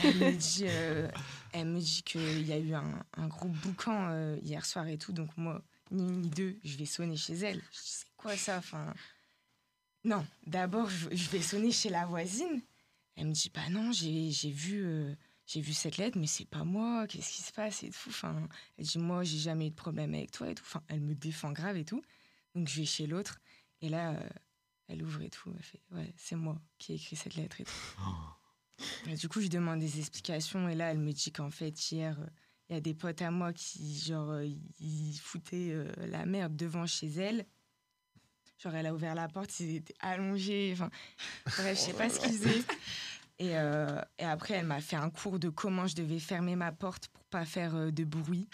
elle 0.03 0.17
me 0.17 0.31
dit, 0.33 0.65
euh, 0.67 1.09
elle 1.51 1.67
me 1.67 1.79
dit 1.79 2.03
qu'il 2.03 2.45
y 2.47 2.53
a 2.53 2.57
eu 2.59 2.73
un, 2.73 3.03
un 3.13 3.27
gros 3.27 3.49
boucan 3.49 4.35
hier 4.43 4.65
soir 4.65 4.87
et 4.87 4.97
tout. 4.97 5.11
Donc 5.11 5.35
moi, 5.35 5.63
ni 5.91 6.03
une 6.03 6.21
ni 6.21 6.29
deux, 6.29 6.57
je 6.63 6.77
vais 6.77 6.85
sonner 6.85 7.17
chez 7.17 7.33
elle. 7.33 7.61
Je 7.71 7.79
dis, 7.79 7.83
c'est 7.83 8.05
quoi 8.17 8.37
ça? 8.37 8.57
Enfin, 8.57 8.93
Non, 10.03 10.25
d'abord, 10.45 10.89
je, 10.89 11.29
vais 11.29 11.41
sonner 11.41 11.71
chez 11.71 11.89
la 11.89 12.05
voisine. 12.05 12.61
Elle 13.15 13.27
me 13.27 13.33
dit, 13.33 13.51
bah 13.53 13.69
non, 13.69 13.91
j'ai 13.91 14.31
j'ai 14.31 14.51
vu, 14.51 14.83
euh, 14.85 15.13
j'ai 15.45 15.61
vu 15.61 15.73
cette 15.73 15.97
lettre, 15.97 16.17
mais 16.17 16.27
c'est 16.27 16.45
pas 16.45 16.63
moi. 16.63 17.07
Qu'est-ce 17.07 17.31
qui 17.31 17.41
se 17.41 17.51
passe? 17.51 17.83
Et 17.83 17.89
tout. 17.89 18.09
Enfin, 18.09 18.47
elle 18.77 18.85
dit, 18.85 18.99
moi, 18.99 19.23
j'ai 19.23 19.37
jamais 19.37 19.67
eu 19.67 19.71
de 19.71 19.75
problème 19.75 20.13
avec 20.13 20.31
toi 20.31 20.49
et 20.49 20.55
tout. 20.55 20.63
Enfin, 20.65 20.83
elle 20.87 21.01
me 21.01 21.13
défend 21.15 21.51
grave 21.51 21.77
et 21.77 21.85
tout. 21.85 22.01
Donc 22.55 22.67
je 22.67 22.79
vais 22.79 22.85
chez 22.85 23.07
l'autre. 23.07 23.39
Et 23.81 23.89
là, 23.89 24.15
elle 24.91 25.03
ouvre 25.03 25.21
et 25.21 25.29
tout. 25.29 25.51
Elle 25.55 25.63
fait, 25.63 25.81
ouais, 25.91 26.13
c'est 26.17 26.35
moi 26.35 26.59
qui 26.77 26.91
ai 26.93 26.95
écrit 26.95 27.15
cette 27.15 27.35
lettre 27.35 27.61
et 27.61 27.63
tout. 27.65 27.71
Et 29.07 29.15
du 29.15 29.29
coup, 29.29 29.41
je 29.41 29.47
demande 29.47 29.79
des 29.79 29.99
explications. 29.99 30.67
Et 30.69 30.75
là, 30.75 30.91
elle 30.91 30.97
me 30.99 31.11
dit 31.11 31.31
qu'en 31.31 31.49
fait, 31.51 31.91
hier, 31.91 32.17
euh, 32.19 32.25
il 32.69 32.73
y 32.73 32.77
a 32.77 32.81
des 32.81 32.93
potes 32.93 33.21
à 33.21 33.29
moi 33.31 33.53
qui, 33.53 33.97
genre, 33.99 34.31
euh, 34.31 34.47
ils 34.79 35.17
foutaient 35.19 35.69
euh, 35.71 35.91
la 36.07 36.25
merde 36.25 36.55
devant 36.55 36.85
chez 36.87 37.07
elle. 37.07 37.45
Genre, 38.57 38.73
elle 38.75 38.85
a 38.87 38.93
ouvert 38.93 39.15
la 39.15 39.27
porte, 39.27 39.59
ils 39.59 39.75
étaient 39.77 39.93
allongés. 39.99 40.71
Enfin, 40.73 40.89
bref, 41.45 41.77
je 41.77 41.81
sais 41.85 41.93
pas 41.93 42.09
ce 42.09 42.19
qu'ils 42.19 42.31
faisaient. 42.37 42.63
Et, 43.39 43.57
euh, 43.57 43.99
et 44.19 44.23
après, 44.23 44.53
elle 44.55 44.67
m'a 44.67 44.81
fait 44.81 44.95
un 44.97 45.09
cours 45.09 45.39
de 45.39 45.49
comment 45.49 45.87
je 45.87 45.95
devais 45.95 46.19
fermer 46.19 46.55
ma 46.55 46.71
porte 46.71 47.07
pour 47.07 47.23
pas 47.25 47.43
faire 47.45 47.75
euh, 47.75 47.89
de 47.91 48.03
bruit. 48.03 48.47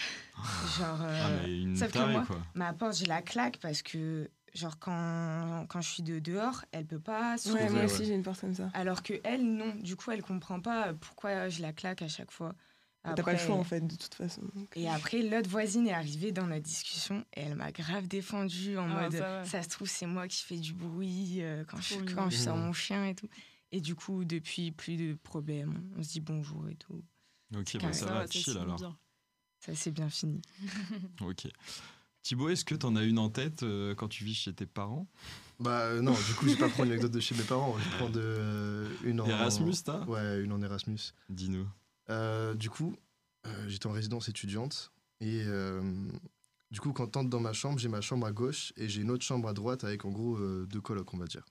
Genre, 0.77 1.01
euh, 1.01 1.21
Ah, 1.25 1.29
mais 1.43 1.61
une 1.61 1.75
sauf 1.75 1.91
que 1.91 1.99
moi, 2.09 2.25
quoi. 2.25 2.41
ma 2.53 2.71
porte, 2.73 2.97
je 2.97 3.05
la 3.05 3.21
claque 3.21 3.57
parce 3.59 3.81
que, 3.81 4.29
genre, 4.57 4.79
quand, 4.79 5.65
quand 5.69 5.81
je 5.81 5.89
suis 5.89 6.03
de 6.03 6.19
dehors, 6.19 6.65
elle 6.71 6.85
peut 6.85 6.99
pas 6.99 7.35
Ouais, 7.45 7.69
moi 7.69 7.79
ouais. 7.79 7.85
aussi, 7.85 8.05
j'ai 8.05 8.15
une 8.15 8.23
comme 8.23 8.53
ça. 8.53 8.69
Alors 8.73 9.03
que 9.03 9.13
elle, 9.23 9.45
non. 9.45 9.75
Du 9.75 9.95
coup, 9.95 10.11
elle 10.11 10.21
comprend 10.21 10.59
pas 10.59 10.93
pourquoi 10.93 11.49
je 11.49 11.61
la 11.61 11.73
claque 11.73 12.01
à 12.01 12.07
chaque 12.07 12.31
fois. 12.31 12.53
T'as 13.03 13.15
pas 13.23 13.33
le 13.33 13.37
choix, 13.37 13.55
en 13.55 13.63
fait, 13.63 13.81
de 13.81 13.95
toute 13.95 14.13
façon. 14.13 14.41
Et 14.75 14.89
après, 14.89 15.21
l'autre 15.21 15.49
voisine 15.49 15.87
est 15.87 15.93
arrivée 15.93 16.31
dans 16.31 16.45
notre 16.45 16.63
discussion 16.63 17.23
et 17.35 17.41
elle 17.41 17.55
m'a 17.55 17.71
grave 17.71 18.07
défendue 18.07 18.77
en 18.77 18.87
Ah, 18.89 19.09
mode 19.09 19.23
ça 19.45 19.63
se 19.63 19.69
trouve, 19.69 19.87
c'est 19.87 20.05
moi 20.05 20.27
qui 20.27 20.43
fais 20.43 20.57
du 20.57 20.73
bruit 20.73 21.41
euh, 21.41 21.63
quand, 21.65 21.77
je, 21.79 22.35
sors 22.35 22.57
Mhm. 22.57 22.65
mon 22.65 22.73
chien 22.73 23.05
et 23.05 23.15
tout. 23.15 23.29
Et 23.71 23.79
du 23.81 23.95
coup, 23.95 24.25
depuis, 24.25 24.71
plus 24.71 24.97
de 24.97 25.13
problèmes. 25.23 25.81
On 25.97 26.03
se 26.03 26.09
dit 26.09 26.19
bonjour 26.21 26.67
et 26.69 26.75
tout. 26.75 27.01
Ok, 27.55 27.77
bah, 27.81 27.93
ça, 27.93 28.05
va, 28.07 28.27
chill 28.27 28.57
alors. 28.57 28.75
bien. 28.77 28.97
Ça, 29.59 29.73
c'est 29.73 29.91
bien 29.91 30.09
fini. 30.09 30.41
Ok. 31.21 31.47
Thibaut, 32.23 32.49
est-ce 32.49 32.65
que 32.65 32.75
t'en 32.75 32.95
as 32.95 33.03
une 33.03 33.19
en 33.19 33.29
tête 33.29 33.63
euh, 33.63 33.95
quand 33.95 34.07
tu 34.09 34.23
vis 34.25 34.33
chez 34.35 34.53
tes 34.53 34.65
parents? 34.65 35.07
Bah 35.59 35.79
euh, 35.83 36.01
non, 36.01 36.11
du 36.11 36.33
coup, 36.35 36.45
je 36.47 36.53
vais 36.53 36.59
pas 36.59 36.67
prendre 36.69 36.85
une 36.85 36.91
anecdote 36.91 37.11
de 37.11 37.19
chez 37.19 37.35
mes 37.35 37.43
parents. 37.43 37.77
Je 37.79 37.83
vais 37.89 37.97
prendre 37.97 38.19
euh, 38.19 38.89
une 39.03 39.21
en. 39.21 39.25
Erasmus, 39.27 39.75
t'as 39.83 40.03
Ouais, 40.05 40.41
une 40.41 40.51
en 40.51 40.61
Erasmus. 40.61 40.99
Dis-nous. 41.29 41.67
Du 42.55 42.69
coup, 42.69 42.95
j'étais 43.67 43.87
en 43.87 43.91
résidence 43.91 44.29
étudiante 44.29 44.91
et 45.21 45.43
du 46.69 46.81
coup, 46.81 46.91
quand 46.91 47.07
t'entres 47.07 47.29
dans 47.29 47.39
ma 47.39 47.53
chambre, 47.53 47.79
j'ai 47.79 47.87
ma 47.87 48.01
chambre 48.01 48.27
à 48.27 48.31
gauche 48.33 48.73
et 48.75 48.89
j'ai 48.89 49.01
une 49.01 49.11
autre 49.11 49.23
chambre 49.23 49.47
à 49.47 49.53
droite 49.53 49.83
avec 49.85 50.03
en 50.03 50.11
gros 50.11 50.37
deux 50.65 50.81
colocs, 50.81 51.13
on 51.13 51.17
va 51.17 51.25
dire. 51.27 51.45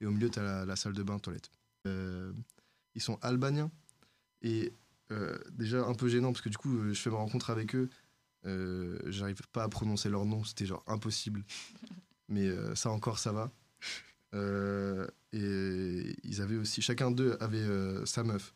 Et 0.00 0.06
au 0.06 0.10
milieu, 0.10 0.28
t'as 0.30 0.42
la, 0.42 0.64
la 0.66 0.76
salle 0.76 0.92
de 0.92 1.02
bain, 1.02 1.18
toilette. 1.18 1.50
Ils 1.86 3.00
sont 3.02 3.18
albaniens 3.22 3.70
et 4.42 4.72
déjà 5.50 5.84
un 5.86 5.94
peu 5.94 6.08
gênant 6.08 6.32
parce 6.32 6.42
que 6.42 6.50
du 6.50 6.58
coup, 6.58 6.92
je 6.92 7.00
fais 7.00 7.10
ma 7.10 7.16
rencontre 7.16 7.48
avec 7.50 7.74
eux. 7.74 7.88
Euh, 8.46 8.98
J'arrive 9.06 9.40
pas 9.52 9.64
à 9.64 9.68
prononcer 9.68 10.08
leur 10.08 10.24
nom, 10.24 10.44
c'était 10.44 10.66
genre 10.66 10.84
impossible. 10.86 11.44
Mais 12.28 12.46
euh, 12.46 12.74
ça 12.74 12.90
encore, 12.90 13.18
ça 13.18 13.32
va. 13.32 13.50
Euh, 14.34 15.06
et 15.32 16.14
ils 16.22 16.40
avaient 16.42 16.56
aussi, 16.56 16.82
chacun 16.82 17.10
d'eux 17.10 17.36
avait 17.40 17.56
euh, 17.58 18.04
sa 18.04 18.22
meuf. 18.22 18.54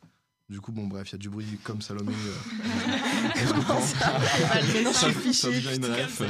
Du 0.51 0.61
coup, 0.61 0.73
bon, 0.73 0.87
bref, 0.87 1.09
il 1.09 1.13
y 1.13 1.15
a 1.15 1.19
du 1.19 1.31
bruit 1.31 1.59
comme 1.65 1.81
Salomé. 1.81 2.13
euh, 2.13 3.33
je 3.37 4.93
Ça, 4.93 5.13
ça 5.33 5.49
devient 5.49 5.77
une 5.77 5.87
ref. 5.87 6.21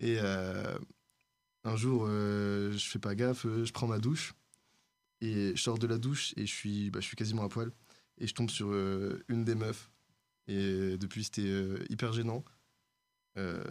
Et 0.00 0.16
euh, 0.20 0.78
un 1.64 1.76
jour, 1.76 2.06
euh, 2.08 2.72
je 2.72 2.88
fais 2.88 2.98
pas 2.98 3.14
gaffe, 3.14 3.44
euh, 3.46 3.64
je 3.64 3.72
prends 3.72 3.86
ma 3.86 3.98
douche. 3.98 4.32
Et 5.20 5.52
je 5.54 5.62
sors 5.62 5.78
de 5.78 5.86
la 5.86 5.98
douche 5.98 6.32
et 6.36 6.46
je 6.46 6.52
suis, 6.52 6.90
bah, 6.90 6.98
je 7.00 7.06
suis 7.06 7.16
quasiment 7.16 7.44
à 7.44 7.48
poil. 7.48 7.70
Et 8.18 8.26
je 8.26 8.34
tombe 8.34 8.50
sur 8.50 8.68
euh, 8.70 9.22
une 9.28 9.44
des 9.44 9.54
meufs. 9.54 9.90
Et 10.48 10.96
depuis, 10.98 11.24
c'était 11.24 11.42
euh, 11.42 11.84
hyper 11.88 12.12
gênant. 12.12 12.44
Euh, 13.38 13.62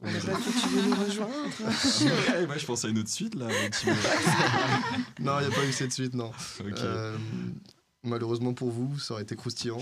On 0.00 0.08
a 0.08 0.12
pas 0.12 0.18
fait, 0.18 0.60
tu 0.60 0.68
veux 0.74 0.88
nous 0.88 0.96
rejoindre 0.96 1.32
ouais, 2.36 2.46
ouais, 2.46 2.58
je 2.58 2.66
pense 2.66 2.84
à 2.84 2.88
une 2.88 2.98
autre 2.98 3.08
suite 3.10 3.36
là. 3.36 3.46
non, 5.20 5.38
il 5.38 5.46
n'y 5.46 5.52
a 5.52 5.54
pas 5.54 5.64
eu 5.64 5.72
cette 5.72 5.92
suite, 5.92 6.14
non. 6.14 6.32
Euh, 6.60 7.16
malheureusement 8.02 8.54
pour 8.54 8.70
vous, 8.70 8.98
ça 8.98 9.14
aurait 9.14 9.22
été 9.22 9.36
croustillant. 9.36 9.78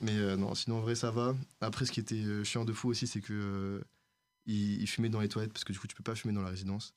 Mais 0.00 0.16
euh, 0.16 0.36
non, 0.36 0.54
sinon 0.54 0.78
en 0.78 0.80
vrai 0.80 0.94
ça 0.94 1.10
va. 1.10 1.34
Après, 1.60 1.84
ce 1.84 1.92
qui 1.92 2.00
était 2.00 2.14
euh, 2.14 2.44
chiant 2.44 2.64
de 2.64 2.72
fou 2.72 2.88
aussi, 2.88 3.06
c'est 3.06 3.20
que 3.20 3.34
euh, 3.34 3.84
ils, 4.46 4.80
ils 4.80 4.86
fumaient 4.86 5.10
dans 5.10 5.20
les 5.20 5.28
toilettes 5.28 5.52
parce 5.52 5.64
que 5.64 5.72
du 5.72 5.78
coup 5.78 5.86
tu 5.86 5.94
peux 5.94 6.02
pas 6.02 6.14
fumer 6.14 6.32
dans 6.32 6.42
la 6.42 6.48
résidence. 6.50 6.94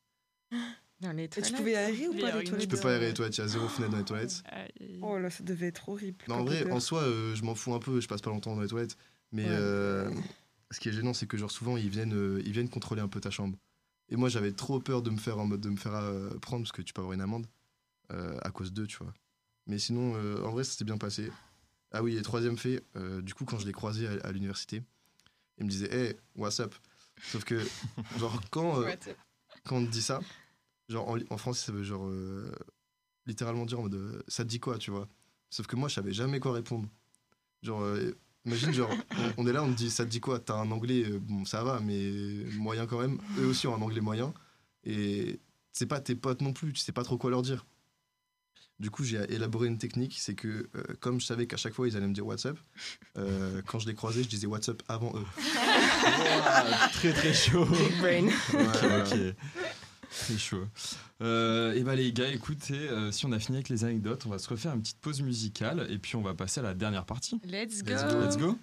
Dans 1.02 1.12
les 1.12 1.24
Et 1.26 1.28
tu 1.30 1.52
pouvais 1.54 1.76
aérer 1.76 2.08
ou 2.08 2.14
Les 2.14 2.22
pas 2.22 2.28
les 2.28 2.34
urines. 2.36 2.48
toilettes 2.50 2.70
Tu 2.70 2.76
peux 2.76 2.82
pas 2.82 2.92
aérer 2.92 3.08
les 3.08 3.14
toilettes, 3.14 3.38
il 3.38 3.42
y 3.42 3.44
a 3.44 3.48
zéro 3.48 3.68
fenêtre 3.68 3.92
dans 3.92 3.98
les 3.98 4.06
toilettes. 4.06 4.44
Aïe. 4.46 5.00
Oh 5.02 5.18
là, 5.18 5.30
ça 5.30 5.44
devait 5.44 5.68
être 5.68 5.90
horrible. 5.90 6.24
Non, 6.28 6.36
en 6.36 6.44
vrai, 6.46 6.70
en 6.72 6.80
soi, 6.80 7.02
euh, 7.02 7.36
je 7.36 7.44
m'en 7.44 7.54
fous 7.56 7.74
un 7.74 7.80
peu, 7.80 8.00
je 8.00 8.08
passe 8.08 8.22
pas 8.22 8.30
longtemps 8.30 8.56
dans 8.56 8.62
les 8.62 8.68
toilettes. 8.70 8.98
Mais 9.32 9.44
Ouais. 9.44 9.52
euh, 9.52 10.10
ce 10.72 10.80
qui 10.80 10.90
est 10.90 10.94
gênant, 10.94 11.14
c'est 11.14 11.28
que 11.28 11.36
genre 11.38 11.52
souvent 11.52 11.76
ils 11.78 11.90
viennent, 11.90 12.14
euh, 12.16 12.42
ils 12.46 12.52
viennent 12.54 12.70
contrôler 12.70 13.02
un 13.02 13.08
peu 13.10 13.20
ta 13.20 13.30
chambre. 13.32 13.58
Et 14.10 14.16
moi 14.16 14.30
j'avais 14.30 14.52
trop 14.54 14.80
peur 14.80 15.02
de 15.02 15.10
me 15.10 15.18
faire 15.18 15.38
en 15.40 15.46
mode 15.46 15.62
de 15.62 15.70
me 15.70 15.76
faire 15.78 15.96
euh, 15.96 16.30
prendre 16.40 16.64
parce 16.64 16.72
que 16.72 16.82
tu 16.82 16.94
peux 16.94 17.02
avoir 17.02 17.14
une 17.14 17.22
amende 17.22 17.48
euh, 18.14 18.38
à 18.44 18.52
cause 18.52 18.72
d'eux, 18.72 18.88
tu 18.88 18.98
vois. 18.98 19.14
Mais 19.68 19.80
sinon, 19.80 20.14
euh, 20.16 20.44
en 20.46 20.52
vrai, 20.52 20.64
ça 20.64 20.78
s'est 20.78 20.86
bien 20.86 20.98
passé. 20.98 21.32
Ah 21.92 22.04
oui, 22.04 22.16
et 22.18 22.22
troisième 22.22 22.58
fait, 22.58 22.84
euh, 22.96 23.22
du 23.22 23.34
coup, 23.34 23.46
quand 23.46 23.58
je 23.58 23.66
l'ai 23.66 23.72
croisé 23.74 24.08
à, 24.08 24.12
à 24.28 24.32
l'université, 24.32 24.84
il 25.58 25.66
me 25.66 25.70
disait 25.70 25.94
Hey, 25.94 26.16
what's 26.36 26.60
up? 26.60 26.74
Sauf 27.32 27.44
que, 27.46 27.60
genre, 28.20 28.40
quand, 28.52 28.82
euh, 28.82 28.92
quand 29.66 29.78
on 29.78 29.86
te 29.86 29.92
dit 29.92 30.02
ça, 30.04 30.20
genre 30.90 31.08
en, 31.10 31.18
en 31.30 31.38
français, 31.38 31.66
ça 31.68 31.72
veut 31.72 31.84
genre 31.84 32.06
euh, 32.08 32.52
littéralement 33.26 33.66
dire 33.66 33.80
en 33.80 33.84
mode 33.84 33.96
euh, 33.96 34.24
ça 34.28 34.44
te 34.44 34.50
dit 34.50 34.60
quoi, 34.60 34.78
tu 34.78 34.92
vois? 34.92 35.08
Sauf 35.50 35.68
que 35.68 35.76
moi, 35.76 35.88
je 35.90 35.96
savais 35.96 36.12
jamais 36.14 36.40
quoi 36.40 36.54
répondre. 36.54 36.88
Genre, 37.64 37.82
euh, 37.82 38.12
imagine, 38.46 38.74
genre, 38.74 38.92
on, 39.38 39.44
on 39.44 39.48
est 39.48 39.54
là, 39.54 39.64
on 39.64 39.72
te 39.72 39.78
dit 39.78 39.90
ça 39.90 40.06
te 40.06 40.10
dit 40.10 40.20
quoi? 40.20 40.40
T'as 40.40 40.56
un 40.56 40.70
anglais, 40.72 41.04
euh, 41.06 41.20
bon, 41.20 41.46
ça 41.46 41.64
va, 41.64 41.80
mais 41.80 42.12
moyen 42.58 42.86
quand 42.88 43.00
même. 43.00 43.20
Eux 43.40 43.46
aussi 43.48 43.68
ont 43.68 43.76
un 43.76 43.82
anglais 43.82 44.02
moyen. 44.02 44.34
Et 44.84 45.40
c'est 45.72 45.86
pas 45.88 46.00
tes 46.02 46.16
potes 46.16 46.42
non 46.42 46.54
plus, 46.54 46.74
tu 46.74 46.80
sais 46.80 46.92
pas 46.92 47.04
trop 47.04 47.18
quoi 47.18 47.30
leur 47.32 47.42
dire. 47.42 47.66
Du 48.78 48.92
coup, 48.92 49.06
j'ai 49.06 49.18
élaboré 49.34 49.70
une 49.70 49.78
technique, 49.78 50.18
c'est 50.20 50.36
que 50.36 50.68
euh, 50.76 50.84
comme 51.00 51.22
je 51.22 51.26
savais 51.26 51.48
qu'à 51.48 51.56
chaque 51.56 51.74
fois 51.74 51.88
ils 51.88 51.96
allaient 51.96 52.08
me 52.10 52.14
dire 52.14 52.26
WhatsApp, 52.28 52.58
euh, 53.18 53.62
quand 53.66 53.80
je 53.80 53.88
les 53.88 53.94
croisais, 53.96 54.22
je 54.22 54.28
disais 54.28 54.48
WhatsApp 54.48 54.84
avant 54.90 55.14
eux. 55.16 55.24
Ouah, 56.06 56.90
très 56.92 57.14
très 57.14 57.34
chaud. 57.34 57.64
Big 57.66 57.98
brain. 58.00 58.26
Ouais, 58.54 59.02
Ok, 59.02 59.36
Très 60.26 60.38
chaud. 60.38 60.66
Euh, 61.22 61.74
et 61.74 61.84
bah 61.84 61.96
les 61.96 62.12
gars, 62.12 62.28
écoutez, 62.28 62.90
euh, 62.90 63.12
si 63.12 63.26
on 63.26 63.32
a 63.32 63.40
fini 63.40 63.58
avec 63.58 63.70
les 63.70 63.84
anecdotes, 63.84 64.26
on 64.26 64.30
va 64.30 64.40
se 64.40 64.50
refaire 64.50 64.74
une 64.74 64.82
petite 64.82 65.00
pause 65.00 65.22
musicale 65.22 65.88
et 65.90 65.98
puis 65.98 66.16
on 66.16 66.22
va 66.22 66.34
passer 66.34 66.60
à 66.60 66.64
la 66.64 66.74
dernière 66.74 67.06
partie. 67.06 67.40
Let's 67.46 67.84
go. 67.84 67.92
Let's 67.92 68.04
go. 68.04 68.20
Let's 68.20 68.38
go. 68.38 68.58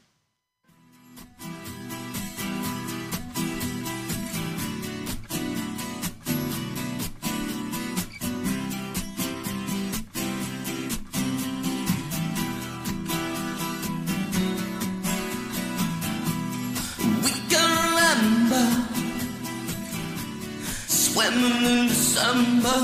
Swimming 21.22 21.64
in 21.64 21.88
December, 21.88 22.78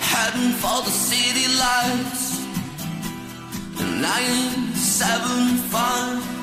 heading 0.00 0.52
for 0.52 0.82
the 0.84 0.90
city 0.90 1.46
lights. 1.58 2.26
Seven 4.74 5.56
five, 5.70 6.37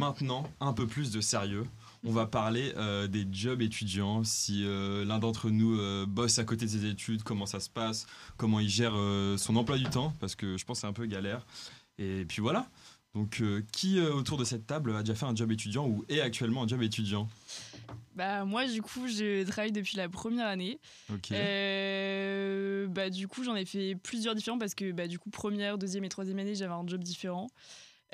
maintenant, 0.00 0.50
un 0.60 0.72
peu 0.72 0.86
plus 0.86 1.10
de 1.10 1.20
sérieux. 1.20 1.66
On 2.04 2.10
va 2.10 2.24
parler 2.24 2.72
euh, 2.78 3.06
des 3.06 3.26
jobs 3.30 3.60
étudiants. 3.60 4.24
Si 4.24 4.64
euh, 4.64 5.04
l'un 5.04 5.18
d'entre 5.18 5.50
nous 5.50 5.78
euh, 5.78 6.06
bosse 6.06 6.38
à 6.38 6.44
côté 6.44 6.64
de 6.64 6.70
ses 6.70 6.86
études, 6.86 7.22
comment 7.22 7.44
ça 7.44 7.60
se 7.60 7.68
passe, 7.68 8.06
comment 8.38 8.60
il 8.60 8.70
gère 8.70 8.94
son 9.36 9.56
emploi 9.56 9.76
du 9.76 9.84
temps, 9.84 10.14
parce 10.18 10.34
que 10.34 10.56
je 10.56 10.64
pense 10.64 10.78
que 10.78 10.80
c'est 10.80 10.86
un 10.86 10.94
peu 10.94 11.04
galère. 11.04 11.46
Et 11.98 12.24
puis 12.26 12.40
voilà. 12.40 12.66
Donc, 13.14 13.42
qui 13.72 14.00
autour 14.00 14.38
de 14.38 14.44
cette 14.44 14.66
table 14.66 14.94
a 14.96 15.02
déjà 15.02 15.14
fait 15.14 15.26
un 15.26 15.34
job 15.34 15.52
étudiant 15.52 15.86
ou 15.86 16.04
est 16.08 16.20
actuellement 16.20 16.62
un 16.62 16.68
job 16.68 16.80
étudiant? 16.82 17.28
Bah, 18.14 18.44
moi, 18.44 18.66
du 18.66 18.82
coup, 18.82 19.08
je 19.08 19.44
travaille 19.44 19.72
depuis 19.72 19.96
la 19.96 20.08
première 20.08 20.46
année. 20.46 20.78
Ok. 21.12 21.32
Euh, 21.32 22.86
bah, 22.88 23.10
du 23.10 23.28
coup, 23.28 23.44
j'en 23.44 23.56
ai 23.56 23.64
fait 23.64 23.94
plusieurs 23.94 24.34
différents 24.34 24.58
parce 24.58 24.74
que, 24.74 24.92
bah, 24.92 25.06
du 25.06 25.18
coup, 25.18 25.30
première, 25.30 25.78
deuxième 25.78 26.04
et 26.04 26.08
troisième 26.08 26.38
année, 26.38 26.54
j'avais 26.54 26.72
un 26.72 26.86
job 26.86 27.02
différent. 27.02 27.48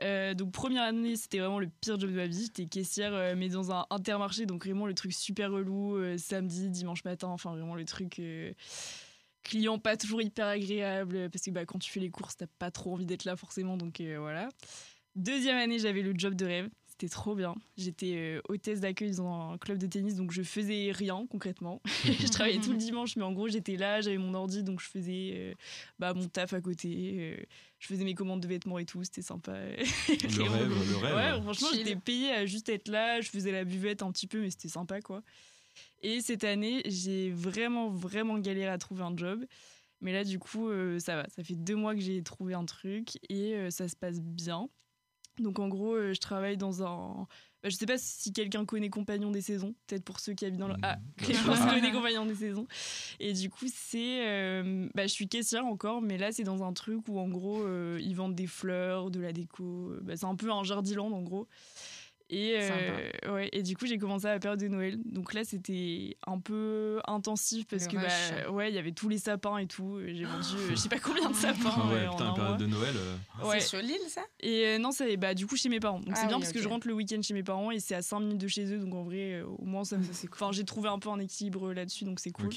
Euh, 0.02 0.35
donc, 0.35 0.52
première 0.52 0.82
année, 0.82 1.16
c'était 1.16 1.38
vraiment 1.38 1.59
le 1.59 1.68
pire 1.68 1.98
job 1.98 2.11
de 2.11 2.16
ma 2.16 2.26
vie. 2.26 2.44
J'étais 2.44 2.66
caissière, 2.66 3.14
euh, 3.14 3.35
mais 3.37 3.48
dans 3.48 3.72
un 3.72 3.87
intermarché, 3.90 4.46
donc 4.46 4.64
vraiment 4.64 4.87
le 4.87 4.94
truc 4.94 5.12
super 5.12 5.50
relou, 5.50 5.96
euh, 5.96 6.18
samedi, 6.18 6.70
dimanche 6.70 7.04
matin, 7.04 7.28
enfin, 7.28 7.52
vraiment 7.52 7.74
le 7.74 7.85
truc. 7.85 8.20
client 9.42 9.78
pas 9.78 9.96
toujours 9.96 10.22
hyper 10.22 10.46
agréable 10.46 11.30
parce 11.30 11.44
que 11.44 11.50
bah, 11.50 11.64
quand 11.64 11.78
tu 11.78 11.90
fais 11.90 12.00
les 12.00 12.11
courses, 12.11 12.37
t'as 12.37 12.48
pas 12.59 12.70
trop 12.70 12.94
envie 12.94 13.06
d'être 13.06 13.24
là 13.24 13.37
forcément, 13.37 13.76
donc 13.76 14.00
voilà. 14.00 14.48
Deuxième 15.14 15.56
année, 15.56 15.78
j'avais 15.78 16.02
le 16.02 16.12
job 16.16 16.35
de 16.35 16.44
rêve. 16.44 16.68
C'était 16.98 17.12
trop 17.12 17.35
bien. 17.35 17.54
J'étais 17.76 18.14
euh, 18.16 18.40
hôtesse 18.48 18.80
d'accueil 18.80 19.14
dans 19.14 19.50
un 19.52 19.59
club 19.59 19.76
de 19.76 19.87
tennis, 19.87 20.14
donc 20.14 20.32
je 20.32 20.42
faisais 20.42 20.92
rien 20.92 21.26
concrètement. 21.30 21.82
je 22.04 22.26
travaillais 22.28 22.59
tout 22.59 22.72
le 22.72 22.78
dimanche, 22.78 23.16
mais 23.16 23.22
en 23.22 23.32
gros, 23.32 23.48
j'étais 23.48 23.76
là, 23.76 24.00
j'avais 24.00 24.16
mon 24.16 24.32
ordi, 24.32 24.62
donc 24.62 24.80
je 24.80 24.88
faisais 24.88 25.32
euh, 25.35 25.54
bah, 25.98 26.14
mon 26.14 26.26
taf 26.26 26.54
à 26.54 26.61
côté. 26.62 27.16
euh, 27.18 27.37
je 27.78 27.87
faisais 27.87 28.04
mes 28.04 28.14
commandes 28.14 28.40
de 28.40 28.48
vêtements 28.48 28.78
et 28.78 28.87
tout, 28.87 29.04
c'était 29.04 29.20
sympa. 29.20 29.52
Le 29.52 29.76
rêve, 30.48 30.90
le 30.90 30.96
rêve. 30.96 31.14
Ouais, 31.14 31.42
franchement, 31.42 31.68
j'étais 31.74 31.96
payée 31.96 32.32
à 32.32 32.46
juste 32.46 32.70
être 32.70 32.88
là. 32.88 33.20
Je 33.20 33.28
faisais 33.28 33.52
la 33.52 33.64
buvette 33.64 34.02
un 34.02 34.11
petit 34.11 34.26
peu, 34.26 34.40
mais 34.40 34.48
c'était 34.48 34.68
sympa, 34.68 35.02
quoi. 35.02 35.22
Et 36.02 36.22
cette 36.22 36.44
année, 36.44 36.80
j'ai 36.87 37.30
vraiment, 37.30 37.90
vraiment 37.90 38.38
galéré 38.38 38.68
à 38.68 38.78
trouver 38.78 39.02
un 39.02 39.14
job. 39.14 39.44
Mais 40.00 40.12
là, 40.12 40.24
du 40.24 40.38
coup, 40.38 40.68
euh, 40.68 40.98
ça 40.98 41.16
va. 41.16 41.26
Ça 41.28 41.42
fait 41.42 41.54
deux 41.54 41.76
mois 41.76 41.94
que 41.94 42.00
j'ai 42.00 42.22
trouvé 42.22 42.54
un 42.54 42.64
truc 42.64 43.18
et 43.28 43.54
euh, 43.54 43.70
ça 43.70 43.88
se 43.88 43.96
passe 43.96 44.20
bien. 44.20 44.68
Donc, 45.38 45.59
en 45.59 45.68
gros, 45.68 45.94
euh, 45.94 46.14
je 46.14 46.20
travaille 46.20 46.57
dans 46.57 46.83
un. 46.83 47.27
bah, 47.62 47.68
je 47.68 47.77
sais 47.77 47.87
pas 47.87 47.99
si 47.99 48.33
quelqu'un 48.33 48.64
connaît 48.64 48.88
Compagnon 48.88 49.31
des 49.31 49.40
Saisons. 49.40 49.75
Peut-être 49.87 50.05
pour 50.05 50.20
ceux 50.20 50.35
qui 50.35 50.44
habitent 50.44 50.61
dans 50.61 50.68
le. 50.68 50.75
Ah, 50.83 50.99
quelqu'un 51.18 51.57
sûr. 51.57 51.66
connaît 51.66 51.92
Compagnon 51.92 52.27
des 52.27 52.35
Saisons. 52.35 52.66
Et 53.20 53.33
du 53.33 53.51
coup, 53.51 53.66
c'est. 53.72 54.27
euh, 54.27 54.88
bah, 54.94 55.07
je 55.07 55.12
suis 55.12 55.29
caissière 55.29 55.66
encore, 55.66 56.03
mais 56.03 56.18
là, 56.18 56.33
c'est 56.33 56.44
dans 56.44 56.62
un 56.62 56.72
truc 56.72 57.07
où, 57.09 57.18
en 57.18 57.29
gros, 57.29 57.62
euh, 57.62 57.99
ils 58.03 58.14
vendent 58.14 58.35
des 58.35 58.46
fleurs, 58.46 59.11
de 59.11 59.20
la 59.20 59.32
déco. 59.32 59.93
Bah, 60.03 60.16
c'est 60.16 60.26
un 60.26 60.37
peu 60.37 60.51
un 60.51 60.64
jardiland, 60.64 61.11
en 61.12 61.22
gros. 61.22 61.49
Et, 62.29 62.57
euh, 62.59 63.33
ouais, 63.35 63.49
et 63.53 63.62
du 63.62 63.77
coup, 63.77 63.87
j'ai 63.87 63.99
commencé 63.99 64.27
à 64.27 64.33
la 64.33 64.41
période 64.41 64.59
de 64.59 64.66
Noël. 64.66 64.99
Donc 65.05 65.33
là, 65.33 65.45
c'était 65.45 66.16
un 66.27 66.41
peu 66.41 67.01
intensif 67.07 67.66
parce 67.68 67.85
Le 67.85 67.91
que, 67.93 67.97
bah, 67.97 68.51
ouais, 68.51 68.70
il 68.70 68.74
y 68.74 68.79
avait 68.79 68.91
tous 68.93 69.09
les 69.09 69.18
sapins 69.18 69.59
et 69.59 69.66
tout. 69.66 70.01
J'ai 70.05 70.24
vendu, 70.24 70.57
euh, 70.57 70.70
je 70.70 70.74
sais 70.74 70.89
pas 70.89 70.99
combien 70.99 71.31
de 71.31 71.35
sapins. 71.37 71.70
Ah 71.77 71.87
ouais, 71.87 71.95
euh, 72.01 72.09
en 72.09 72.12
putain, 72.16 72.24
la 72.29 72.33
période 72.35 72.49
mois. 72.51 72.57
de 72.59 72.66
Noël. 72.66 72.95
euh, 72.97 73.47
Ouais. 73.47 73.61
C'est 73.61 73.68
sur 73.68 73.79
l'île, 73.81 74.01
ça? 74.09 74.22
Et 74.41 74.66
euh, 74.66 74.79
non, 74.79 74.91
c'est 74.91 75.16
bah, 75.16 75.35
du 75.35 75.47
coup 75.47 75.57
chez 75.57 75.68
mes 75.68 75.79
parents. 75.79 76.01
Donc 76.01 76.09
Ah 76.12 76.16
c'est 76.16 76.27
bien 76.27 76.37
oui, 76.37 76.43
parce 76.43 76.53
que 76.53 76.61
je 76.61 76.68
rentre 76.68 76.89
le 76.89 76.95
week-end 76.95 77.20
chez 77.22 77.35
mes 77.35 77.43
parents 77.45 77.70
et 77.70 77.79
c'est 77.79 77.95
à 77.95 78.03
5 78.03 78.18
minutes 78.20 78.39
de 78.41 78.49
chez 78.49 78.64
eux. 78.72 78.79
Donc 78.79 78.95
en 78.95 79.05
vrai, 79.05 79.35
euh, 79.35 79.45
au 79.47 79.64
moins, 79.64 79.85
ça 79.85 79.97
me. 79.97 80.05
Enfin, 80.33 80.51
j'ai 80.53 80.64
trouvé 80.64 80.89
un 80.89 80.99
peu 80.99 81.11
un 81.11 81.18
équilibre 81.20 81.72
là-dessus, 81.72 82.05
donc 82.05 82.18
c'est 82.18 82.31
cool. 82.33 82.49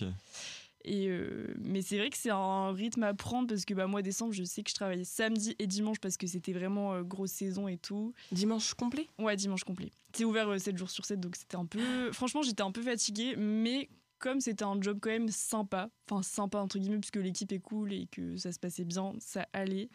Et 0.86 1.08
euh, 1.10 1.54
mais 1.60 1.82
c'est 1.82 1.98
vrai 1.98 2.10
que 2.10 2.18
c'est 2.18 2.30
un 2.30 2.72
rythme 2.72 3.04
à 3.04 3.14
prendre 3.14 3.48
parce 3.48 3.66
que 3.66 3.74
bah, 3.74 3.88
moi, 3.88 4.02
décembre, 4.02 4.34
je 4.34 4.44
sais 4.44 4.64
que 4.64 4.70
je 4.70 4.76
travaillais 4.76 5.04
samedi 5.04 5.56
et 5.60 5.68
dimanche 5.68 6.00
parce 6.00 6.18
que 6.18 6.28
c'était 6.28 6.54
vraiment 6.54 6.94
euh, 6.94 7.04
grosse 7.04 7.32
saison 7.32 7.68
et 7.68 7.78
tout. 7.78 8.14
Dimanche 8.32 8.74
complet? 8.74 9.08
Ouais, 9.20 9.36
dimanche 9.36 9.64
complet. 9.64 9.92
C'est 10.14 10.24
ouvert 10.24 10.50
euh, 10.50 10.58
7 10.58 10.78
jours 10.78 10.90
sur 10.90 11.06
7, 11.06 11.20
donc 11.20 11.36
c'était 11.36 11.58
un 11.58 11.66
peu. 11.66 12.12
Franchement, 12.12 12.42
j'étais 12.42 12.64
un 12.64 12.72
peu 12.72 12.82
fatiguée, 12.82 13.36
mais 13.38 13.90
comme 14.20 14.40
c'était 14.42 14.64
un 14.64 14.80
job 14.82 15.00
quand 15.02 15.10
même 15.10 15.30
sympa, 15.30 15.90
enfin 16.10 16.22
sympa 16.22 16.60
entre 16.60 16.78
guillemets, 16.78 17.00
puisque 17.00 17.18
l'équipe 17.18 17.52
est 17.52 17.60
cool 17.60 17.94
et 17.94 18.08
que 18.08 18.38
ça 18.38 18.52
se 18.52 18.60
passait 18.60 18.86
bien, 18.86 19.14
ça 19.20 19.48
allait. 19.54 19.90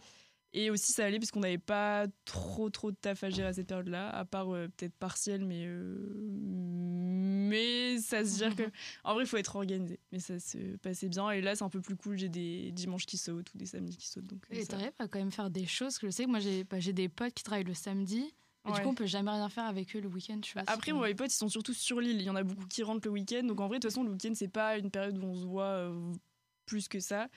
Et 0.57 0.71
aussi, 0.71 0.93
ça 0.93 1.05
allait 1.05 1.19
parce 1.19 1.33
qu'on 1.33 1.41
n'avait 1.41 1.59
pas 1.59 2.07
trop 2.25 2.71
trop 2.71 2.93
de 2.93 2.97
taf 2.97 3.25
à 3.25 3.29
gérer 3.31 3.49
à 3.49 3.53
cette 3.53 3.67
période-là, 3.67 4.09
à 4.11 4.25
part 4.25 4.55
euh, 4.55 4.69
peut-être 4.69 4.95
partiel, 4.95 5.45
mais. 5.45 5.65
euh, 5.67 5.99
Mais 7.49 7.99
ça 7.99 8.25
se 8.25 8.39
gère 8.39 8.55
que. 8.55 8.63
En 9.03 9.15
vrai, 9.15 9.25
il 9.25 9.27
faut 9.27 9.37
être 9.37 9.57
organisé, 9.57 9.99
mais 10.13 10.21
ça 10.21 10.39
se 10.39 10.77
passait 10.77 11.09
bien. 11.09 11.31
Et 11.31 11.41
là, 11.41 11.57
c'est 11.57 11.65
un 11.65 11.69
peu 11.69 11.81
plus 11.81 11.97
cool, 11.97 12.17
j'ai 12.19 12.29
des 12.29 12.71
dimanches 12.73 13.07
qui 13.07 13.19
sautent 13.19 13.53
ou 13.55 13.59
des 13.59 13.67
samedis 13.67 13.97
qui 13.97 14.07
sautent. 14.07 14.27
Donc, 14.27 14.45
euh, 14.53 14.57
Et 14.57 14.65
t'arrives 14.67 14.93
à 14.99 15.09
quand 15.09 15.19
même 15.19 15.33
faire 15.33 15.51
des 15.51 15.67
choses 15.67 15.99
que 15.99 16.07
je 16.07 16.13
sais 16.13 16.25
que 16.25 16.31
moi 16.31 16.39
j'ai 16.39 16.65
bah, 16.65 16.79
des 16.79 17.09
potes 17.09 17.35
qui 17.35 17.43
travaillent 17.43 17.65
le 17.65 17.75
samedi. 17.75 18.33
Ouais. 18.65 18.73
du 18.73 18.81
coup, 18.81 18.89
on 18.89 18.95
peut 18.95 19.05
jamais 19.07 19.31
rien 19.31 19.49
faire 19.51 19.65
avec 19.65 19.95
eux 19.95 20.01
le 20.01 20.09
week-end. 20.09 20.41
Après, 20.69 20.93
moi, 20.93 21.09
mes 21.09 21.15
potes, 21.15 21.33
ils 21.33 21.37
sont 21.37 21.51
surtout 21.51 21.75
sur 21.75 22.01
l'île. 22.01 22.17
Il 22.21 22.23
y 22.23 22.31
en 22.31 22.37
a 22.37 22.43
beaucoup 22.43 22.67
qui 22.67 22.83
rentrent 22.83 23.07
le 23.07 23.13
week-end. 23.13 23.43
Donc, 23.43 23.61
en 23.61 23.69
vrai, 23.69 23.79
de 23.79 23.83
toute 23.83 23.91
façon, 23.91 24.05
le 24.05 24.11
week-end, 24.13 24.33
c'est 24.35 24.49
pas 24.49 24.79
une 24.79 24.91
période 24.91 25.19
où 25.19 25.23
on 25.23 25.35
se 25.35 25.45
voit 25.45 25.65
euh, 25.65 26.13
plus 26.65 26.89
que 26.89 26.99
ça. 26.99 27.29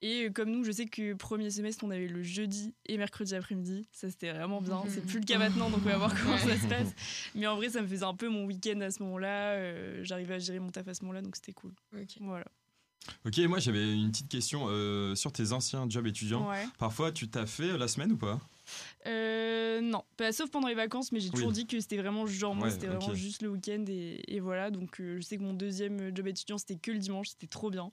Et 0.00 0.26
euh, 0.26 0.30
comme 0.30 0.50
nous, 0.50 0.62
je 0.64 0.70
sais 0.70 0.86
que 0.86 1.14
premier 1.14 1.50
semestre, 1.50 1.84
on 1.84 1.90
avait 1.90 2.06
le 2.06 2.22
jeudi 2.22 2.74
et 2.86 2.96
mercredi 2.98 3.34
après-midi. 3.34 3.88
Ça, 3.92 4.08
c'était 4.10 4.32
vraiment 4.32 4.60
bien. 4.60 4.82
C'est 4.88 5.04
plus 5.04 5.18
le 5.18 5.24
cas 5.24 5.38
maintenant, 5.38 5.70
donc 5.70 5.80
on 5.84 5.88
va 5.88 5.98
voir 5.98 6.14
comment 6.14 6.38
ça 6.38 6.56
se 6.56 6.66
passe. 6.66 6.94
Mais 7.34 7.46
en 7.46 7.56
vrai, 7.56 7.68
ça 7.68 7.82
me 7.82 7.88
faisait 7.88 8.04
un 8.04 8.14
peu 8.14 8.28
mon 8.28 8.44
week-end 8.44 8.80
à 8.80 8.90
ce 8.90 9.02
moment-là. 9.02 9.54
Euh, 9.54 10.00
J'arrivais 10.04 10.34
à 10.34 10.38
gérer 10.38 10.60
mon 10.60 10.70
taf 10.70 10.86
à 10.86 10.94
ce 10.94 11.02
moment-là, 11.02 11.22
donc 11.22 11.34
c'était 11.36 11.52
cool. 11.52 11.72
Voilà. 12.20 12.46
Ok, 13.24 13.38
moi 13.38 13.58
j'avais 13.58 13.94
une 13.94 14.10
petite 14.10 14.28
question 14.28 14.66
euh, 14.68 15.14
sur 15.14 15.32
tes 15.32 15.52
anciens 15.52 15.88
jobs 15.88 16.06
étudiants. 16.06 16.48
Ouais. 16.48 16.66
Parfois, 16.78 17.10
tu 17.10 17.28
t'as 17.28 17.46
fait 17.46 17.78
la 17.78 17.88
semaine 17.88 18.12
ou 18.12 18.16
pas? 18.16 18.40
Euh, 19.06 19.80
non, 19.80 20.02
pas 20.16 20.32
sauf 20.32 20.50
pendant 20.50 20.68
les 20.68 20.74
vacances, 20.74 21.12
mais 21.12 21.20
j'ai 21.20 21.30
toujours 21.30 21.48
Oui. 21.48 21.54
dit 21.54 21.66
que 21.66 21.80
c'était 21.80 21.96
vraiment 21.96 22.26
genre 22.26 22.54
moi, 22.54 22.66
Ouais, 22.68 22.72
c'était 22.72 22.86
vraiment 22.88 23.14
juste 23.14 23.42
le 23.42 23.48
week-end 23.48 23.84
et, 23.88 24.20
et 24.28 24.40
voilà. 24.40 24.70
Donc 24.70 25.00
euh, 25.00 25.16
je 25.16 25.22
sais 25.22 25.36
que 25.36 25.42
mon 25.42 25.52
deuxième 25.54 26.14
job 26.14 26.26
étudiant 26.26 26.58
c'était 26.58 26.76
que 26.76 26.90
le 26.90 26.98
dimanche, 26.98 27.28
c'était 27.28 27.46
trop 27.46 27.70
bien. 27.70 27.90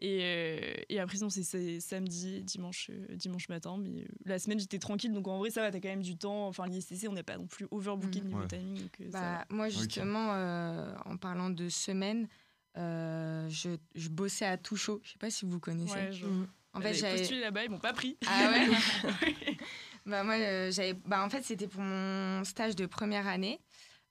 Et, 0.00 0.20
euh, 0.22 0.74
et 0.88 0.98
après 1.00 1.16
sinon 1.16 1.30
c'est- 1.30 1.80
samedi, 1.80 2.42
dimanche, 2.42 2.90
euh, 2.90 3.14
dimanche 3.16 3.48
matin, 3.48 3.76
mais 3.78 4.02
euh, 4.02 4.06
la 4.24 4.38
semaine 4.38 4.58
j'étais 4.58 4.78
tranquille, 4.78 5.12
donc 5.12 5.28
en 5.28 5.38
vrai 5.38 5.50
ça 5.50 5.60
va, 5.62 5.70
t'as 5.70 5.80
quand 5.80 5.88
même 5.88 6.02
du 6.02 6.16
temps. 6.16 6.46
Enfin 6.48 6.66
l'ISTC 6.66 7.08
on 7.08 7.12
n'est 7.12 7.22
pas 7.22 7.36
non 7.36 7.46
plus 7.46 7.66
overbooké 7.70 8.20
Mhm. 8.20 8.26
niveau 8.26 8.40
Ouais. 8.40 8.48
timing, 8.48 8.74
donc 8.82 9.00
euh, 9.00 9.10
ça 9.10 9.20
Bah, 9.20 9.46
va. 9.48 9.54
moi, 9.54 9.68
justement, 9.68 10.32
euh, 10.34 10.94
en 11.04 11.16
parlant 11.16 11.50
de 11.50 11.68
semaine, 11.68 12.28
euh, 12.76 13.48
je, 13.48 13.70
je 13.94 14.08
bossais 14.08 14.46
à 14.46 14.56
Touchot. 14.58 15.00
Je 15.04 15.12
sais 15.12 15.18
pas 15.18 15.30
si 15.30 15.44
vous 15.44 15.60
connaissez. 15.60 15.92
Ouais, 15.94 16.10
Mhm. 16.10 16.48
En 16.76 16.80
fait, 16.80 16.92
j'avais. 16.94 17.18
postulé 17.18 17.40
là-bas, 17.40 17.64
ils 17.64 17.70
m'ont 17.70 17.78
pas 17.78 17.92
pris. 17.92 18.16
Ah 18.26 18.50
ouais 18.50 18.66
Bah 20.06 20.22
moi, 20.22 20.34
euh, 20.34 20.70
j'avais. 20.70 20.92
Bah 20.94 21.24
en 21.24 21.30
fait, 21.30 21.42
c'était 21.42 21.66
pour 21.66 21.80
mon 21.82 22.44
stage 22.44 22.76
de 22.76 22.86
première 22.86 23.26
année. 23.26 23.60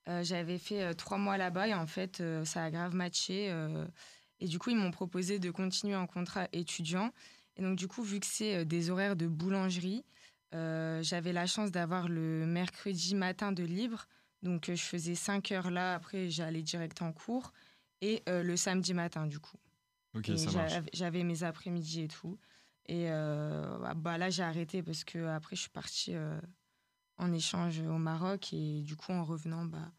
Euh, 0.09 0.23
j'avais 0.23 0.57
fait 0.57 0.81
euh, 0.83 0.93
trois 0.93 1.17
mois 1.17 1.37
là-bas 1.37 1.67
et 1.67 1.73
en 1.73 1.87
fait, 1.87 2.21
ça 2.45 2.63
a 2.65 2.71
grave 2.71 2.95
matché. 2.95 3.53
et 4.39 4.47
du 4.47 4.59
coup, 4.59 4.69
ils 4.71 4.75
m'ont 4.77 4.91
proposé 4.91 5.39
de 5.39 5.51
continuer 5.51 5.95
en 5.95 6.07
contrat 6.07 6.47
étudiant. 6.51 7.11
Et 7.57 7.61
donc, 7.61 7.77
du 7.77 7.87
coup, 7.87 8.01
vu 8.03 8.19
que 8.19 8.25
c'est 8.25 8.65
des 8.65 8.89
horaires 8.89 9.15
de 9.15 9.27
boulangerie, 9.27 10.03
j'avais 10.51 11.31
la 11.33 11.45
chance 11.45 11.71
d'avoir 11.71 12.09
le 12.09 12.45
mercredi 12.45 13.15
matin 13.15 13.51
de 13.51 13.63
libre. 13.63 14.07
Donc, 14.41 14.65
je 14.67 14.81
faisais 14.81 15.15
5 15.15 15.51
heures 15.51 15.71
là. 15.71 15.93
Après, 15.93 16.29
j'allais 16.29 16.63
direct 16.63 17.01
en 17.01 17.13
cours. 17.13 17.53
Et 18.01 18.21
le 18.27 18.55
samedi 18.57 18.93
matin, 18.93 19.27
du 19.27 19.39
coup. 19.39 19.57
Ok, 20.15 20.29
Et 20.29 20.37
ça 20.37 20.51
marche. 20.51 20.71
j'avais- 20.73 20.89
J'avais 20.93 21.23
mes 21.23 21.43
après-midi 21.43 22.01
et 22.01 22.07
tout. 22.07 22.37
Et 22.87 23.05
euh, 23.09 23.77
bah, 23.79 23.93
bah, 23.95 24.17
là, 24.17 24.29
j'ai 24.29 24.43
arrêté 24.43 24.83
parce 24.83 25.03
que 25.03 25.25
après, 25.27 25.55
je 25.55 25.61
suis 25.61 25.69
partie 25.69 26.15
euh, 26.15 26.39
en 27.17 27.31
échange 27.31 27.79
au 27.79 27.97
Maroc. 27.97 28.53
Et 28.53 28.81
du 28.81 28.95
coup, 28.95 29.11
en 29.11 29.23
revenant, 29.23 29.65
bah, 29.65 29.91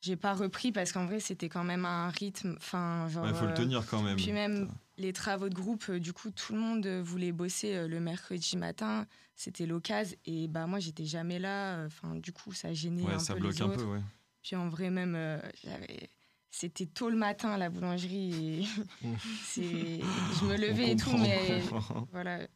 j'ai 0.00 0.16
pas 0.16 0.34
repris 0.34 0.72
parce 0.72 0.92
qu'en 0.92 1.06
vrai, 1.06 1.20
c'était 1.20 1.48
quand 1.48 1.64
même 1.64 1.84
un 1.84 2.08
rythme. 2.08 2.54
Enfin, 2.56 3.08
genre. 3.08 3.26
Il 3.28 3.34
faut 3.34 3.44
le 3.44 3.50
euh, 3.52 3.54
tenir 3.54 3.86
quand 3.86 4.02
même. 4.02 4.16
Puis 4.16 4.32
même 4.32 4.68
les 4.96 5.12
travaux 5.12 5.48
de 5.48 5.54
groupe, 5.54 5.90
du 5.92 6.12
coup, 6.12 6.30
tout 6.30 6.52
le 6.54 6.58
monde 6.60 6.86
voulait 6.86 7.32
bosser 7.32 7.86
le 7.86 8.00
mercredi 8.00 8.56
matin. 8.56 9.06
C'était 9.34 9.66
l'occasion. 9.66 10.16
Et 10.24 10.48
bah, 10.48 10.66
moi, 10.66 10.78
j'étais 10.80 11.04
jamais 11.04 11.38
là. 11.38 11.84
Enfin, 11.86 12.16
du 12.16 12.32
coup, 12.32 12.52
ça 12.52 12.72
gênait 12.72 13.02
Ouais, 13.02 13.14
un 13.14 13.18
ça 13.18 13.34
peu 13.34 13.40
bloque 13.40 13.54
les 13.54 13.62
un 13.62 13.66
autres. 13.66 13.76
peu, 13.84 13.84
ouais. 13.92 14.00
Puis 14.42 14.56
en 14.56 14.68
vrai, 14.68 14.88
même, 14.90 15.14
euh, 15.14 15.38
j'avais. 15.62 16.08
C'était 16.50 16.86
tôt 16.86 17.10
le 17.10 17.16
matin 17.16 17.50
à 17.50 17.58
la 17.58 17.68
boulangerie 17.70 18.60
et 18.60 18.64
c'est 19.44 20.00
je 20.00 20.46
me 20.46 20.56
levais 20.56 20.92
et 20.92 20.96
tout, 20.96 21.16
mais 21.18 21.60
voilà. 22.12 22.48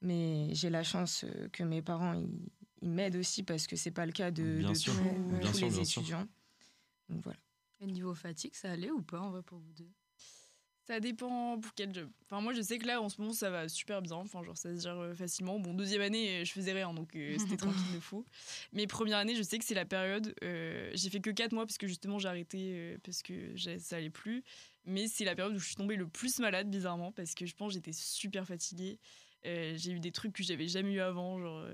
Mais 0.00 0.48
j'ai 0.54 0.70
la 0.70 0.82
chance 0.82 1.24
que 1.52 1.62
mes 1.62 1.82
parents 1.82 2.14
ils, 2.14 2.50
ils 2.82 2.90
m'aident 2.90 3.16
aussi 3.16 3.44
parce 3.44 3.66
que 3.66 3.76
c'est 3.76 3.92
pas 3.92 4.06
le 4.06 4.12
cas 4.12 4.30
de, 4.32 4.58
Bien 4.58 4.68
de 4.68 4.74
sûr. 4.74 4.92
tous, 4.92 4.98
Bien 5.38 5.52
tous 5.52 5.58
sûr, 5.58 5.68
les 5.68 5.74
bien 5.74 5.84
sûr. 5.84 6.02
étudiants. 6.02 6.28
Donc 7.08 7.22
voilà. 7.22 7.38
Et 7.80 7.86
niveau 7.86 8.14
fatigue, 8.14 8.54
ça 8.54 8.72
allait 8.72 8.90
ou 8.90 9.02
pas 9.02 9.20
en 9.20 9.30
vrai 9.30 9.42
pour 9.42 9.58
vous 9.58 9.72
deux? 9.72 9.90
Ça 10.84 10.98
dépend 10.98 11.58
pour 11.60 11.72
quel 11.74 11.94
job. 11.94 12.10
Enfin, 12.24 12.40
moi, 12.40 12.52
je 12.52 12.60
sais 12.60 12.76
que 12.78 12.86
là, 12.88 13.00
en 13.00 13.08
ce 13.08 13.20
moment, 13.20 13.32
ça 13.32 13.50
va 13.50 13.68
super 13.68 14.02
bien. 14.02 14.16
Enfin, 14.16 14.42
genre, 14.42 14.56
ça 14.56 14.74
se 14.76 14.82
gère 14.82 14.98
euh, 14.98 15.14
facilement. 15.14 15.60
Bon, 15.60 15.74
deuxième 15.74 16.00
année, 16.02 16.40
euh, 16.40 16.44
je 16.44 16.50
faisais 16.52 16.72
rien, 16.72 16.92
donc 16.92 17.14
euh, 17.14 17.36
c'était 17.38 17.56
tranquille 17.56 17.92
de 17.94 18.00
fou. 18.00 18.24
Mais 18.72 18.88
première 18.88 19.18
année, 19.18 19.36
je 19.36 19.42
sais 19.42 19.58
que 19.58 19.64
c'est 19.64 19.74
la 19.76 19.84
période. 19.84 20.34
euh, 20.42 20.90
j'ai 20.94 21.08
fait 21.08 21.20
que 21.20 21.30
4 21.30 21.52
mois, 21.52 21.66
parce 21.66 21.78
que 21.78 21.86
justement, 21.86 22.18
j'ai 22.18 22.26
arrêté 22.28 22.58
euh, 22.74 22.98
parce 23.04 23.22
que 23.22 23.54
ça 23.78 23.96
allait 23.96 24.10
plus. 24.10 24.42
Mais 24.84 25.06
c'est 25.06 25.24
la 25.24 25.36
période 25.36 25.54
où 25.54 25.58
je 25.60 25.66
suis 25.66 25.76
tombée 25.76 25.94
le 25.94 26.08
plus 26.08 26.40
malade, 26.40 26.68
bizarrement, 26.68 27.12
parce 27.12 27.34
que 27.34 27.46
je 27.46 27.54
pense 27.54 27.68
que 27.68 27.74
j'étais 27.74 27.92
super 27.92 28.44
fatiguée. 28.44 28.98
J'ai 29.44 29.92
eu 29.92 30.00
des 30.00 30.10
trucs 30.10 30.32
que 30.32 30.42
j'avais 30.42 30.66
jamais 30.66 30.94
eu 30.94 31.00
avant, 31.00 31.38
genre. 31.38 31.64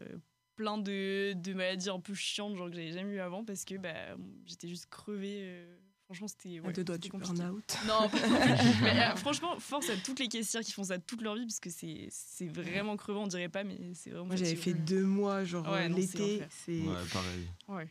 plein 0.57 0.77
de, 0.77 1.33
de 1.35 1.55
maladies 1.55 1.89
un 1.89 2.01
peu 2.01 2.13
chiantes, 2.13 2.57
genre 2.57 2.69
que 2.69 2.77
j'avais 2.77 2.93
jamais 2.93 3.15
eu 3.15 3.21
avant, 3.21 3.43
parce 3.45 3.65
que 3.65 3.77
bah, 3.77 4.17
j'étais 4.45 4.69
juste 4.69 4.87
crevée. 4.91 5.65
Franchement, 6.09 6.29
c'était. 6.29 6.59
À 6.59 6.63
Ouais, 6.63 6.73
deux 6.73 6.85
doigts 6.85 6.97
du 6.99 7.11
burn-out. 7.11 7.77
Non, 7.87 8.09
mais, 8.83 9.03
euh, 9.03 9.17
franchement, 9.17 9.59
force 9.61 9.91
à 9.91 9.97
toutes 9.97 10.19
les 10.19 10.29
caissières 10.29 10.63
qui 10.63 10.73
font 10.73 10.85
ça 10.85 10.99
toute 10.99 11.21
leur 11.21 11.35
vie, 11.37 11.45
parce 11.45 11.61
que 11.61 11.71
c'est 11.71 12.09
c'est 12.11 12.49
vraiment 12.49 12.97
crevant, 12.97 13.25
on 13.25 13.27
dirait 13.27 13.49
pas, 13.51 13.63
mais 13.65 13.79
c'est 13.95 14.11
vraiment. 14.11 14.27
Moi, 14.27 14.37
j'avais 14.37 14.57
fait 14.57 14.73
deux 14.75 15.05
mois, 15.05 15.45
genre 15.45 15.67
Ouais, 15.69 15.85
euh, 15.85 15.89
non, 15.89 15.97
c'est 16.01 16.19
l'été. 16.19 16.45
C'est 16.51 16.81
Ouais, 16.81 17.05
pareil. 17.13 17.49
Ouais. 17.69 17.89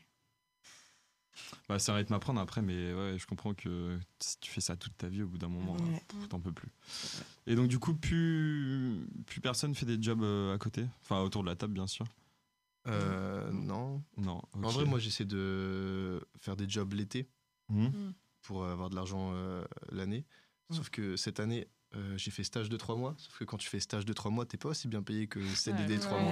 Bah, 1.70 1.78
c'est 1.78 1.92
un 1.92 1.96
rythme 1.96 2.14
à 2.14 2.20
prendre 2.20 2.42
après, 2.42 2.64
mais 2.64 2.94
ouais, 2.94 3.16
je 3.20 3.28
comprends 3.28 3.54
que 3.54 4.00
si 4.20 4.40
tu 4.40 4.50
fais 4.50 4.62
ça 4.62 4.76
toute 4.76 4.98
ta 4.98 5.08
vie, 5.08 5.22
au 5.22 5.28
bout 5.28 5.38
d'un 5.38 5.50
moment, 5.50 5.76
Ouais. 5.76 6.02
euh, 6.16 6.26
t'en 6.28 6.40
peux 6.40 6.52
plus. 6.52 6.72
Et 7.46 7.54
donc, 7.56 7.68
du 7.68 7.78
coup, 7.78 7.94
plus, 7.94 9.06
plus 9.28 9.40
personne 9.40 9.76
fait 9.76 9.86
des 9.86 10.02
jobs 10.02 10.24
euh, 10.24 10.56
à 10.56 10.58
côté? 10.58 10.88
Enfin, 11.04 11.22
autour 11.22 11.44
de 11.44 11.50
la 11.50 11.56
table, 11.56 11.74
bien 11.74 11.86
sûr. 11.86 12.08
Euh, 12.88 13.52
non. 13.52 14.02
Non. 14.18 14.42
En 14.54 14.70
vrai, 14.70 14.86
moi, 14.86 14.98
j'essaie 14.98 15.26
de 15.26 16.26
faire 16.40 16.56
des 16.56 16.68
jobs 16.68 16.92
l'été 16.94 17.28
Mhm. 17.70 18.14
pour 18.42 18.66
avoir 18.66 18.90
de 18.90 18.96
l'argent 18.96 19.32
euh, 19.34 19.64
l'année. 19.92 20.26
Sauf 20.72 20.90
que 20.90 21.16
cette 21.16 21.40
année, 21.40 21.68
euh, 21.96 22.18
j'ai 22.18 22.32
fait 22.32 22.44
stage 22.44 22.68
de 22.70 22.76
trois 22.78 22.96
mois. 22.96 23.14
Sauf 23.18 23.38
que 23.38 23.44
quand 23.46 23.58
tu 23.58 23.70
fais 23.70 23.80
stage 23.80 24.06
de 24.06 24.14
trois 24.14 24.32
mois, 24.32 24.46
t'es 24.46 24.58
pas 24.58 24.70
aussi 24.70 24.88
bien 24.88 25.02
payé 25.02 25.28
que 25.28 25.40
CDD 25.56 25.94
Ouais. 25.94 26.00
mois. 26.22 26.32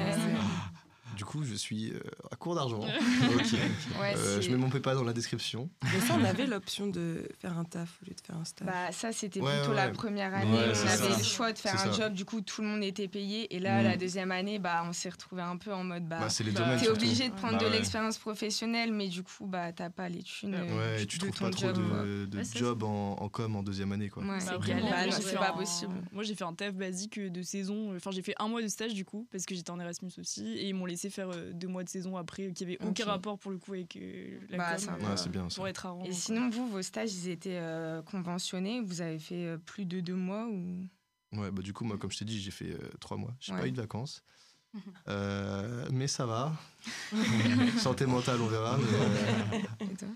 Du 1.16 1.26
coup, 1.26 1.44
je 1.44 1.54
suis 1.56 1.92
euh, 1.92 2.00
à 2.32 2.36
court 2.36 2.56
d'argent. 2.56 2.80
Ok. 3.36 3.54
Ouais, 4.02 4.14
Euh, 4.18 4.42
je 4.42 4.50
mets 4.52 4.58
mon 4.58 4.70
PayPal 4.70 4.96
dans 4.96 5.04
la 5.04 5.14
description. 5.14 5.70
Mais 5.84 6.00
ça, 6.00 6.16
on 6.20 6.24
avait 6.24 6.46
l'option 6.46 6.88
de 6.88 7.28
faire 7.40 7.58
un 7.58 7.64
taf 7.64 7.90
au 8.02 8.06
lieu 8.10 8.14
de 8.16 8.22
faire 8.22 8.38
un 8.38 8.46
stage. 8.46 8.68
Bah, 8.68 8.92
ça, 8.92 9.12
c'était 9.12 9.40
Ouais, 9.42 9.52
plutôt 9.58 9.70
ouais. 9.70 9.76
la 9.76 9.90
première 9.90 10.34
année. 10.34 10.52
Ouais, 10.52 10.58
on 10.76 10.88
avait 10.88 10.98
ça. 11.14 11.18
le 11.18 11.24
choix 11.24 11.52
de 11.54 11.58
faire 11.58 11.74
un 11.76 11.78
ça. 11.78 11.92
job, 11.92 12.14
du 12.14 12.26
coup, 12.26 12.42
tout 12.42 12.62
le 12.62 12.68
monde 12.68 12.84
était 12.84 13.08
payé. 13.08 13.54
Et 13.56 13.60
là, 13.60 13.82
Mm. 13.82 13.84
la 13.84 13.98
deuxième 13.98 14.32
année, 14.32 14.60
bah, 14.60 14.84
on 14.88 14.94
s'est 14.94 15.10
retrouvé 15.10 15.42
un 15.42 15.58
peu 15.58 15.74
en 15.74 15.84
mode 15.84 16.08
bah, 16.08 16.18
Bah, 16.22 16.30
c'est 16.30 16.44
les 16.44 16.52
bah, 16.52 16.62
domaines 16.62 16.80
t'es 16.80 16.86
surtout. 16.86 17.02
obligé 17.04 17.30
de 17.30 17.34
prendre 17.34 17.54
Bah 17.54 17.60
de 17.60 17.66
ouais. 17.66 17.72
l'expérience 17.72 18.18
professionnelle, 18.18 18.92
mais 18.92 19.08
du 19.08 19.24
coup, 19.24 19.46
bah, 19.46 19.72
t'as 19.74 19.90
pas 19.90 20.10
les 20.10 20.24
thunes 20.24 20.56
euh, 20.56 21.00
et 21.00 21.06
tu 21.06 21.18
de 21.18 21.24
trouves 21.26 21.36
ton 21.38 21.46
pas 21.46 21.52
trop 21.52 21.68
job. 21.74 22.30
de, 22.30 22.44
job 22.56 22.84
en, 22.84 23.14
en 23.20 23.30
com 23.30 23.56
en 23.56 23.64
deuxième 23.64 23.92
année. 23.92 24.10
Quoi. 24.10 24.24
Ouais, 24.24 24.30
Bah, 24.30 24.40
c'est 24.40 25.36
Bah, 25.36 25.40
pas 25.48 25.54
possible. 25.54 25.94
Moi, 26.12 26.24
j'ai 26.24 26.36
fait 26.36 26.44
un 26.44 26.54
taf 26.54 26.74
basique 26.74 27.20
de 27.20 27.42
saison. 27.42 27.96
Enfin, 27.96 28.12
j'ai 28.12 28.22
fait 28.22 28.36
un 28.40 28.48
mois 28.48 28.62
de 28.62 28.68
stage 28.68 28.94
du 28.94 29.06
coup, 29.06 29.28
parce 29.32 29.46
que 29.46 29.56
j'étais 29.56 29.72
en 29.72 29.80
Erasmus 29.80 30.12
aussi. 30.20 30.46
Et 30.48 30.68
ils 30.70 30.74
m'ont 30.74 30.86
laissé 30.86 31.05
faire 31.10 31.30
euh, 31.30 31.52
deux 31.54 31.68
mois 31.68 31.84
de 31.84 31.90
saison 31.90 32.18
après, 32.18 32.52
qui 32.54 32.64
avait 32.64 32.78
aucun 32.82 33.06
rapport 33.06 33.38
pour 33.40 33.52
le 33.52 33.58
coup 33.58 33.74
avec 33.74 33.96
euh, 33.96 34.40
la 34.50 34.58
Bah, 34.58 34.70
com. 34.72 34.80
ça 34.80 34.94
euh, 34.94 34.98
va. 34.98 35.10
Ouais, 35.12 35.18
c'est 35.18 35.30
bien 35.30 35.50
ça. 35.50 35.56
Pour 35.56 35.68
être 35.68 35.86
avant. 35.86 36.04
Et 36.04 36.12
sinon, 36.12 36.50
vous, 36.50 36.68
vos 36.68 36.82
stages, 36.82 37.14
ils 37.14 37.30
étaient 37.30 37.58
euh, 37.60 38.02
conventionnés? 38.02 38.82
Vous 38.82 39.02
avez 39.02 39.20
fait 39.20 39.46
euh, 39.46 39.58
plus 39.58 39.86
de 39.86 40.00
deux 40.00 40.16
mois 40.16 40.48
ou... 40.48 40.86
Ouais, 41.34 41.52
bah, 41.52 41.62
du 41.62 41.74
coup, 41.74 41.84
moi, 41.84 41.98
comme 41.98 42.12
je 42.12 42.20
t'ai 42.20 42.26
dit, 42.26 42.40
j'ai 42.40 42.52
fait 42.52 42.72
euh, 42.72 42.90
trois 43.00 43.18
mois. 43.18 43.34
J'ai 43.40 43.54
Ouais. 43.54 43.60
pas 43.60 43.68
eu 43.68 43.72
de 43.72 43.82
vacances. 43.82 44.24
Euh, 45.08 45.88
mais 45.92 46.08
ça 46.08 46.26
va. 46.26 46.52
Santé 47.78 48.06
mentale, 48.06 48.42
on 48.42 48.48
verra. 48.48 48.78
mais, 48.78 48.84
euh, 48.84 49.92
Et 49.92 49.96
toi? 49.96 50.08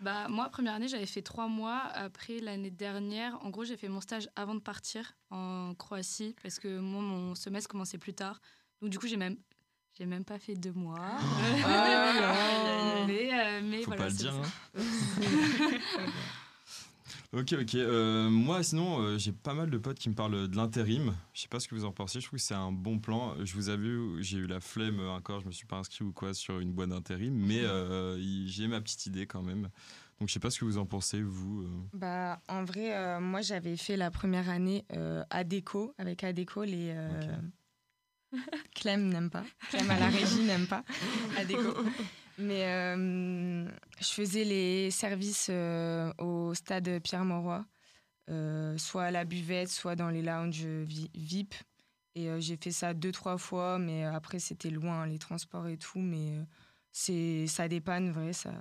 Bah, 0.00 0.28
moi, 0.28 0.48
première 0.50 0.74
année, 0.74 0.88
j'avais 0.88 1.06
fait 1.06 1.22
trois 1.22 1.48
mois. 1.48 1.78
Après, 1.94 2.40
l'année 2.40 2.70
dernière, 2.70 3.38
en 3.44 3.50
gros, 3.50 3.64
j'ai 3.64 3.76
fait 3.76 3.88
mon 3.88 4.00
stage 4.00 4.28
avant 4.36 4.54
de 4.54 4.60
partir 4.60 5.14
en 5.30 5.74
Croatie 5.78 6.34
parce 6.42 6.58
que 6.58 6.80
moi, 6.80 7.00
mon 7.00 7.34
semestre 7.34 7.68
commençait 7.70 7.96
plus 7.98 8.12
tard. 8.12 8.40
Donc, 8.82 8.90
du 8.90 8.98
coup, 8.98 9.06
j'ai 9.06 9.16
même, 9.16 9.36
j'ai 9.98 10.06
même 10.06 10.24
pas 10.24 10.38
fait 10.38 10.54
deux 10.54 10.72
mois. 10.72 10.98
Ah, 11.64 13.04
mais, 13.06 13.30
euh, 13.32 13.60
mais 13.64 13.78
Faut 13.82 13.86
voilà, 13.92 14.02
pas 14.04 14.08
le 14.08 14.14
dire. 14.14 14.34
hein. 14.34 14.80
Ok, 17.32 17.52
ok. 17.60 17.74
Euh, 17.74 18.30
moi, 18.30 18.62
sinon, 18.62 19.00
euh, 19.00 19.18
j'ai 19.18 19.32
pas 19.32 19.54
mal 19.54 19.68
de 19.68 19.76
potes 19.76 19.98
qui 19.98 20.08
me 20.08 20.14
parlent 20.14 20.48
de 20.48 20.56
l'intérim. 20.56 21.16
Je 21.32 21.40
sais 21.42 21.48
pas 21.48 21.58
ce 21.58 21.66
que 21.66 21.74
vous 21.74 21.84
en 21.84 21.90
pensez. 21.90 22.20
Je 22.20 22.26
trouve 22.28 22.38
que 22.38 22.44
c'est 22.44 22.54
un 22.54 22.70
bon 22.70 23.00
plan. 23.00 23.34
Je 23.44 23.54
vous 23.54 23.68
avoue, 23.70 24.18
j'ai 24.22 24.38
eu 24.38 24.46
la 24.46 24.60
flemme 24.60 25.00
encore. 25.00 25.40
Je 25.40 25.46
me 25.46 25.50
suis 25.50 25.66
pas 25.66 25.76
inscrit 25.76 26.04
ou 26.04 26.12
quoi 26.12 26.32
sur 26.32 26.60
une 26.60 26.72
boîte 26.72 26.90
d'intérim, 26.90 27.34
mais 27.34 27.60
euh, 27.64 28.16
il- 28.20 28.48
j'ai 28.48 28.68
ma 28.68 28.80
petite 28.80 29.06
idée 29.06 29.26
quand 29.26 29.42
même. 29.42 29.68
Donc, 30.20 30.28
je 30.28 30.32
sais 30.32 30.38
pas 30.40 30.50
ce 30.50 30.60
que 30.60 30.64
vous 30.64 30.78
en 30.78 30.86
pensez, 30.86 31.22
vous. 31.22 31.62
euh. 31.62 31.68
Bah, 31.92 32.40
en 32.48 32.62
vrai, 32.64 32.96
euh, 32.96 33.18
moi, 33.18 33.40
j'avais 33.40 33.76
fait 33.76 33.96
la 33.96 34.12
première 34.12 34.48
année 34.48 34.84
euh, 34.92 35.24
ADECO. 35.30 35.92
Avec 35.98 36.22
ADECO, 36.22 36.62
les. 36.62 36.92
euh, 36.94 37.36
Clem 38.74 39.08
n'aime 39.08 39.30
pas. 39.30 39.44
Clem 39.70 39.90
à 39.90 39.98
la 39.98 40.08
régie 40.10 40.42
n'aime 40.44 40.66
pas. 40.66 40.84
ADECO. 41.36 41.74
Mais 42.38 42.64
euh, 42.64 43.64
je 44.00 44.08
faisais 44.08 44.42
les 44.44 44.90
services 44.90 45.46
euh, 45.50 46.12
au 46.18 46.52
stade 46.54 47.00
Pierre-Mauroy, 47.00 47.64
euh, 48.28 48.76
soit 48.76 49.04
à 49.04 49.10
la 49.12 49.24
buvette, 49.24 49.68
soit 49.68 49.94
dans 49.94 50.10
les 50.10 50.22
lounges 50.22 50.64
vi- 50.66 51.10
VIP. 51.14 51.54
Et 52.16 52.28
euh, 52.28 52.40
j'ai 52.40 52.56
fait 52.56 52.72
ça 52.72 52.92
deux, 52.92 53.12
trois 53.12 53.38
fois, 53.38 53.78
mais 53.78 54.04
après, 54.04 54.40
c'était 54.40 54.70
loin, 54.70 55.06
les 55.06 55.18
transports 55.18 55.68
et 55.68 55.76
tout. 55.76 56.00
Mais 56.00 56.32
euh, 56.38 56.44
c'est 56.90 57.46
ça 57.46 57.68
dépanne, 57.68 58.10
vrai. 58.10 58.32
Ça... 58.32 58.52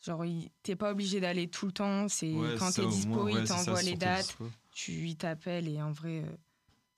Genre, 0.00 0.24
t'es 0.64 0.74
pas 0.76 0.90
obligé 0.90 1.20
d'aller 1.20 1.46
tout 1.48 1.66
le 1.66 1.72
temps. 1.72 2.08
C'est 2.08 2.32
Ouais, 2.32 2.54
quand 2.58 2.72
t'es 2.72 2.86
dispo, 2.86 3.10
moins, 3.14 3.24
ouais, 3.26 3.42
il 3.42 3.48
t'envoie 3.48 3.80
les 3.82 3.94
dates, 3.94 4.36
tu 4.72 4.90
il 4.92 5.16
t'appelle 5.16 5.68
et 5.68 5.80
en 5.80 5.92
vrai, 5.92 6.24
euh, 6.24 6.36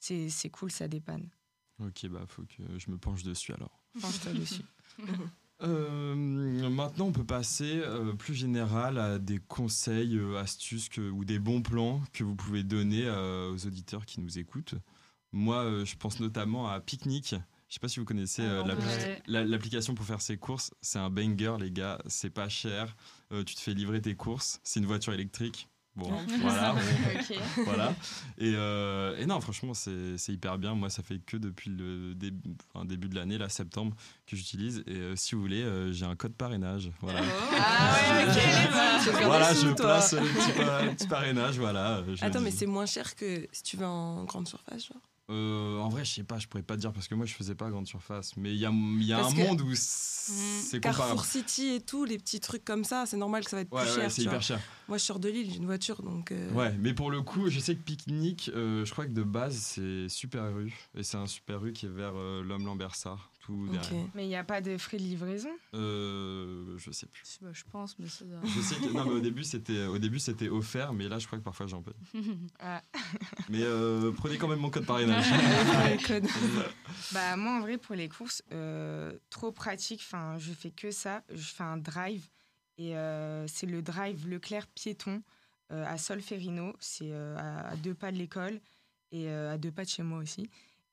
c'est 0.00 0.28
c'est 0.30 0.48
cool, 0.50 0.70
ça 0.70 0.88
dépanne. 0.88 1.28
Ok, 1.80 2.06
bah, 2.08 2.24
faut 2.28 2.42
que 2.42 2.62
je 2.78 2.90
me 2.90 2.96
penche 2.98 3.22
dessus 3.22 3.52
alors. 3.52 3.80
Penche-toi 4.00 4.32
dessus. 4.34 4.62
Euh, 5.62 6.14
maintenant, 6.14 7.06
on 7.06 7.12
peut 7.12 7.24
passer 7.24 7.80
euh, 7.82 8.12
plus 8.12 8.34
général 8.34 8.98
à 8.98 9.18
des 9.18 9.38
conseils, 9.38 10.16
euh, 10.18 10.38
astuces 10.38 10.88
que- 10.90 11.00
ou 11.10 11.24
des 11.24 11.38
bons 11.38 11.62
plans 11.62 12.02
que 12.12 12.24
vous 12.24 12.34
pouvez 12.36 12.62
donner 12.62 13.04
euh, 13.06 13.50
aux 13.52 13.66
auditeurs 13.66 14.04
qui 14.04 14.20
nous 14.20 14.38
écoutent. 14.38 14.74
Moi, 15.32 15.56
euh, 15.64 15.84
je 15.84 15.96
pense 15.96 16.20
notamment 16.20 16.68
à 16.68 16.80
Picnic. 16.80 17.34
Je 17.68 17.74
sais 17.74 17.80
pas 17.80 17.88
si 17.88 17.98
vous 17.98 18.04
connaissez 18.04 18.42
euh, 18.42 18.62
Ah, 18.64 18.74
ouais. 18.74 19.22
l'application 19.44 19.94
pour 19.94 20.04
faire 20.06 20.20
ses 20.20 20.36
courses. 20.36 20.72
C'est 20.82 20.98
un 20.98 21.10
banger, 21.10 21.56
les 21.58 21.70
gars. 21.70 21.98
C'est 22.06 22.30
pas 22.30 22.48
cher. 22.48 22.94
Euh, 23.32 23.42
tu 23.42 23.54
te 23.54 23.60
fais 23.60 23.74
livrer 23.74 24.00
tes 24.00 24.14
courses. 24.14 24.60
C'est 24.62 24.78
une 24.80 24.86
voiture 24.86 25.12
électrique. 25.14 25.68
Bon, 25.96 26.12
voilà. 26.42 26.74
voilà. 27.64 27.94
Et, 28.36 28.52
euh, 28.54 29.16
et 29.18 29.24
non, 29.24 29.40
franchement, 29.40 29.72
c'est 29.72 30.18
c'est 30.18 30.32
hyper 30.32 30.58
bien. 30.58 30.74
Moi, 30.74 30.90
ça 30.90 31.02
fait 31.02 31.18
que 31.18 31.38
depuis 31.38 31.70
le 31.70 32.14
début, 32.14 32.54
enfin, 32.74 32.84
début 32.84 33.08
de 33.08 33.14
l'année, 33.14 33.38
là, 33.38 33.48
septembre, 33.48 33.96
que 34.26 34.36
j'utilise. 34.36 34.84
Et 34.86 34.96
euh, 34.96 35.16
si 35.16 35.34
vous 35.34 35.40
voulez, 35.40 35.62
euh, 35.62 35.92
j'ai 35.92 36.04
un 36.04 36.14
code 36.14 36.34
parrainage. 36.34 36.90
Voilà. 37.00 37.20
Ah 37.58 37.96
ouais, 38.14 38.24
ok. 38.24 38.32
Tu 39.02 39.10
veux 39.10 39.18
faire 39.18 39.28
Voilà, 39.28 39.54
je 39.54 39.68
place 39.72 40.12
le 40.14 40.94
petit, 40.94 41.06
parrainage. 41.06 41.58
Voilà. 41.58 42.02
Attends, 42.20 42.38
dis. 42.40 42.44
mais 42.44 42.50
c'est 42.50 42.66
moins 42.66 42.86
cher 42.86 43.14
que 43.14 43.46
si 43.52 43.62
tu 43.62 43.76
vas 43.76 43.88
en 43.88 44.24
grande 44.24 44.48
surface, 44.48 44.88
genre? 44.88 45.00
Euh, 45.28 45.78
en 45.80 45.88
vrai, 45.88 46.04
je 46.04 46.12
sais 46.14 46.22
pas, 46.22 46.38
je 46.38 46.46
pourrais 46.46 46.62
pas 46.62 46.76
te 46.76 46.80
dire 46.80 46.92
parce 46.92 47.08
que 47.08 47.14
moi, 47.16 47.26
je 47.26 47.34
faisais 47.34 47.54
pas 47.56 47.68
grande 47.68 47.86
surface. 47.88 48.36
Mais 48.36 48.52
il 48.52 48.58
y 48.58 48.64
a, 48.66 48.70
y 48.70 49.12
un 49.12 49.30
monde 49.30 49.60
où 49.60 49.70
c'est 49.74 50.76
comparable. 50.80 50.98
Carrefour 50.98 51.24
City 51.24 51.68
et 51.74 51.80
tout, 51.80 52.04
les 52.04 52.16
petits 52.18 52.38
trucs 52.40 52.64
comme 52.64 52.84
ça, 52.84 53.06
c'est 53.06 53.16
normal 53.16 53.42
que 53.44 53.50
ça 53.50 53.56
va 53.56 53.62
être 53.62 53.72
Ouais, 53.72 53.82
plus 53.82 53.90
ouais, 53.90 53.96
cher. 54.02 54.10
c'est 54.10 54.14
tu 54.16 54.20
hyper 54.22 54.32
vois. 54.34 54.40
cher. 54.40 54.60
Moi, 54.88 54.98
je 54.98 55.02
sors 55.04 55.18
de 55.18 55.28
Lille, 55.28 55.50
j'ai 55.50 55.56
une 55.56 55.66
voiture, 55.66 56.02
donc. 56.02 56.30
euh, 56.30 56.50
Ouais, 56.52 56.72
mais 56.78 56.94
pour 56.94 57.10
le 57.10 57.22
coup, 57.22 57.48
je 57.50 57.58
sais 57.58 57.74
que 57.74 57.82
Picnic, 57.82 58.50
euh, 58.54 58.84
je 58.84 58.92
crois 58.92 59.06
que 59.06 59.12
de 59.12 59.24
base, 59.24 59.56
c'est 59.56 60.08
Super 60.08 60.54
Rue. 60.54 60.72
Et 60.96 61.02
c'est 61.02 61.16
un 61.16 61.26
Super 61.26 61.60
Rue 61.60 61.72
qui 61.72 61.86
est 61.86 61.90
vers 61.90 62.12
euh, 62.14 62.42
l'homme 62.44 62.64
Lambersart, 62.64 63.30
tout. 63.46 64.10
Mais 64.14 64.24
il 64.24 64.28
n'y 64.28 64.36
a 64.36 64.44
pas 64.44 64.60
de 64.60 64.76
frais 64.78 64.96
de 64.96 65.02
livraison 65.02 65.50
Euh, 65.74 66.76
je 66.78 66.90
sais 66.90 67.06
plus. 67.06 67.38
Pas, 67.40 67.52
je 67.52 67.64
pense, 67.70 67.98
mais 67.98 68.08
ça 68.08 68.24
doit- 68.24 68.40
Je 68.44 68.60
sais 68.60 68.76
que 68.76 68.92
non, 68.92 69.04
mais 69.04 69.12
au 69.12 69.20
début 69.20 69.44
c'était 69.44 69.86
au 69.86 69.98
début 69.98 70.18
c'était 70.18 70.48
offert, 70.48 70.92
mais 70.92 71.08
là 71.08 71.18
je 71.18 71.26
crois 71.26 71.38
que 71.38 71.44
parfois 71.44 71.66
j'en 71.66 71.82
paye. 71.82 71.94
Ah. 72.60 72.82
Mais 73.48 73.62
euh, 73.62 74.10
prenez 74.12 74.38
quand 74.38 74.48
même 74.48 74.58
mon 74.58 74.70
code 74.70 74.86
parrainage. 74.86 75.26
code. 76.06 76.26
Bah 77.12 77.36
moi 77.36 77.52
en 77.56 77.60
vrai 77.60 77.78
pour 77.78 77.94
les 77.94 78.08
courses, 78.08 78.42
euh, 78.52 79.12
trop 79.30 79.52
pratique. 79.52 80.00
Enfin, 80.04 80.36
je 80.38 80.52
fais 80.52 80.70
que 80.70 80.90
ça. 80.90 81.22
Je 81.32 81.42
fais 81.54 81.62
un 81.62 81.76
drive 81.76 82.26
et 82.78 82.96
euh, 82.96 83.46
c'est 83.46 83.66
le 83.66 83.82
drive 83.82 84.28
Leclerc 84.28 84.66
piéton 84.68 85.22
euh, 85.72 85.84
à 85.86 85.96
Solferino. 85.98 86.74
C'est 86.80 87.10
euh, 87.12 87.36
à, 87.38 87.68
à 87.68 87.76
deux 87.76 87.94
pas 87.94 88.10
de 88.10 88.16
l'école 88.16 88.60
et 89.12 89.28
euh, 89.28 89.52
à 89.54 89.58
deux 89.58 89.70
pas 89.70 89.84
de 89.84 89.88
chez 89.88 90.02
moi 90.02 90.18
aussi. 90.18 90.48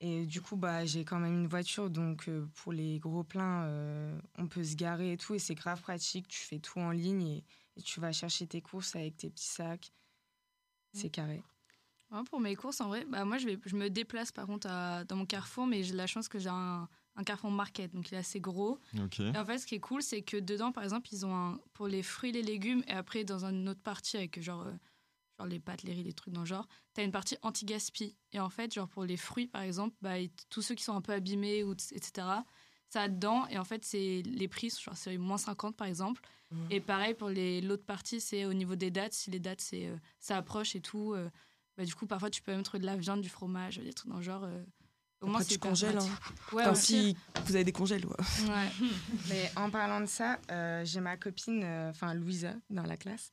Et 0.06 0.26
du 0.26 0.42
coup 0.42 0.58
bah 0.58 0.86
j'ai 0.86 1.06
quand 1.06 1.18
même 1.18 1.34
une 1.34 1.48
voiture 1.48 1.90
donc 1.90 2.28
euh, 2.28 2.46
pour 2.56 2.74
les 2.74 3.00
gros 3.00 3.24
pleins 3.24 3.64
euh, 3.64 4.20
on 4.38 4.48
peut 4.48 4.62
se 4.64 4.76
garer 4.76 5.14
et 5.14 5.18
tout 5.18 5.34
et 5.34 5.40
c'est 5.40 5.56
grave 5.56 5.82
pratique. 5.82 6.28
Tu 6.28 6.40
fais 6.42 6.60
tout 6.60 6.80
en 6.80 6.92
ligne 6.92 7.22
et, 7.26 7.46
et 7.78 7.82
tu 7.82 8.02
vas 8.02 8.12
chercher 8.12 8.46
tes 8.46 8.60
courses 8.62 8.98
avec 8.98 9.16
tes 9.16 9.30
petits 9.30 9.46
sacs. 9.48 9.94
C'est 10.92 11.10
carré. 11.10 11.42
Ouais, 12.12 12.24
pour 12.30 12.40
mes 12.40 12.56
courses, 12.56 12.80
en 12.82 12.90
vrai, 12.90 13.06
bah, 13.06 13.26
moi, 13.26 13.38
je, 13.40 13.48
vais, 13.48 13.58
je 13.66 13.76
me 13.76 13.90
déplace 13.90 14.32
par 14.32 14.46
contre 14.46 14.68
à- 14.70 15.04
dans 15.06 15.16
mon 15.16 15.26
carrefour, 15.26 15.66
mais 15.66 15.84
j'ai 15.84 15.96
la 15.96 16.06
chance 16.06 16.28
que 16.28 16.38
j'ai 16.38 16.50
un, 16.50 16.88
un 17.16 17.24
carrefour 17.24 17.50
market, 17.50 17.92
donc 17.94 18.12
il 18.12 18.16
est 18.16 18.18
assez 18.18 18.40
gros. 18.40 18.80
Et 19.34 19.38
en 19.40 19.46
fait, 19.46 19.58
ce 19.58 19.66
qui 19.66 19.76
est 19.76 19.80
cool, 19.80 20.04
c'est 20.04 20.22
que 20.22 20.38
dedans, 20.38 20.72
par 20.72 20.84
exemple, 20.84 21.08
ils 21.12 21.26
ont 21.26 21.36
un 21.36 21.60
pour 21.74 21.88
les 21.88 22.04
fruits 22.04 22.30
et 22.30 22.34
les 22.34 22.44
légumes, 22.44 22.84
et 22.88 22.92
après, 22.92 23.24
dans 23.24 23.46
une 23.46 23.68
autre 23.70 23.82
partie 23.82 24.18
avec 24.18 24.40
genre, 24.42 24.68
euh, 24.68 24.74
genre 25.38 25.48
les 25.48 25.60
pâtes, 25.60 25.84
les 25.84 25.94
riz, 25.94 26.04
les 26.04 26.14
trucs 26.14 26.34
dans 26.34 26.42
le 26.42 26.46
genre, 26.46 26.68
t'as 26.94 27.04
une 27.04 27.12
partie 27.12 27.38
anti-gaspi. 27.42 28.16
Et 28.34 28.40
en 28.40 28.50
fait, 28.50 28.74
genre 28.74 28.88
pour 28.88 29.04
les 29.06 29.18
fruits, 29.18 29.48
par 29.48 29.62
exemple, 29.62 29.96
bah, 30.02 30.14
tous 30.50 30.62
ceux 30.62 30.76
qui 30.76 30.84
sont 30.84 30.96
un 30.96 31.02
peu 31.02 31.12
abîmés, 31.14 31.64
ou, 31.64 31.74
etc., 31.74 32.28
ça 32.90 33.02
a 33.04 33.10
dedans. 33.10 33.48
Et 33.48 33.58
en 33.58 33.64
fait, 33.64 33.84
c'est 33.86 34.22
les 34.26 34.48
prix, 34.48 34.70
sont 34.70 34.82
genre 34.82 34.98
c'est 34.98 35.18
moins 35.18 35.38
50 35.38 35.76
par 35.76 35.88
exemple. 35.88 36.22
Mhm. 36.52 36.68
Et 36.70 36.80
pareil 36.80 37.16
pour 37.16 37.30
les- 37.30 37.62
l'autre 37.62 37.86
partie, 37.86 38.22
c'est 38.22 38.46
au 38.46 38.54
niveau 38.54 38.76
des 38.76 38.92
dates. 38.92 39.14
Si 39.14 39.32
les 39.32 39.40
dates, 39.40 39.62
c'est, 39.62 39.88
euh, 39.88 39.96
ça 40.20 40.38
approche 40.38 40.76
et 40.76 40.82
tout, 40.82 41.14
euh, 41.14 41.30
bah, 41.76 41.86
du 41.86 41.96
coup, 41.96 42.06
parfois, 42.06 42.30
tu 42.30 42.44
peux 42.44 42.56
mettre 42.56 42.78
de 42.78 42.86
la 42.86 42.96
viande, 42.96 43.22
du 43.22 43.30
fromage, 43.30 43.78
des 43.80 43.94
trucs 43.94 44.12
dans 44.12 44.18
le 44.18 44.24
genre. 44.24 44.44
euh, 44.44 44.64
Au 45.22 45.26
moins, 45.28 45.40
Après, 45.40 45.54
tu 45.54 45.58
congèles. 45.58 45.98
Hein. 45.98 46.06
Ouais, 46.52 46.64
Enfin, 46.64 46.76
si 46.76 47.16
vous 47.46 47.56
avez 47.56 47.64
des 47.64 47.72
congèles, 47.72 48.06
ouais. 48.06 48.16
Mais 49.30 49.50
en 49.56 49.70
parlant 49.72 50.02
de 50.02 50.06
ça, 50.06 50.38
euh, 50.52 50.84
j'ai 50.86 51.00
ma 51.00 51.16
copine, 51.18 51.64
euh, 51.64 51.90
enfin 51.92 52.14
Louisa, 52.14 52.54
dans 52.70 52.84
la 52.84 52.98
classe. 52.98 53.32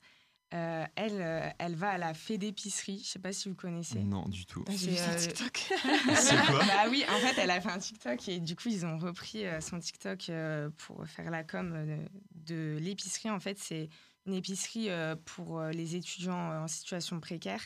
Euh, 0.53 0.85
elle, 0.97 1.21
euh, 1.21 1.49
elle 1.59 1.77
va 1.77 1.91
à 1.91 1.99
la 1.99 2.13
fée 2.13 2.37
d'épicerie. 2.37 3.01
Je 3.05 3.09
sais 3.11 3.19
pas 3.21 3.33
si 3.33 3.49
vous 3.49 3.55
connaissez. 3.55 4.01
Non, 4.01 4.29
du 4.29 4.47
tout. 4.47 4.65
J'ai 4.69 4.91
vu 4.91 4.97
euh, 4.99 5.17
TikTok. 5.17 5.57
C'est 6.17 6.37
quoi 6.47 6.59
Bah 6.67 6.89
oui, 6.91 7.05
en 7.09 7.19
fait, 7.19 7.41
elle 7.41 7.51
a 7.51 7.61
fait 7.61 7.71
un 7.71 7.79
TikTok 7.79 8.29
et 8.29 8.41
du 8.41 8.57
coup, 8.57 8.69
ils 8.69 8.85
ont 8.85 8.99
repris 8.99 9.47
euh, 9.47 9.61
son 9.61 9.79
TikTok 9.79 10.29
euh, 10.29 10.69
pour 10.77 11.07
faire 11.07 11.31
la 11.31 11.45
com 11.45 11.73
euh, 11.77 12.05
de 12.35 12.79
l'épicerie. 12.81 13.31
En 13.31 13.39
fait, 13.39 13.59
c'est 13.59 13.89
une 14.27 14.35
épicerie 14.35 14.91
euh, 14.91 15.15
pour 15.25 15.61
euh, 15.61 15.71
les 15.71 15.95
étudiants 15.95 16.51
euh, 16.51 16.61
en 16.61 16.69
situation 16.69 17.21
précaire. 17.21 17.63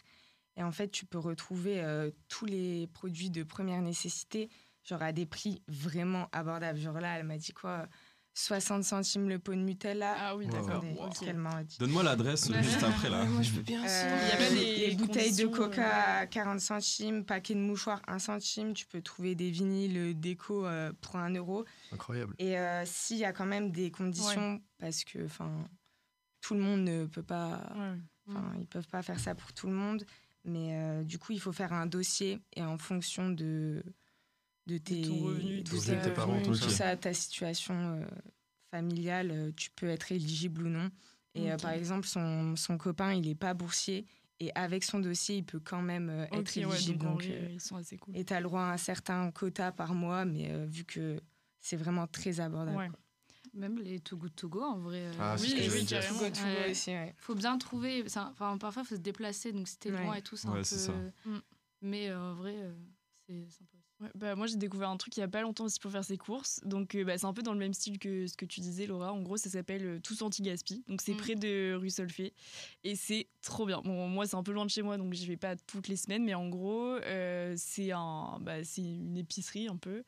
Et 0.57 0.63
en 0.63 0.71
fait, 0.71 0.89
tu 0.89 1.07
peux 1.07 1.19
retrouver 1.19 1.81
euh, 1.83 2.11
tous 2.29 2.45
les 2.45 2.87
produits 2.89 3.31
de 3.31 3.43
première 3.43 3.81
nécessité, 3.81 4.51
genre 4.85 5.03
à 5.03 5.13
des 5.13 5.27
prix 5.27 5.63
vraiment 5.69 6.29
abordables. 6.33 6.79
Genre 6.79 7.01
là, 7.01 7.19
elle 7.19 7.25
m'a 7.25 7.39
dit 7.39 7.53
quoi 7.53 7.89
60 8.35 8.83
centimes 8.83 9.29
le 9.29 9.39
pot 9.39 9.53
de 9.53 9.59
Nutella. 9.61 10.15
Ah 10.19 10.37
oui, 10.37 10.47
d'accord. 10.49 10.83
Wow. 10.85 11.09
Donne-moi 11.79 12.03
l'adresse 12.03 12.51
euh, 12.51 12.55
Ouais. 12.55 12.63
juste 12.65 12.83
après 12.83 13.09
là. 13.09 13.25
moi, 13.27 13.43
je 13.43 13.53
veux 13.53 13.63
bien. 13.63 13.83
Euh. 13.85 14.19
Il 14.23 14.29
y 14.29 14.33
a 14.33 14.37
pas 14.49 14.55
des 14.55 14.87
les 14.89 14.95
bouteilles 14.97 15.35
de 15.37 15.45
conditions, 15.47 15.51
coca 15.51 16.19
à 16.19 16.27
40 16.27 16.61
centimes, 16.61 17.25
paquet 17.25 17.55
de 17.55 17.61
mouchoirs 17.61 18.03
1 18.09 18.19
centime, 18.19 18.75
tu 18.75 18.87
peux 18.87 19.01
trouver 19.01 19.35
des 19.37 19.51
vinyles 19.51 19.97
euh, 19.97 20.15
déco 20.15 20.67
euh, 20.67 20.93
pour 21.01 21.17
1 21.17 21.31
euro. 21.35 21.65
Incroyable. 21.93 22.35
Et 22.39 22.59
euh, 22.59 22.83
s'il 22.85 23.19
y 23.19 23.25
a 23.25 23.33
quand 23.33 23.47
même 23.47 23.71
des 23.71 23.91
conditions, 23.93 24.61
parce 24.79 25.05
que 25.05 25.25
enfin 25.25 25.51
tout 26.41 26.55
le 26.55 26.61
monde 26.61 26.81
ne 26.83 27.07
peut 27.07 27.23
pas, 27.23 27.63
Ouais. 27.77 27.99
enfin 28.29 28.53
ils 28.59 28.67
peuvent 28.67 28.89
pas 28.89 29.03
faire 29.03 29.21
ça 29.21 29.35
pour 29.35 29.53
tout 29.53 29.69
le 29.69 29.73
monde, 29.75 30.05
mais 30.45 30.71
euh, 30.73 31.03
du 31.05 31.19
coup 31.19 31.33
il 31.33 31.41
faut 31.41 31.53
faire 31.53 31.73
un 31.73 31.87
dossier 31.87 32.41
et 32.55 32.63
en 32.63 32.79
fonction 32.79 33.31
de 33.31 33.83
de 34.67 34.79
tes 34.79 35.03
ton 35.03 35.25
revenu, 35.25 35.63
de 35.63 35.79
tes 36.05 36.11
parents, 36.15 36.41
tout 36.43 36.55
ça. 36.55 36.69
ça, 36.71 36.97
ta 36.97 37.13
situation 37.13 37.75
euh, 37.75 38.07
familiale, 38.71 39.31
euh, 39.31 39.53
tu 39.57 39.71
peux 39.71 39.89
être 39.89 40.13
éligible 40.13 40.67
ou 40.67 40.69
non. 40.71 40.91
Et 41.35 41.51
euh, 41.51 41.57
par 41.57 41.73
exemple 41.73 42.07
son, 42.07 42.55
son 42.57 42.79
copain 42.79 43.13
il 43.13 43.29
est 43.29 43.35
pas 43.35 43.55
boursier 43.55 44.07
et 44.41 44.53
avec 44.55 44.85
son 44.85 45.01
dossier 45.01 45.39
il 45.39 45.45
peut 45.45 45.59
quand 45.61 45.83
même 45.83 46.09
euh, 46.09 46.25
être 46.33 46.55
ouais, 46.57 46.63
éligible. 46.63 46.99
donc 46.99 47.25
euh, 47.25 47.49
ils 47.51 47.61
sont 47.61 47.77
assez 47.77 47.97
cool. 47.99 48.17
et 48.17 48.25
tu 48.25 48.33
as 48.33 48.39
le 48.41 48.45
droit 48.45 48.63
à 48.63 48.73
un 48.73 48.77
certain 48.77 49.31
quota 49.33 49.73
par 49.73 49.95
mois, 49.95 50.25
mais 50.25 50.51
euh, 50.53 50.65
vu 50.67 50.85
que 50.85 51.21
c'est 51.61 51.77
vraiment 51.77 52.07
très 52.07 52.39
abordable. 52.41 52.77
Ouais. 52.79 52.89
Même 53.53 53.79
les 53.79 54.01
Too 54.01 54.17
Good 54.17 54.35
To 54.35 54.49
Go, 54.49 54.63
en 54.63 54.79
vrai. 54.79 54.99
euh, 55.03 55.13
Ah, 55.21 55.37
Oui, 55.41 55.55
oui, 55.73 55.85
dire. 55.85 56.01
carrément. 56.01 56.19
Tout 56.31 56.43
go, 56.43 56.71
aussi, 56.71 56.91
ouais. 56.91 57.15
faut 57.17 57.35
bien 57.37 57.57
trouver. 57.57 58.03
Enfin, 58.05 58.59
parfois, 58.59 58.83
il 58.83 58.89
faut 58.89 58.97
se 58.97 59.01
déplacer, 59.01 59.53
donc 59.53 59.69
si 59.69 59.79
t'es 59.79 59.93
Ouais. 59.93 60.03
loin 60.05 60.15
et 60.15 60.23
tout, 60.23 60.37
c'est 60.37 60.49
Ouais, 60.49 60.55
un 60.55 60.57
peu. 60.59 60.65
ça. 60.65 60.93
Mm. 61.25 61.39
Mais 61.83 62.09
euh, 62.11 62.21
en 62.21 62.35
vrai, 62.35 62.55
euh, 62.57 62.73
c'est 63.27 63.49
sympa. 63.49 63.77
Ouais, 64.05 64.11
bah, 64.15 64.35
moi, 64.37 64.47
j'ai 64.47 64.57
découvert 64.57 64.91
un 64.91 64.97
truc 64.97 65.17
il 65.17 65.21
y 65.21 65.23
a 65.23 65.29
pas 65.29 65.41
longtemps 65.43 65.65
aussi 65.65 65.79
pour 65.81 65.91
faire 65.91 66.05
ses 66.05 66.17
courses. 66.19 66.61
Donc, 66.65 66.95
euh, 66.95 67.05
bah, 67.05 67.17
c'est 67.19 67.27
un 67.27 67.33
peu 67.33 67.43
dans 67.43 67.53
le 67.53 67.59
même 67.59 67.73
style 67.75 67.99
que 67.99 68.27
ce 68.27 68.37
que 68.37 68.45
tu 68.45 68.61
disais, 68.61 68.87
Laura. 68.87 69.13
En 69.13 69.23
gros, 69.23 69.37
ça 69.37 69.49
s'appelle 69.51 69.85
euh, 69.87 69.99
Tous 70.01 70.21
Anti-Gaspi. 70.23 70.85
Donc, 70.89 71.01
c'est 71.01 71.15
Mm. 71.15 71.17
près 71.17 71.35
de 71.35 71.75
rue 71.75 71.91
Solfay. 71.91 72.33
Et 72.85 72.97
c'est 72.97 73.27
trop 73.43 73.67
bien. 73.67 73.81
Bon, 73.83 74.09
moi, 74.09 74.27
c'est 74.27 74.37
un 74.37 74.43
peu 74.43 74.53
loin 74.53 74.65
de 74.65 74.71
chez 74.71 74.83
moi, 74.83 74.97
donc 74.99 75.13
j'y 75.15 75.27
vais 75.27 75.37
pas 75.37 75.57
toutes 75.57 75.89
les 75.89 75.97
semaines. 75.97 76.25
Mais 76.25 76.35
en 76.35 76.49
gros, 76.49 76.97
euh, 76.97 77.55
c'est 77.57 77.93
un, 77.93 78.39
bah, 78.41 78.57
une 78.77 79.17
épicerie 79.17 79.69
un 79.69 79.77
peu, 79.77 80.03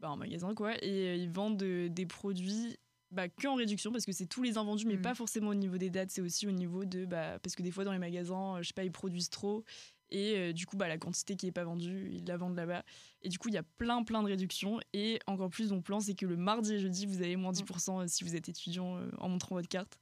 bah, 0.00 0.08
un 0.08 0.16
magasin 0.16 0.54
quoi. 0.54 0.74
Et 0.84 1.08
euh, 1.08 1.14
ils 1.16 1.30
vendent 1.30 1.56
des 1.62 2.06
produits. 2.06 2.76
Bah, 3.10 3.28
que 3.28 3.46
en 3.46 3.56
réduction 3.56 3.92
parce 3.92 4.06
que 4.06 4.12
c'est 4.12 4.24
tous 4.24 4.42
les 4.42 4.56
invendus 4.56 4.86
mais 4.86 4.96
Mm. 4.96 5.02
pas 5.02 5.14
forcément 5.14 5.50
au 5.50 5.54
niveau 5.54 5.76
des 5.76 5.90
dates 5.90 6.10
c'est 6.10 6.22
aussi 6.22 6.46
au 6.46 6.50
niveau 6.50 6.86
de 6.86 7.04
bah, 7.04 7.38
parce 7.42 7.54
que 7.54 7.62
des 7.62 7.70
fois 7.70 7.84
dans 7.84 7.92
les 7.92 7.98
magasins 7.98 8.56
je 8.62 8.68
sais 8.68 8.72
pas 8.72 8.84
ils 8.84 8.90
produisent 8.90 9.28
trop 9.28 9.64
et 10.12 10.36
euh, 10.36 10.52
du 10.52 10.66
coup 10.66 10.76
bah, 10.76 10.86
la 10.86 10.98
quantité 10.98 11.36
qui 11.36 11.48
est 11.48 11.52
pas 11.52 11.64
vendue 11.64 12.10
ils 12.12 12.24
la 12.24 12.36
vendent 12.36 12.56
là-bas 12.56 12.84
et 13.24 13.28
du 13.28 13.38
coup, 13.38 13.48
il 13.48 13.54
y 13.54 13.58
a 13.58 13.62
plein, 13.62 14.02
plein 14.02 14.22
de 14.22 14.28
réductions. 14.28 14.80
Et 14.92 15.20
encore 15.26 15.50
plus, 15.50 15.70
mon 15.70 15.80
plan, 15.80 16.00
c'est 16.00 16.14
que 16.14 16.26
le 16.26 16.36
mardi 16.36 16.74
et 16.74 16.78
jeudi, 16.80 17.06
vous 17.06 17.22
avez 17.22 17.36
moins 17.36 17.52
10% 17.52 18.08
si 18.08 18.24
vous 18.24 18.34
êtes 18.34 18.48
étudiant 18.48 18.98
euh, 18.98 19.08
en 19.18 19.28
montrant 19.28 19.54
votre 19.54 19.68
carte. 19.68 19.98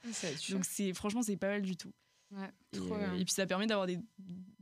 Donc, 0.50 0.64
c'est, 0.64 0.92
franchement, 0.94 1.22
c'est 1.22 1.36
pas 1.36 1.48
mal 1.48 1.62
du 1.62 1.76
tout. 1.76 1.92
Ouais. 2.30 2.50
Et, 2.72 2.76
Trop 2.76 2.94
euh, 2.94 2.98
bien. 2.98 3.14
et 3.14 3.24
puis, 3.24 3.34
ça 3.34 3.46
permet 3.46 3.66
d'avoir 3.66 3.86
des, 3.86 3.98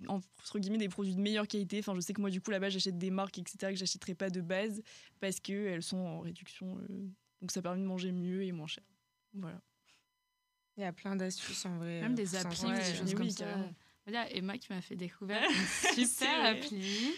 entre 0.08 0.58
guillemets, 0.58 0.78
des 0.78 0.88
produits 0.88 1.14
de 1.14 1.20
meilleure 1.20 1.46
qualité. 1.46 1.78
Enfin, 1.78 1.94
je 1.94 2.00
sais 2.00 2.12
que 2.12 2.20
moi, 2.20 2.30
du 2.30 2.40
coup, 2.40 2.50
là-bas, 2.50 2.68
j'achète 2.68 2.98
des 2.98 3.10
marques, 3.10 3.38
etc., 3.38 3.72
que 3.72 3.76
j'achèterais 3.76 4.14
pas 4.14 4.30
de 4.30 4.40
base 4.40 4.82
parce 5.20 5.38
qu'elles 5.38 5.82
sont 5.82 5.98
en 5.98 6.20
réduction. 6.20 6.78
euh, 6.78 7.08
donc, 7.40 7.52
ça 7.52 7.62
permet 7.62 7.80
de 7.80 7.86
manger 7.86 8.10
mieux 8.10 8.42
et 8.42 8.50
moins 8.50 8.66
cher. 8.66 8.84
Voilà. 9.34 9.60
Il 10.76 10.80
y 10.82 10.84
a 10.84 10.92
plein 10.92 11.14
d'astuces 11.14 11.66
en 11.66 11.76
vrai. 11.76 12.00
Même 12.00 12.12
euh, 12.12 12.16
des 12.16 12.36
applis 12.36 12.64
ouais, 12.64 12.76
des 12.76 12.94
choses 12.94 13.14
comme 13.14 13.22
oui, 13.22 13.32
ça. 13.32 13.46
Carrément. 14.12 14.28
Il 14.30 14.34
y 14.34 14.36
a 14.36 14.38
Emma 14.38 14.58
qui 14.58 14.72
m'a 14.72 14.80
fait 14.80 14.96
découvrir 14.96 15.38
une 15.96 16.06
super 16.06 16.44
appli. 16.44 17.12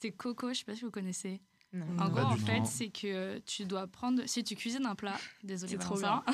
C'est 0.00 0.10
Coco, 0.12 0.52
je 0.52 0.58
sais 0.58 0.64
pas 0.64 0.74
si 0.74 0.82
vous 0.82 0.90
connaissez. 0.90 1.40
Non. 1.72 1.86
En 1.98 2.08
gros, 2.08 2.20
en 2.20 2.36
fait, 2.36 2.64
c'est 2.66 2.88
que 2.90 3.38
tu 3.40 3.64
dois 3.64 3.88
prendre. 3.88 4.22
Si 4.26 4.44
tu 4.44 4.54
cuisines 4.54 4.86
un 4.86 4.94
plat, 4.94 5.16
désolé, 5.42 5.72
C'est 5.72 5.78
trop 5.78 5.96
Valentin. 5.96 6.22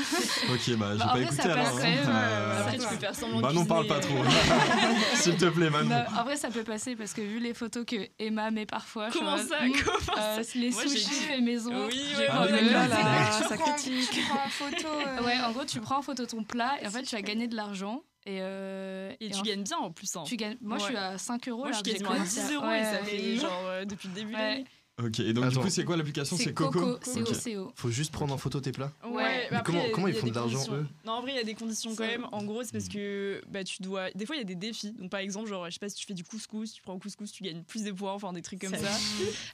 Ok, 0.52 0.76
bah, 0.76 0.92
j'ai 0.92 0.98
Bah, 0.98 1.04
pas 1.06 1.06
vrai, 1.14 1.22
écouté 1.22 1.36
ça 1.42 1.48
passe 1.48 1.66
alors. 1.68 1.76
même, 1.78 2.08
hein. 2.08 2.14
euh, 2.14 2.60
Après, 2.60 2.78
ça 2.78 2.84
tu 2.88 2.94
peux 2.94 3.00
faire 3.00 3.14
semblant 3.14 3.36
de 3.38 3.42
Bah 3.44 3.52
non, 3.54 3.64
parle 3.64 3.86
pas 3.86 4.00
trop. 4.00 4.18
cuisiner, 4.18 4.98
S'il 5.14 5.36
te 5.38 5.46
plaît, 5.46 5.70
Manon. 5.70 5.88
Non, 5.88 6.04
en 6.18 6.24
vrai, 6.24 6.36
ça 6.36 6.50
peut 6.50 6.62
passer 6.62 6.94
parce 6.94 7.14
que 7.14 7.22
vu 7.22 7.38
les 7.38 7.54
photos 7.54 7.86
que 7.86 7.96
Emma 8.18 8.50
met 8.50 8.66
parfois. 8.66 9.08
Comment 9.10 9.38
ça 9.38 9.64
hmm, 9.64 9.72
Comment 9.82 10.18
euh, 10.18 10.42
ça 10.42 10.58
Les 10.58 10.72
sushis 10.72 11.04
fait 11.08 11.40
maison. 11.40 11.86
Oui, 11.86 12.02
envie 12.30 12.50
de 12.52 12.56
ouais, 12.56 12.62
le 12.62 12.70
là, 12.72 12.88
là, 12.88 13.30
tu 13.40 13.48
ça 13.48 13.54
prends- 13.56 13.72
critique. 13.72 14.10
Tu 14.12 14.20
prends 14.28 14.44
en 14.44 14.48
photo. 14.50 14.88
euh, 14.88 15.22
Ouais, 15.24 15.40
en 15.40 15.52
gros, 15.52 15.64
tu 15.64 15.80
prends 15.80 16.00
en 16.00 16.02
photo 16.02 16.26
ton 16.26 16.44
plat 16.44 16.74
et 16.82 16.86
en 16.86 16.90
fait, 16.90 17.04
tu 17.04 17.14
as 17.16 17.22
gagné 17.22 17.48
de 17.48 17.56
l'argent. 17.56 18.02
Et, 18.30 18.38
euh, 18.40 19.12
Et 19.20 19.26
et 19.26 19.30
tu 19.30 19.38
en- 19.38 19.42
gagnes 19.42 19.62
bien 19.64 19.78
en 19.78 19.90
plus. 19.90 20.14
hein. 20.16 20.22
tu 20.24 20.36
gagnes. 20.36 20.56
Moi, 20.60 20.78
je 20.78 20.84
suis 20.84 20.96
à 20.96 21.18
5 21.18 21.48
euros. 21.48 21.62
Moi, 21.62 21.72
je 21.72 21.76
suis 21.76 21.82
quasiment 21.84 22.10
à 22.10 22.14
commencé 22.14 22.40
10 22.42 22.52
euros 22.54 22.66
ouais, 22.66 22.80
et 22.80 22.84
ça 22.84 23.04
fait 23.04 23.20
ouais. 23.20 23.36
genre 23.40 23.62
euh, 23.66 23.84
depuis 23.84 24.08
le 24.08 24.14
début 24.14 24.32
de 24.32 24.38
l'année. 24.38 24.64
Ok, 25.02 25.18
et 25.20 25.32
donc 25.32 25.44
du 25.46 25.50
Attends. 25.52 25.62
coup, 25.62 25.70
c'est 25.70 25.84
quoi 25.84 25.96
l'application? 25.96 26.36
C'est 26.36 26.44
C'est 26.44 26.52
Coco, 26.52 26.78
Coco? 26.78 26.98
c'est 27.02 27.22
Ok. 27.22 27.62
OCO. 27.64 27.72
Faut 27.74 27.90
juste 27.90 28.12
prendre 28.12 28.34
en 28.34 28.36
photo 28.36 28.60
tes 28.60 28.70
plats. 28.70 28.92
Ouais, 29.02 29.48
mais 29.50 29.56
Mais 29.56 29.58
comment- 29.64 29.80
a- 29.80 30.10
ils 30.10 30.14
font 30.14 30.26
de 30.26 30.34
l'argent, 30.34 30.62
eux? 30.74 30.86
Non, 31.06 31.12
en 31.12 31.22
vrai, 31.22 31.32
il 31.32 31.36
y 31.36 31.40
a 31.40 31.44
des 31.44 31.54
conditions 31.54 31.94
quand 31.96 32.04
même. 32.06 32.26
En 32.32 32.44
gros, 32.44 32.62
c'est 32.64 32.72
parce 32.72 32.88
que 32.88 33.40
bah, 33.48 33.64
tu 33.64 33.80
dois. 33.82 34.10
Des 34.10 34.26
fois, 34.26 34.36
il 34.36 34.40
y 34.40 34.42
a 34.42 34.44
des 34.44 34.56
défis. 34.56 34.92
Donc, 34.92 35.10
par 35.10 35.20
exemple, 35.20 35.48
genre, 35.48 35.64
je 35.66 35.70
sais 35.70 35.78
pas 35.78 35.88
si 35.88 35.96
tu 35.96 36.04
fais 36.06 36.12
du 36.12 36.22
couscous, 36.24 36.74
tu 36.74 36.82
prends 36.82 36.92
au 36.92 36.98
couscous, 36.98 37.32
tu 37.32 37.42
gagnes 37.42 37.62
plus 37.62 37.82
de 37.84 37.92
points, 37.92 38.12
enfin 38.12 38.32
des 38.34 38.42
trucs 38.42 38.60
comme 38.60 38.74
ça. 38.76 38.90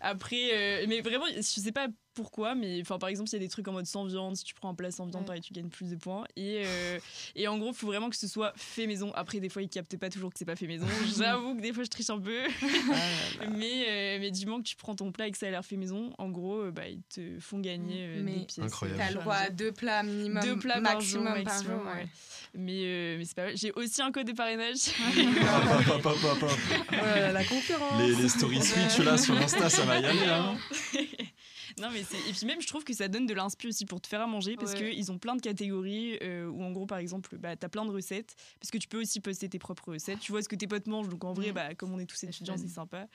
Après, 0.01 0.51
euh, 0.53 0.87
mais 0.89 1.01
vraiment, 1.01 1.27
je 1.37 1.41
sais 1.43 1.73
pas 1.73 1.87
pourquoi, 2.17 2.55
mais 2.57 2.81
enfin, 2.81 2.99
par 2.99 3.09
exemple, 3.09 3.29
il 3.31 3.35
y 3.35 3.37
a 3.37 3.39
des 3.41 3.49
trucs 3.49 3.69
en 3.69 3.73
mode 3.73 3.87
sans 3.87 4.05
viande. 4.07 4.35
Si 4.37 4.43
tu 4.43 4.55
prends 4.55 4.71
un 4.71 4.75
plat 4.75 4.91
sans 4.91 5.05
viande, 5.07 5.21
Ouais. 5.23 5.27
pareil, 5.27 5.43
tu 5.43 5.53
gagnes 5.53 5.69
plus 5.69 5.91
de 5.91 5.97
points. 5.97 6.25
Et, 6.35 6.63
euh, 6.67 6.99
et 7.37 7.47
en 7.47 7.59
gros, 7.59 7.69
il 7.71 7.75
faut 7.77 7.87
vraiment 7.87 8.11
que 8.11 8.17
ce 8.17 8.27
soit 8.27 8.53
fait 8.57 8.87
maison. 8.89 9.13
Après, 9.15 9.39
des 9.39 9.49
fois, 9.49 9.63
ils 9.63 9.69
captent 9.69 9.97
pas 9.97 10.09
toujours 10.11 10.31
que 10.33 10.39
c'est 10.39 10.45
pas 10.45 10.57
fait 10.57 10.67
maison. 10.67 10.87
J'avoue 11.17 11.55
que 11.55 11.61
des 11.61 11.73
fois, 11.73 11.85
je 11.85 11.91
triche 11.91 12.11
un 12.11 12.19
peu. 12.19 12.41
mais, 13.57 13.85
euh, 13.89 14.19
mais 14.21 14.31
du 14.31 14.47
moment 14.47 14.59
que 14.59 14.67
tu 14.69 14.77
prends 14.77 14.97
ton 14.97 15.13
plat 15.13 15.29
et 15.29 15.31
que 15.31 15.39
ça 15.39 15.47
a 15.47 15.51
l'air 15.51 15.65
fait 15.65 15.77
maison, 15.77 16.13
en 16.19 16.29
gros, 16.31 16.63
euh, 16.63 16.71
bah, 16.71 16.89
ils 16.89 17.03
te 17.03 17.39
font 17.39 17.61
gagner 17.61 18.07
euh, 18.07 18.23
Mais 18.25 18.33
des 18.39 18.45
pièces. 18.47 18.65
Incroyable. 18.67 18.99
T'as 19.01 19.11
le 19.11 19.21
droit 19.21 19.35
à 19.35 19.51
deux 19.51 19.73
plats 19.73 20.03
minimum, 20.03 20.43
Deux 20.43 20.57
plats 20.59 20.81
par 20.81 21.01
jour, 21.01 21.23
maximum 21.23 21.45
par 21.45 21.63
jour. 21.63 21.87
ouais. 21.87 21.93
ouais. 22.03 22.09
Mais, 22.55 22.81
euh, 22.85 23.19
mais 23.19 23.25
c'est 23.27 23.35
pas 23.35 23.45
mal. 23.45 23.57
J'ai 23.57 23.73
aussi 23.73 24.01
un 24.01 24.11
code 24.11 24.27
de 24.27 24.33
parrainage. 24.33 24.89
Hop. 25.89 26.07
Oh 26.07 26.95
là 26.95 27.21
là, 27.21 27.33
la 27.33 27.45
concurrence. 27.45 28.01
Les, 28.01 28.15
les 28.15 28.29
stories 28.29 28.63
Switch 28.63 28.99
là 29.05 29.19
sur 29.19 29.37
Insta, 29.37 29.69
ça 29.69 29.85
va 29.85 29.99
y 30.01 30.05
aller. 30.07 30.19
Hein. 30.27 30.57
non 31.79 31.89
mais 31.93 32.03
c'est 32.09 32.17
et 32.29 32.33
puis 32.33 32.47
même 32.47 32.61
je 32.61 32.67
trouve 32.67 32.85
que 32.85 32.93
ça 32.95 33.09
donne 33.09 33.27
de 33.27 33.35
l'inspi 33.35 33.67
aussi 33.69 33.85
pour 33.87 34.01
te 34.01 34.07
faire 34.07 34.21
à 34.21 34.27
manger 34.27 34.57
parce 34.57 34.73
Ouais. 34.73 34.79
que 34.81 34.85
ils 34.95 35.13
ont 35.13 35.19
plein 35.19 35.37
de 35.37 35.41
catégories 35.43 36.19
euh, 36.23 36.47
où 36.49 36.63
en 36.63 36.71
gros 36.73 36.87
par 36.87 36.99
exemple 36.99 37.37
bah 37.39 37.55
t'as 37.57 37.69
plein 37.69 37.85
de 37.85 37.91
recettes 37.91 38.35
parce 38.61 38.71
que 38.71 38.79
tu 38.79 38.89
peux 38.89 39.01
aussi 39.01 39.21
poster 39.21 39.49
tes 39.49 39.59
propres 39.59 39.93
recettes 39.93 40.21
tu 40.21 40.33
vois 40.33 40.43
ce 40.43 40.49
que 40.49 40.57
tes 40.57 40.67
potes 40.67 40.87
mangent 40.87 41.09
donc 41.09 41.25
en 41.25 41.33
vrai 41.35 41.51
Mm. 41.51 41.55
bah 41.55 41.75
comme 41.75 41.93
on 41.93 41.99
est 41.99 42.07
tous 42.07 42.23
étudiants 42.25 42.57
c'est 42.57 42.69
sympa 42.69 43.07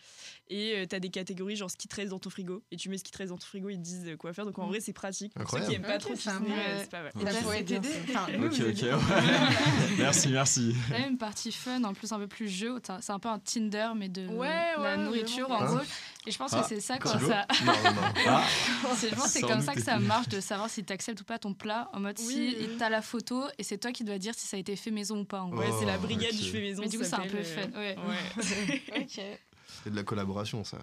et 0.49 0.74
euh, 0.78 0.86
t'as 0.86 0.99
des 0.99 1.09
catégories 1.09 1.55
genre 1.55 1.72
ce 1.72 1.78
qui 1.78 1.88
te 1.88 1.95
reste 1.95 2.09
dans 2.09 2.20
ton 2.20 2.30
frigo 2.30 2.64
et 2.72 2.78
tu 2.78 2.89
mets 2.89 2.97
ce 2.97 3.03
qui 3.03 3.12
te 3.12 3.18
reste 3.18 3.30
dans 3.32 3.38
ton 3.38 3.45
frigo 3.47 3.70
ils 3.70 3.78
te 3.78 3.82
disent 3.84 4.16
quoi 4.20 4.32
faire 4.34 4.45
donc 4.45 4.57
en 4.59 4.66
Mm. 4.66 4.70
vrai 4.70 4.80
c'est 4.80 4.93
pratique 4.93 5.34
pour 5.34 5.49
ceux 5.49 5.66
qui 5.66 5.74
aiment 5.74 5.82
pas 5.82 5.95
Ok, 5.95 6.01
trop 6.01 6.16
c'est 6.16 6.30
cuisiner 6.30 6.55
euh, 6.55 6.80
c'est 6.82 6.89
pas 6.91 7.01
mal 7.03 7.12
pourrait 7.41 7.64
t'aider. 7.64 7.89
Ok, 8.45 8.59
ok, 8.62 8.86
merci, 9.97 10.30
merci. 10.30 10.76
Même 10.89 11.12
une 11.12 11.18
partie 11.18 11.51
fun, 11.51 11.84
en 11.84 11.93
plus 11.93 12.12
un 12.12 12.20
peu 12.20 12.28
plus 12.28 12.47
jeu. 12.47 12.80
C'est 13.01 13.12
un 13.12 13.20
peu 13.20 13.30
un 13.30 13.39
Tinder, 13.39 13.89
mais 13.95 14.09
de 14.09 14.28
Ouais, 14.28 14.47
la 14.47 14.82
ouais, 14.82 14.97
nourriture, 14.97 15.49
en 15.51 15.66
gros. 15.66 15.80
Et 16.28 16.32
je 16.32 16.38
pense 16.38 16.53
Ah, 16.53 16.61
que 16.61 16.67
c'est 16.67 16.80
ça 16.80 16.97
quand 16.99 17.09
ça. 17.19 17.47
Non, 17.65 17.74
non. 17.74 18.01
Ah, 18.28 18.45
C'est- 18.95 19.09
Je 19.09 19.15
pense 19.15 19.24
que 19.26 19.30
c'est 19.30 19.41
comme 19.41 19.61
ça 19.61 19.74
que 19.74 19.82
ça 19.82 19.97
marche 19.97 20.28
de 20.30 20.39
savoir 20.39 20.69
si 20.69 20.84
t'acceptes 20.84 21.19
ou 21.22 21.24
pas 21.24 21.39
ton 21.39 21.53
plat. 21.55 21.89
En 21.93 21.99
mode, 21.99 22.19
Oui. 22.28 22.55
si 22.59 22.67
t'as 22.78 22.89
la 22.89 23.01
photo 23.01 23.43
et 23.57 23.63
c'est 23.63 23.80
toi 23.80 23.91
qui 23.91 24.03
dois 24.03 24.19
dire 24.19 24.36
si 24.36 24.45
ça 24.47 24.57
a 24.57 24.59
été 24.59 24.76
fait 24.76 24.91
maison 24.91 25.22
ou 25.22 25.26
pas. 25.26 25.41
En 25.41 25.49
gros. 25.49 25.59
ouais 25.61 25.69
c'est 25.80 25.86
la 25.86 25.97
Oh, 25.97 26.01
brigade 26.01 26.36
du 26.36 26.43
fait 26.49 26.61
maison 26.61 26.84
Mais 26.84 26.89
du 26.89 26.99
coup, 26.99 27.03
c'est 27.05 27.15
un 27.15 27.28
peu 27.28 27.41
fun. 27.43 27.61
euh, 27.76 27.95
Ouais. 27.95 27.97
ouais. 27.97 28.82
Ok. 29.01 29.22
C'est 29.84 29.89
de 29.89 29.95
la 29.95 30.03
collaboration, 30.03 30.63
ça. 30.63 30.78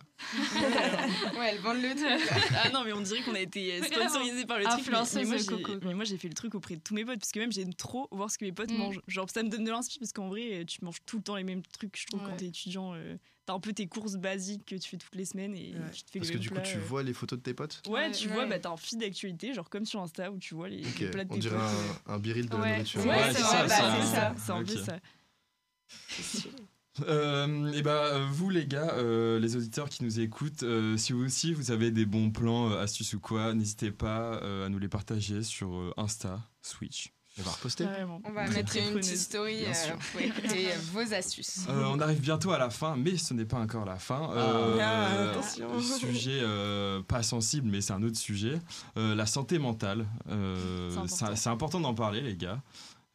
Ouais, 1.38 1.50
elles 1.52 1.60
vendent 1.60 1.82
le 1.82 1.94
truc. 1.94 2.28
Ah 2.64 2.70
non, 2.70 2.82
mais 2.84 2.92
on 2.92 3.00
dirait 3.00 3.20
qu'on 3.22 3.34
a 3.34 3.40
été 3.40 3.80
sponsorisé 3.82 4.44
par 4.46 4.58
le 4.58 4.64
truc. 4.64 4.86
Mais, 4.90 4.92
mais 5.14 5.24
moi, 5.24 5.78
mais 5.84 5.94
moi, 5.94 6.04
j'ai 6.04 6.16
fait 6.16 6.28
le 6.28 6.34
truc 6.34 6.54
auprès 6.54 6.74
de 6.76 6.80
tous 6.80 6.94
mes 6.94 7.04
potes, 7.04 7.18
parce 7.20 7.30
que 7.30 7.38
même 7.38 7.52
j'aime 7.52 7.74
trop 7.74 8.08
voir 8.10 8.30
ce 8.30 8.38
que 8.38 8.44
mes 8.44 8.52
potes 8.52 8.70
Mm. 8.72 8.76
mangent. 8.78 9.00
Genre, 9.06 9.28
ça 9.30 9.42
me 9.42 9.50
donne 9.50 9.64
de 9.64 9.70
l'inspiration, 9.70 10.00
parce 10.00 10.12
qu'en 10.12 10.28
vrai, 10.28 10.64
tu 10.66 10.84
manges 10.84 10.98
tout 11.06 11.18
le 11.18 11.22
temps 11.22 11.36
les 11.36 11.44
mêmes 11.44 11.62
trucs, 11.62 11.96
je 11.96 12.06
trouve, 12.06 12.22
Ouais. 12.22 12.30
quand 12.30 12.36
t'es 12.38 12.46
étudiant. 12.46 12.94
euh, 12.94 13.16
T'as 13.48 13.54
un 13.54 13.60
peu 13.60 13.72
tes 13.72 13.86
courses 13.86 14.16
basiques 14.16 14.66
que 14.66 14.74
tu 14.76 14.90
fais 14.90 14.98
toutes 14.98 15.14
les 15.14 15.24
semaines 15.24 15.54
et 15.54 15.72
Ouais. 15.74 15.90
tu 15.90 16.02
te 16.02 16.10
fais 16.10 16.18
Parce 16.18 16.28
les 16.30 16.34
que 16.34 16.38
du 16.38 16.50
coup, 16.50 16.60
tu 16.62 16.76
euh. 16.76 16.80
vois 16.82 17.02
les 17.02 17.14
photos 17.14 17.38
de 17.38 17.42
tes 17.42 17.54
potes 17.54 17.80
Ouais, 17.86 17.92
Ouais, 17.94 18.10
tu 18.10 18.28
ouais. 18.28 18.34
vois, 18.34 18.44
bah, 18.44 18.58
t'as 18.58 18.68
un 18.70 18.76
feed 18.76 19.00
d'actualité, 19.00 19.54
genre 19.54 19.70
comme 19.70 19.86
sur 19.86 20.02
Insta, 20.02 20.30
où 20.30 20.36
tu 20.36 20.54
vois 20.54 20.68
les, 20.68 20.84
Ok, 20.84 20.98
les 21.00 21.08
plats 21.10 21.24
de 21.24 21.30
on 21.30 21.34
tes 21.34 21.40
dirait 21.40 21.56
potes. 21.56 21.64
un, 22.06 22.12
un 22.12 22.18
biril 22.18 22.46
de 22.50 22.56
la 22.58 22.62
Ouais. 22.62 22.72
nourriture. 22.72 23.00
Ouais, 23.00 23.08
Ouais, 23.08 23.32
c'est 23.32 23.40
ça, 23.40 23.62
bah, 23.62 23.68
ça. 23.70 23.96
c'est 24.02 24.06
ça, 24.14 24.34
c'est 24.36 24.52
un 24.52 24.64
peu 24.64 24.76
ça. 24.76 24.98
Euh, 27.06 27.72
et 27.72 27.82
bah, 27.82 28.18
vous 28.32 28.50
les 28.50 28.66
gars, 28.66 28.92
euh, 28.94 29.38
les 29.38 29.54
auditeurs 29.56 29.88
qui 29.88 30.02
nous 30.02 30.18
écoutent, 30.18 30.64
euh, 30.64 30.96
si 30.96 31.12
vous 31.12 31.24
aussi 31.24 31.54
vous 31.54 31.70
avez 31.70 31.92
des 31.92 32.04
bons 32.04 32.30
plans, 32.32 32.72
euh, 32.72 32.80
astuces 32.82 33.14
ou 33.14 33.20
quoi, 33.20 33.54
n'hésitez 33.54 33.92
pas 33.92 34.42
euh, 34.42 34.66
à 34.66 34.68
nous 34.68 34.80
les 34.80 34.88
partager 34.88 35.44
sur 35.44 35.72
euh, 35.74 35.94
Insta, 35.96 36.40
Switch. 36.60 37.12
On 37.38 37.42
va 37.42 37.50
reposter. 37.52 37.84
Carrément. 37.84 38.20
On 38.24 38.32
va 38.32 38.46
Très, 38.46 38.54
mettre 38.56 38.70
très 38.70 38.88
une 38.88 38.94
petite 38.94 39.16
story 39.16 39.64
euh, 39.64 39.72
pour 40.12 40.20
écouter 40.20 40.72
euh, 40.72 40.76
vos 40.92 41.14
astuces. 41.14 41.60
Euh, 41.68 41.84
on 41.86 42.00
arrive 42.00 42.20
bientôt 42.20 42.50
à 42.50 42.58
la 42.58 42.70
fin, 42.70 42.96
mais 42.96 43.16
ce 43.16 43.32
n'est 43.34 43.44
pas 43.44 43.58
encore 43.58 43.84
la 43.84 43.96
fin. 43.96 44.28
Ah, 44.34 45.30
attention. 45.30 45.80
Sujet 45.80 46.40
euh, 46.42 47.02
pas 47.02 47.22
sensible, 47.22 47.68
mais 47.70 47.80
c'est 47.80 47.92
un 47.92 48.02
autre 48.02 48.16
sujet. 48.18 48.60
Euh, 48.96 49.14
la 49.14 49.26
santé 49.26 49.58
mentale. 49.58 50.06
Euh, 50.28 50.90
C'est 51.06 51.48
important. 51.48 51.80
d'en 51.80 51.94
parler, 51.94 52.20
les 52.20 52.36
gars. 52.36 52.60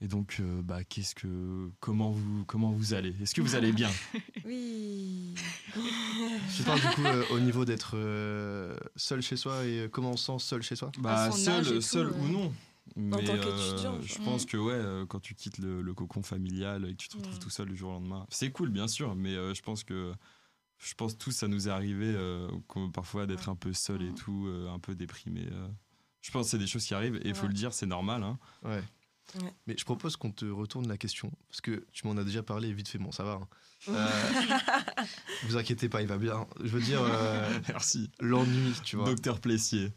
Et 0.02 0.08
donc, 0.08 0.38
euh, 0.42 0.62
bah, 0.62 0.84
qu'est-ce 0.84 1.16
que, 1.16 1.70
comment 1.80 2.12
vous, 2.12 2.44
comment 2.46 2.72
vous 2.72 2.94
allez? 2.94 3.16
Est-ce 3.22 3.34
que 3.34 3.42
vous 3.42 3.56
allez 3.56 3.72
bien? 3.72 3.90
Oui. 4.46 5.34
Je 5.76 6.64
parle 6.64 6.82
du 6.82 6.88
coup 6.88 7.06
euh, 7.06 7.24
au 7.32 7.40
niveau 7.40 7.64
d'être 7.64 7.92
euh, 7.96 8.76
seul 8.98 9.22
chez 9.22 9.38
soi 9.38 9.64
et 9.64 9.80
euh, 9.80 9.88
comment 9.88 10.12
on 10.12 10.18
se 10.18 10.26
sent 10.26 10.40
seul 10.40 10.62
chez 10.62 10.76
soi? 10.76 10.92
Bah, 11.00 11.32
seul, 11.32 11.64
tout, 11.66 11.80
seul 11.82 12.08
ouais. 12.08 12.18
ou 12.20 12.28
non. 12.28 12.54
Mais 12.96 13.24
tant 13.24 13.34
euh, 13.36 13.44
qu'étudiant, 13.44 14.02
je 14.02 14.18
pense 14.24 14.46
que 14.46 14.58
ouais, 14.58 14.74
euh, 14.74 15.06
quand 15.06 15.20
tu 15.20 15.34
quittes 15.36 15.58
le, 15.58 15.82
le 15.82 15.94
cocon 15.94 16.22
familial 16.24 16.86
et 16.86 16.92
que 16.92 16.98
tu 16.98 17.08
te 17.10 17.18
retrouves 17.18 17.36
Mm. 17.38 17.40
tout 17.40 17.50
seul 17.50 17.70
du 17.70 17.76
jour 17.76 17.90
au 17.90 17.94
lendemain, 17.94 18.26
c'est 18.30 18.52
cool 18.52 18.70
bien 18.70 18.88
sûr, 18.88 19.16
mais 19.16 19.36
euh, 19.36 19.54
je 19.54 19.62
pense 19.62 19.84
que 19.84 20.14
je 20.80 20.94
pense 20.96 21.18
tous 21.18 21.32
ça 21.32 21.48
nous 21.48 21.68
est 21.68 21.72
arrivé 21.72 22.14
euh, 22.16 22.50
parfois 22.94 23.26
d'être 23.26 23.48
un 23.50 23.56
peu 23.56 23.74
seul 23.74 24.02
et 24.04 24.12
Mm. 24.12 24.16
tout, 24.16 24.46
euh, 24.48 24.70
un 24.70 24.80
peu 24.80 24.96
déprimé. 24.96 25.48
euh. 25.52 25.68
Je 26.22 26.32
pense 26.32 26.46
que 26.48 26.52
c'est 26.52 26.58
des 26.58 26.68
choses 26.68 26.86
qui 26.86 26.94
arrivent 26.94 27.16
et 27.18 27.30
il 27.30 27.36
faut 27.36 27.48
le 27.48 27.54
dire, 27.54 27.74
c'est 27.74 27.86
normal. 27.86 28.24
Hein. 28.24 28.38
Ouais. 28.64 28.84
Ouais. 29.42 29.54
Mais 29.68 29.76
je 29.78 29.84
propose 29.86 30.16
qu'on 30.16 30.32
te 30.32 30.46
retourne 30.46 30.88
la 30.88 30.98
question 30.98 31.32
parce 31.50 31.62
que 31.62 31.86
tu 31.92 32.06
m'en 32.06 32.16
as 32.18 32.24
déjà 32.24 32.44
parlé 32.44 32.72
vite 32.74 32.88
fait. 32.88 32.98
Bon, 33.00 33.12
ça 33.12 33.24
va. 33.24 33.34
hein. 33.34 33.48
Euh, 33.90 34.08
vous 35.46 35.58
inquiétez 35.58 35.90
pas, 35.90 36.02
il 36.02 36.08
va 36.08 36.18
bien. 36.18 36.48
Je 36.64 36.70
veux 36.70 36.80
dire 36.82 37.02
euh, 37.04 37.60
Merci. 37.68 38.10
l'ennui, 38.20 38.74
tu 38.84 38.96
vois. 38.96 39.06
Docteur 39.06 39.40
Plessier. 39.40 39.92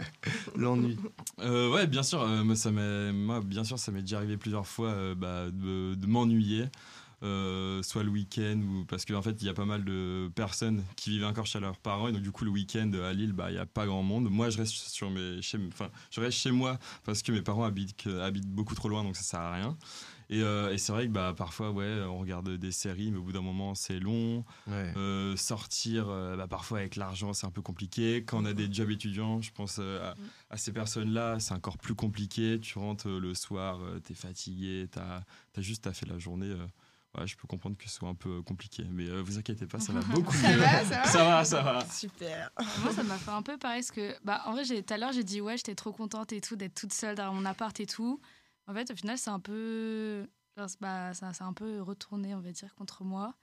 L'ennui. 0.56 0.98
Euh, 1.38 1.70
ouais, 1.70 1.86
bien 1.86 2.02
sûr, 2.02 2.20
euh, 2.22 2.42
moi, 2.44 2.56
ça 2.56 2.70
moi, 2.70 3.40
bien 3.40 3.64
sûr, 3.64 3.78
ça 3.78 3.92
m'est 3.92 4.02
déjà 4.02 4.18
arrivé 4.18 4.36
plusieurs 4.36 4.66
fois 4.66 4.88
euh, 4.88 5.14
bah, 5.14 5.46
de, 5.50 5.94
de 5.94 6.06
m'ennuyer, 6.06 6.66
euh, 7.22 7.82
soit 7.82 8.02
le 8.02 8.10
week-end 8.10 8.60
ou 8.62 8.84
parce 8.86 9.04
qu'en 9.04 9.20
fait, 9.22 9.36
il 9.40 9.46
y 9.46 9.48
a 9.48 9.54
pas 9.54 9.64
mal 9.66 9.84
de 9.84 10.30
personnes 10.34 10.82
qui 10.96 11.10
vivent 11.10 11.24
encore 11.26 11.46
chez 11.46 11.60
leurs 11.60 11.76
parents 11.78 12.08
et 12.08 12.12
donc 12.12 12.22
du 12.22 12.32
coup, 12.32 12.44
le 12.44 12.50
week-end 12.50 12.90
à 13.04 13.12
Lille, 13.12 13.32
bah, 13.32 13.50
il 13.50 13.56
y 13.56 13.58
a 13.58 13.66
pas 13.66 13.86
grand 13.86 14.02
monde. 14.02 14.30
Moi, 14.30 14.48
je 14.50 14.58
reste 14.58 14.72
sur 14.74 15.10
mes, 15.10 15.42
chez, 15.42 15.58
enfin, 15.68 15.90
je 16.10 16.20
reste 16.20 16.38
chez 16.38 16.50
moi 16.50 16.78
parce 17.04 17.22
que 17.22 17.32
mes 17.32 17.42
parents 17.42 17.64
habitent, 17.64 17.96
que- 17.96 18.20
habitent 18.20 18.48
beaucoup 18.48 18.74
trop 18.74 18.88
loin, 18.88 19.04
donc 19.04 19.16
ça 19.16 19.22
sert 19.22 19.40
à 19.40 19.54
rien. 19.54 19.76
Et, 20.32 20.42
euh, 20.42 20.72
et 20.72 20.78
c'est 20.78 20.92
vrai 20.92 21.08
que 21.08 21.12
bah, 21.12 21.34
parfois, 21.36 21.72
ouais, 21.72 22.02
on 22.08 22.20
regarde 22.20 22.48
des 22.56 22.70
séries, 22.70 23.10
mais 23.10 23.18
au 23.18 23.22
bout 23.24 23.32
d'un 23.32 23.40
moment, 23.42 23.74
c'est 23.74 23.98
long. 23.98 24.44
Ouais. 24.68 24.92
Euh, 24.96 25.36
sortir, 25.36 26.06
euh, 26.08 26.36
bah, 26.36 26.46
parfois 26.46 26.78
avec 26.78 26.94
l'argent, 26.94 27.32
c'est 27.32 27.46
un 27.46 27.50
peu 27.50 27.62
compliqué. 27.62 28.22
Quand 28.24 28.40
on 28.40 28.44
a 28.44 28.52
des 28.52 28.72
jobs 28.72 28.90
étudiants, 28.92 29.42
je 29.42 29.50
pense 29.50 29.78
euh, 29.80 30.12
à, 30.12 30.14
à 30.50 30.56
ces 30.56 30.72
personnes-là, 30.72 31.40
c'est 31.40 31.52
encore 31.52 31.78
plus 31.78 31.96
compliqué. 31.96 32.60
Tu 32.60 32.78
rentres 32.78 33.08
euh, 33.08 33.18
le 33.18 33.34
soir, 33.34 33.80
euh, 33.82 33.98
t'es 33.98 34.14
fatigué, 34.14 34.86
t'as 34.92 35.22
as 35.56 35.60
juste 35.62 35.88
à 35.88 35.92
fait 35.92 36.06
la 36.06 36.18
journée. 36.20 36.54
Ouais, 37.18 37.26
je 37.26 37.36
peux 37.36 37.46
comprendre 37.48 37.76
que 37.76 37.84
ce 37.84 37.90
soit 37.96 38.08
un 38.08 38.14
peu 38.14 38.38
euh, 38.38 38.42
compliqué, 38.42 38.84
mais 38.90 39.08
euh, 39.08 39.20
vous 39.22 39.38
inquiétez 39.38 39.66
pas, 39.66 39.78
ça 39.80 39.92
va 39.92 40.00
beaucoup 40.10 40.32
Ça 40.36 40.50
mieux. 40.52 40.58
va, 40.58 40.84
ça 40.84 40.96
va 40.98 41.04
ça 41.04 41.24
va, 41.24 41.44
ça 41.44 41.62
va. 41.62 41.86
Super. 41.86 42.50
Moi, 42.82 42.92
ça 42.92 43.02
m'a 43.02 43.16
fait 43.18 43.30
un 43.30 43.42
peu 43.42 43.56
pareil 43.58 43.80
parce 43.80 43.90
que, 43.90 44.14
bah, 44.24 44.42
en 44.46 44.52
vrai, 44.52 44.64
j'ai- 44.64 44.82
tout 44.82 44.94
à 44.94 44.98
l'heure, 44.98 45.12
j'ai 45.12 45.24
dit 45.24 45.40
ouais, 45.40 45.56
j'étais 45.56 45.74
trop 45.74 45.92
contente 45.92 46.32
et 46.32 46.40
tout 46.40 46.56
d'être 46.56 46.74
toute 46.74 46.92
seule 46.92 47.14
dans 47.16 47.32
mon 47.34 47.44
appart 47.44 47.78
et 47.80 47.86
tout. 47.86 48.20
En 48.66 48.74
fait, 48.74 48.90
au 48.90 48.96
final, 48.96 49.18
c'est 49.18 49.30
un 49.30 49.40
peu, 49.40 50.28
genre, 50.56 50.68
bah, 50.80 51.12
ça, 51.14 51.32
c'est 51.32 51.42
un 51.44 51.52
peu 51.52 51.80
retourné, 51.82 52.34
on 52.34 52.40
va 52.40 52.52
dire, 52.52 52.74
contre 52.74 53.02
moi. 53.04 53.34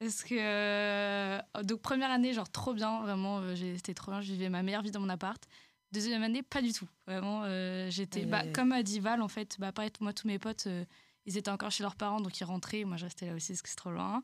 Parce 0.00 0.22
que 0.24 0.34
euh, 0.38 1.38
donc 1.62 1.80
première 1.80 2.10
année, 2.10 2.32
genre 2.34 2.50
trop 2.50 2.74
bien, 2.74 3.00
vraiment, 3.02 3.38
euh, 3.38 3.54
j'ai- 3.54 3.76
c'était 3.76 3.94
trop 3.94 4.10
bien, 4.10 4.20
je 4.20 4.32
vivais 4.32 4.50
ma 4.50 4.62
meilleure 4.62 4.82
vie 4.82 4.90
dans 4.90 5.00
mon 5.00 5.08
appart. 5.08 5.42
Deuxième 5.92 6.22
année, 6.24 6.42
pas 6.42 6.60
du 6.60 6.72
tout, 6.72 6.88
vraiment, 7.06 7.42
euh, 7.44 7.88
j'étais, 7.90 8.24
bah, 8.26 8.42
comme 8.52 8.72
a 8.72 8.82
dit 8.82 8.98
Val, 8.98 9.22
en 9.22 9.28
fait, 9.28 9.56
bah, 9.60 9.70
pareil, 9.70 9.92
moi 10.00 10.12
tous 10.12 10.26
mes 10.26 10.40
potes, 10.40 10.66
euh, 10.66 10.84
ils 11.26 11.36
étaient 11.36 11.50
encore 11.50 11.70
chez 11.70 11.82
leurs 11.82 11.96
parents, 11.96 12.20
donc 12.20 12.38
ils 12.40 12.44
rentraient, 12.44 12.84
moi 12.84 12.96
je 12.96 13.04
restais 13.04 13.26
là 13.26 13.34
aussi 13.34 13.52
parce 13.52 13.62
que 13.62 13.68
c'est 13.68 13.76
trop 13.76 13.90
loin. 13.90 14.22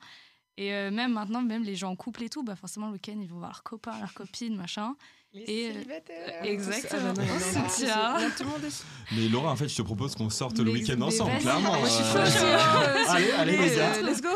Et 0.56 0.74
euh, 0.74 0.90
même 0.90 1.12
maintenant, 1.12 1.42
même 1.42 1.62
les 1.62 1.76
gens 1.76 1.90
en 1.90 1.96
couple 1.96 2.24
et 2.24 2.28
tout, 2.28 2.42
bah 2.42 2.56
forcément 2.56 2.88
le 2.88 2.94
week-end 2.94 3.18
ils 3.20 3.28
vont 3.28 3.38
voir 3.38 3.50
leurs 3.50 3.62
copains, 3.62 3.98
leurs 3.98 4.14
copines, 4.14 4.56
machin. 4.56 4.94
Et, 5.32 5.68
euh, 5.68 5.72
célibataires. 5.74 6.44
exactement. 6.44 7.10
Ah 7.10 7.12
bah 7.12 7.22
non, 7.22 8.58
non, 8.58 8.68
Mais 9.12 9.28
Laura, 9.28 9.52
en 9.52 9.56
fait, 9.56 9.68
je 9.68 9.76
te 9.76 9.82
propose 9.82 10.16
qu'on 10.16 10.28
sorte 10.28 10.58
le 10.58 10.72
week-end 10.72 11.00
ensemble, 11.00 11.38
clairement. 11.38 11.78
Moi, 11.78 11.86
je 11.86 11.92
suis 11.92 12.02
euh, 12.02 12.26
chaude. 12.26 13.06
Allez, 13.08 13.30
allez, 13.30 13.56
les 13.56 13.76
gars. 13.76 13.94
Euh, 13.94 14.02
Let's 14.02 14.20
go. 14.20 14.28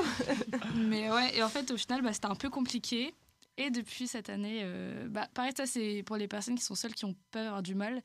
Mais 0.76 1.10
ouais, 1.10 1.36
et 1.36 1.42
en 1.42 1.48
fait, 1.48 1.68
au 1.72 1.76
final, 1.76 2.02
bah, 2.02 2.12
c'était 2.12 2.26
un 2.26 2.36
peu 2.36 2.48
compliqué. 2.48 3.12
Et 3.56 3.70
depuis 3.70 4.08
cette 4.08 4.30
année, 4.30 4.60
euh, 4.62 5.08
bah, 5.08 5.28
pareil, 5.34 5.52
ça 5.56 5.66
c'est 5.66 6.02
pour 6.04 6.16
les 6.16 6.26
personnes 6.26 6.56
qui 6.56 6.64
sont 6.64 6.74
seules, 6.74 6.94
qui 6.94 7.04
ont 7.04 7.14
peur 7.30 7.62
du 7.62 7.74
mal. 7.74 8.02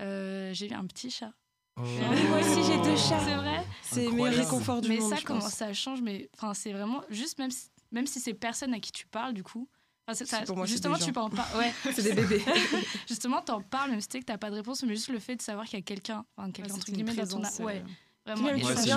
Euh, 0.00 0.52
j'ai 0.52 0.70
eu 0.70 0.74
un 0.74 0.86
petit 0.86 1.10
chat. 1.10 1.32
Oh. 1.76 1.80
Moi 2.28 2.38
aussi, 2.40 2.62
j'ai 2.70 2.76
deux 2.82 2.96
chats. 2.96 3.18
C'est 3.24 3.34
vrai. 3.34 3.64
C'est 3.82 4.02
le 4.02 4.06
Incroyable. 4.08 4.14
meilleur 4.36 4.44
réconfort 4.50 4.80
du 4.80 4.88
mais 4.88 4.98
monde. 4.98 5.10
ça, 5.10 5.16
je 5.16 5.24
comment 5.24 5.40
pense. 5.40 5.52
ça 5.54 5.72
change 5.72 6.00
Mais 6.02 6.28
enfin, 6.36 6.54
c'est 6.54 6.72
vraiment 6.72 7.02
juste 7.10 7.38
même 7.38 7.50
si, 7.50 7.68
même 7.90 8.06
si 8.06 8.20
c'est 8.20 8.34
personne 8.34 8.74
à 8.74 8.80
qui 8.80 8.92
tu 8.92 9.06
parles, 9.06 9.32
du 9.34 9.42
coup. 9.42 9.68
Enfin, 10.06 10.24
ça- 10.26 10.42
pour 10.42 10.56
moi, 10.56 10.66
justement, 10.66 10.96
tu 10.98 11.12
peux 11.12 11.20
en 11.20 11.30
par- 11.30 11.48
Ouais. 11.56 11.72
C'est 11.94 12.02
des 12.02 12.12
bébés. 12.12 12.42
justement, 13.08 13.40
t'en 13.40 13.60
parles, 13.62 13.90
même 13.92 14.00
si 14.00 14.08
tu 14.08 14.12
sais 14.12 14.20
que 14.20 14.26
t'as 14.26 14.36
pas 14.38 14.50
de 14.50 14.56
réponse, 14.56 14.82
mais 14.82 14.94
juste 14.94 15.08
le 15.08 15.18
fait 15.20 15.36
de 15.36 15.42
savoir 15.42 15.64
qu'il 15.66 15.78
y 15.78 15.82
a 15.82 15.84
quelqu'un, 15.84 16.24
enfin, 16.36 16.50
quelqu'un 16.50 16.74
entre 16.74 16.90
guillemets 16.90 17.14
dans 17.14 17.26
ton. 17.26 17.42
a- 17.44 17.62
Ouais, 17.62 17.82
vraiment. 18.26 18.48
Et 18.50 18.60
tu 18.60 18.66
Ouais, 18.66 18.74
ça 18.74 18.82
c'est 18.82 18.90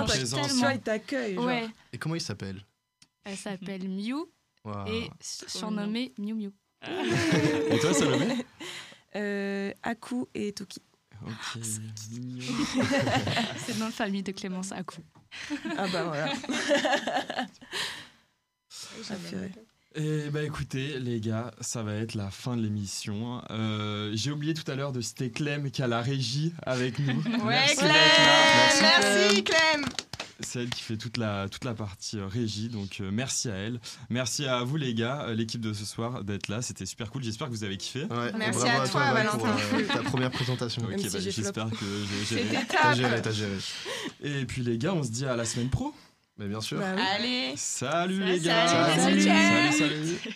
t'accueillent. 0.82 1.34
genre. 1.36 1.44
Ouais, 1.46 1.68
Et 1.92 1.98
comment 1.98 2.14
il 2.16 2.20
s'appelle? 2.20 2.64
Elle 3.24 3.36
s'appelle 3.36 3.88
Mew 3.88 4.26
Waouh. 4.64 4.86
et 4.88 5.10
surnommée 5.20 6.12
Mew 6.18 6.34
Mew. 6.34 6.50
Et 7.70 7.78
toi, 7.78 7.94
Salomé? 7.94 8.44
Euh, 9.14 9.72
Aku 9.82 10.26
et 10.34 10.52
Toki. 10.52 10.82
Ok. 11.24 11.62
mignon. 12.12 12.44
C'est 13.64 13.74
le 13.74 13.78
nom 13.80 13.88
de 13.88 13.92
famille 13.92 14.22
de 14.22 14.32
Clémence 14.32 14.72
Akou. 14.72 15.02
Ah 15.76 15.86
bah 15.92 16.04
voilà. 16.04 16.32
Ah, 19.10 19.14
purée. 19.28 19.52
Eh 19.94 20.28
bah 20.30 20.42
écoutez 20.42 20.98
les 20.98 21.20
gars, 21.20 21.50
ça 21.60 21.82
va 21.82 21.94
être 21.94 22.14
la 22.14 22.30
fin 22.30 22.56
de 22.56 22.62
l'émission. 22.62 23.42
Euh, 23.50 24.10
J'ai 24.14 24.30
oublié 24.30 24.52
tout 24.54 24.70
à 24.70 24.74
l'heure 24.74 24.92
de 24.92 25.00
citer 25.00 25.30
Clem 25.30 25.70
qui 25.70 25.82
a 25.82 25.86
la 25.86 26.02
régie 26.02 26.52
avec 26.64 26.98
nous. 26.98 27.20
Ouais, 27.44 27.44
Merci 27.46 27.76
Clem 27.76 27.88
d'être 27.92 28.82
là. 28.82 29.00
Merci, 29.00 29.44
Clem 29.44 29.84
C'est 30.40 30.60
elle 30.62 30.68
qui 30.70 30.82
fait 30.82 30.96
toute 30.98 31.16
la, 31.16 31.48
toute 31.48 31.64
la 31.64 31.72
partie 31.74 32.18
euh, 32.18 32.26
régie, 32.26 32.68
donc 32.68 32.98
euh, 33.00 33.10
merci 33.10 33.48
à 33.48 33.54
elle. 33.54 33.80
Merci 34.10 34.44
à 34.46 34.62
vous 34.64 34.76
les 34.76 34.92
gars, 34.92 35.22
euh, 35.28 35.34
l'équipe 35.34 35.60
de 35.62 35.72
ce 35.72 35.84
soir, 35.86 36.24
d'être 36.24 36.48
là. 36.48 36.60
C'était 36.60 36.84
super 36.84 37.10
cool, 37.10 37.24
j'espère 37.24 37.46
que 37.48 37.52
vous 37.52 37.64
avez 37.64 37.78
kiffé. 37.78 38.04
Ouais, 38.04 38.32
Merci 38.36 38.60
bravo 38.60 38.82
à 38.82 38.88
toi, 38.88 39.12
Val, 39.12 39.26
pour 39.28 39.46
Valentin. 39.46 39.62
euh, 39.74 39.86
ta 39.86 40.02
première 40.02 40.30
présentation. 40.30 40.82
Ok, 40.82 41.00
si 41.00 41.08
bah, 41.08 41.18
j'espère 41.20 41.70
que 41.70 41.86
j'ai 42.28 42.36
géré. 42.36 42.58
T'as 42.68 42.94
géré, 42.94 43.22
t'as 43.22 43.32
géré. 43.32 43.56
Et 44.22 44.44
puis 44.44 44.62
les 44.62 44.76
gars, 44.76 44.92
on 44.92 45.02
se 45.02 45.10
dit 45.10 45.24
à 45.24 45.36
la 45.36 45.44
semaine 45.46 45.70
pro. 45.70 45.94
Mais 46.38 46.48
bien 46.48 46.60
sûr. 46.60 46.78
Bah 46.78 46.92
oui. 46.94 47.02
Allez 47.14 47.52
Salut 47.56 48.18
Salut, 48.18 48.24
les 48.24 48.40
gars 48.40 48.66
salut, 48.68 49.00
salut, 49.00 49.22
salut. 49.22 49.72
salut. 49.72 50.18
salut. 50.18 50.34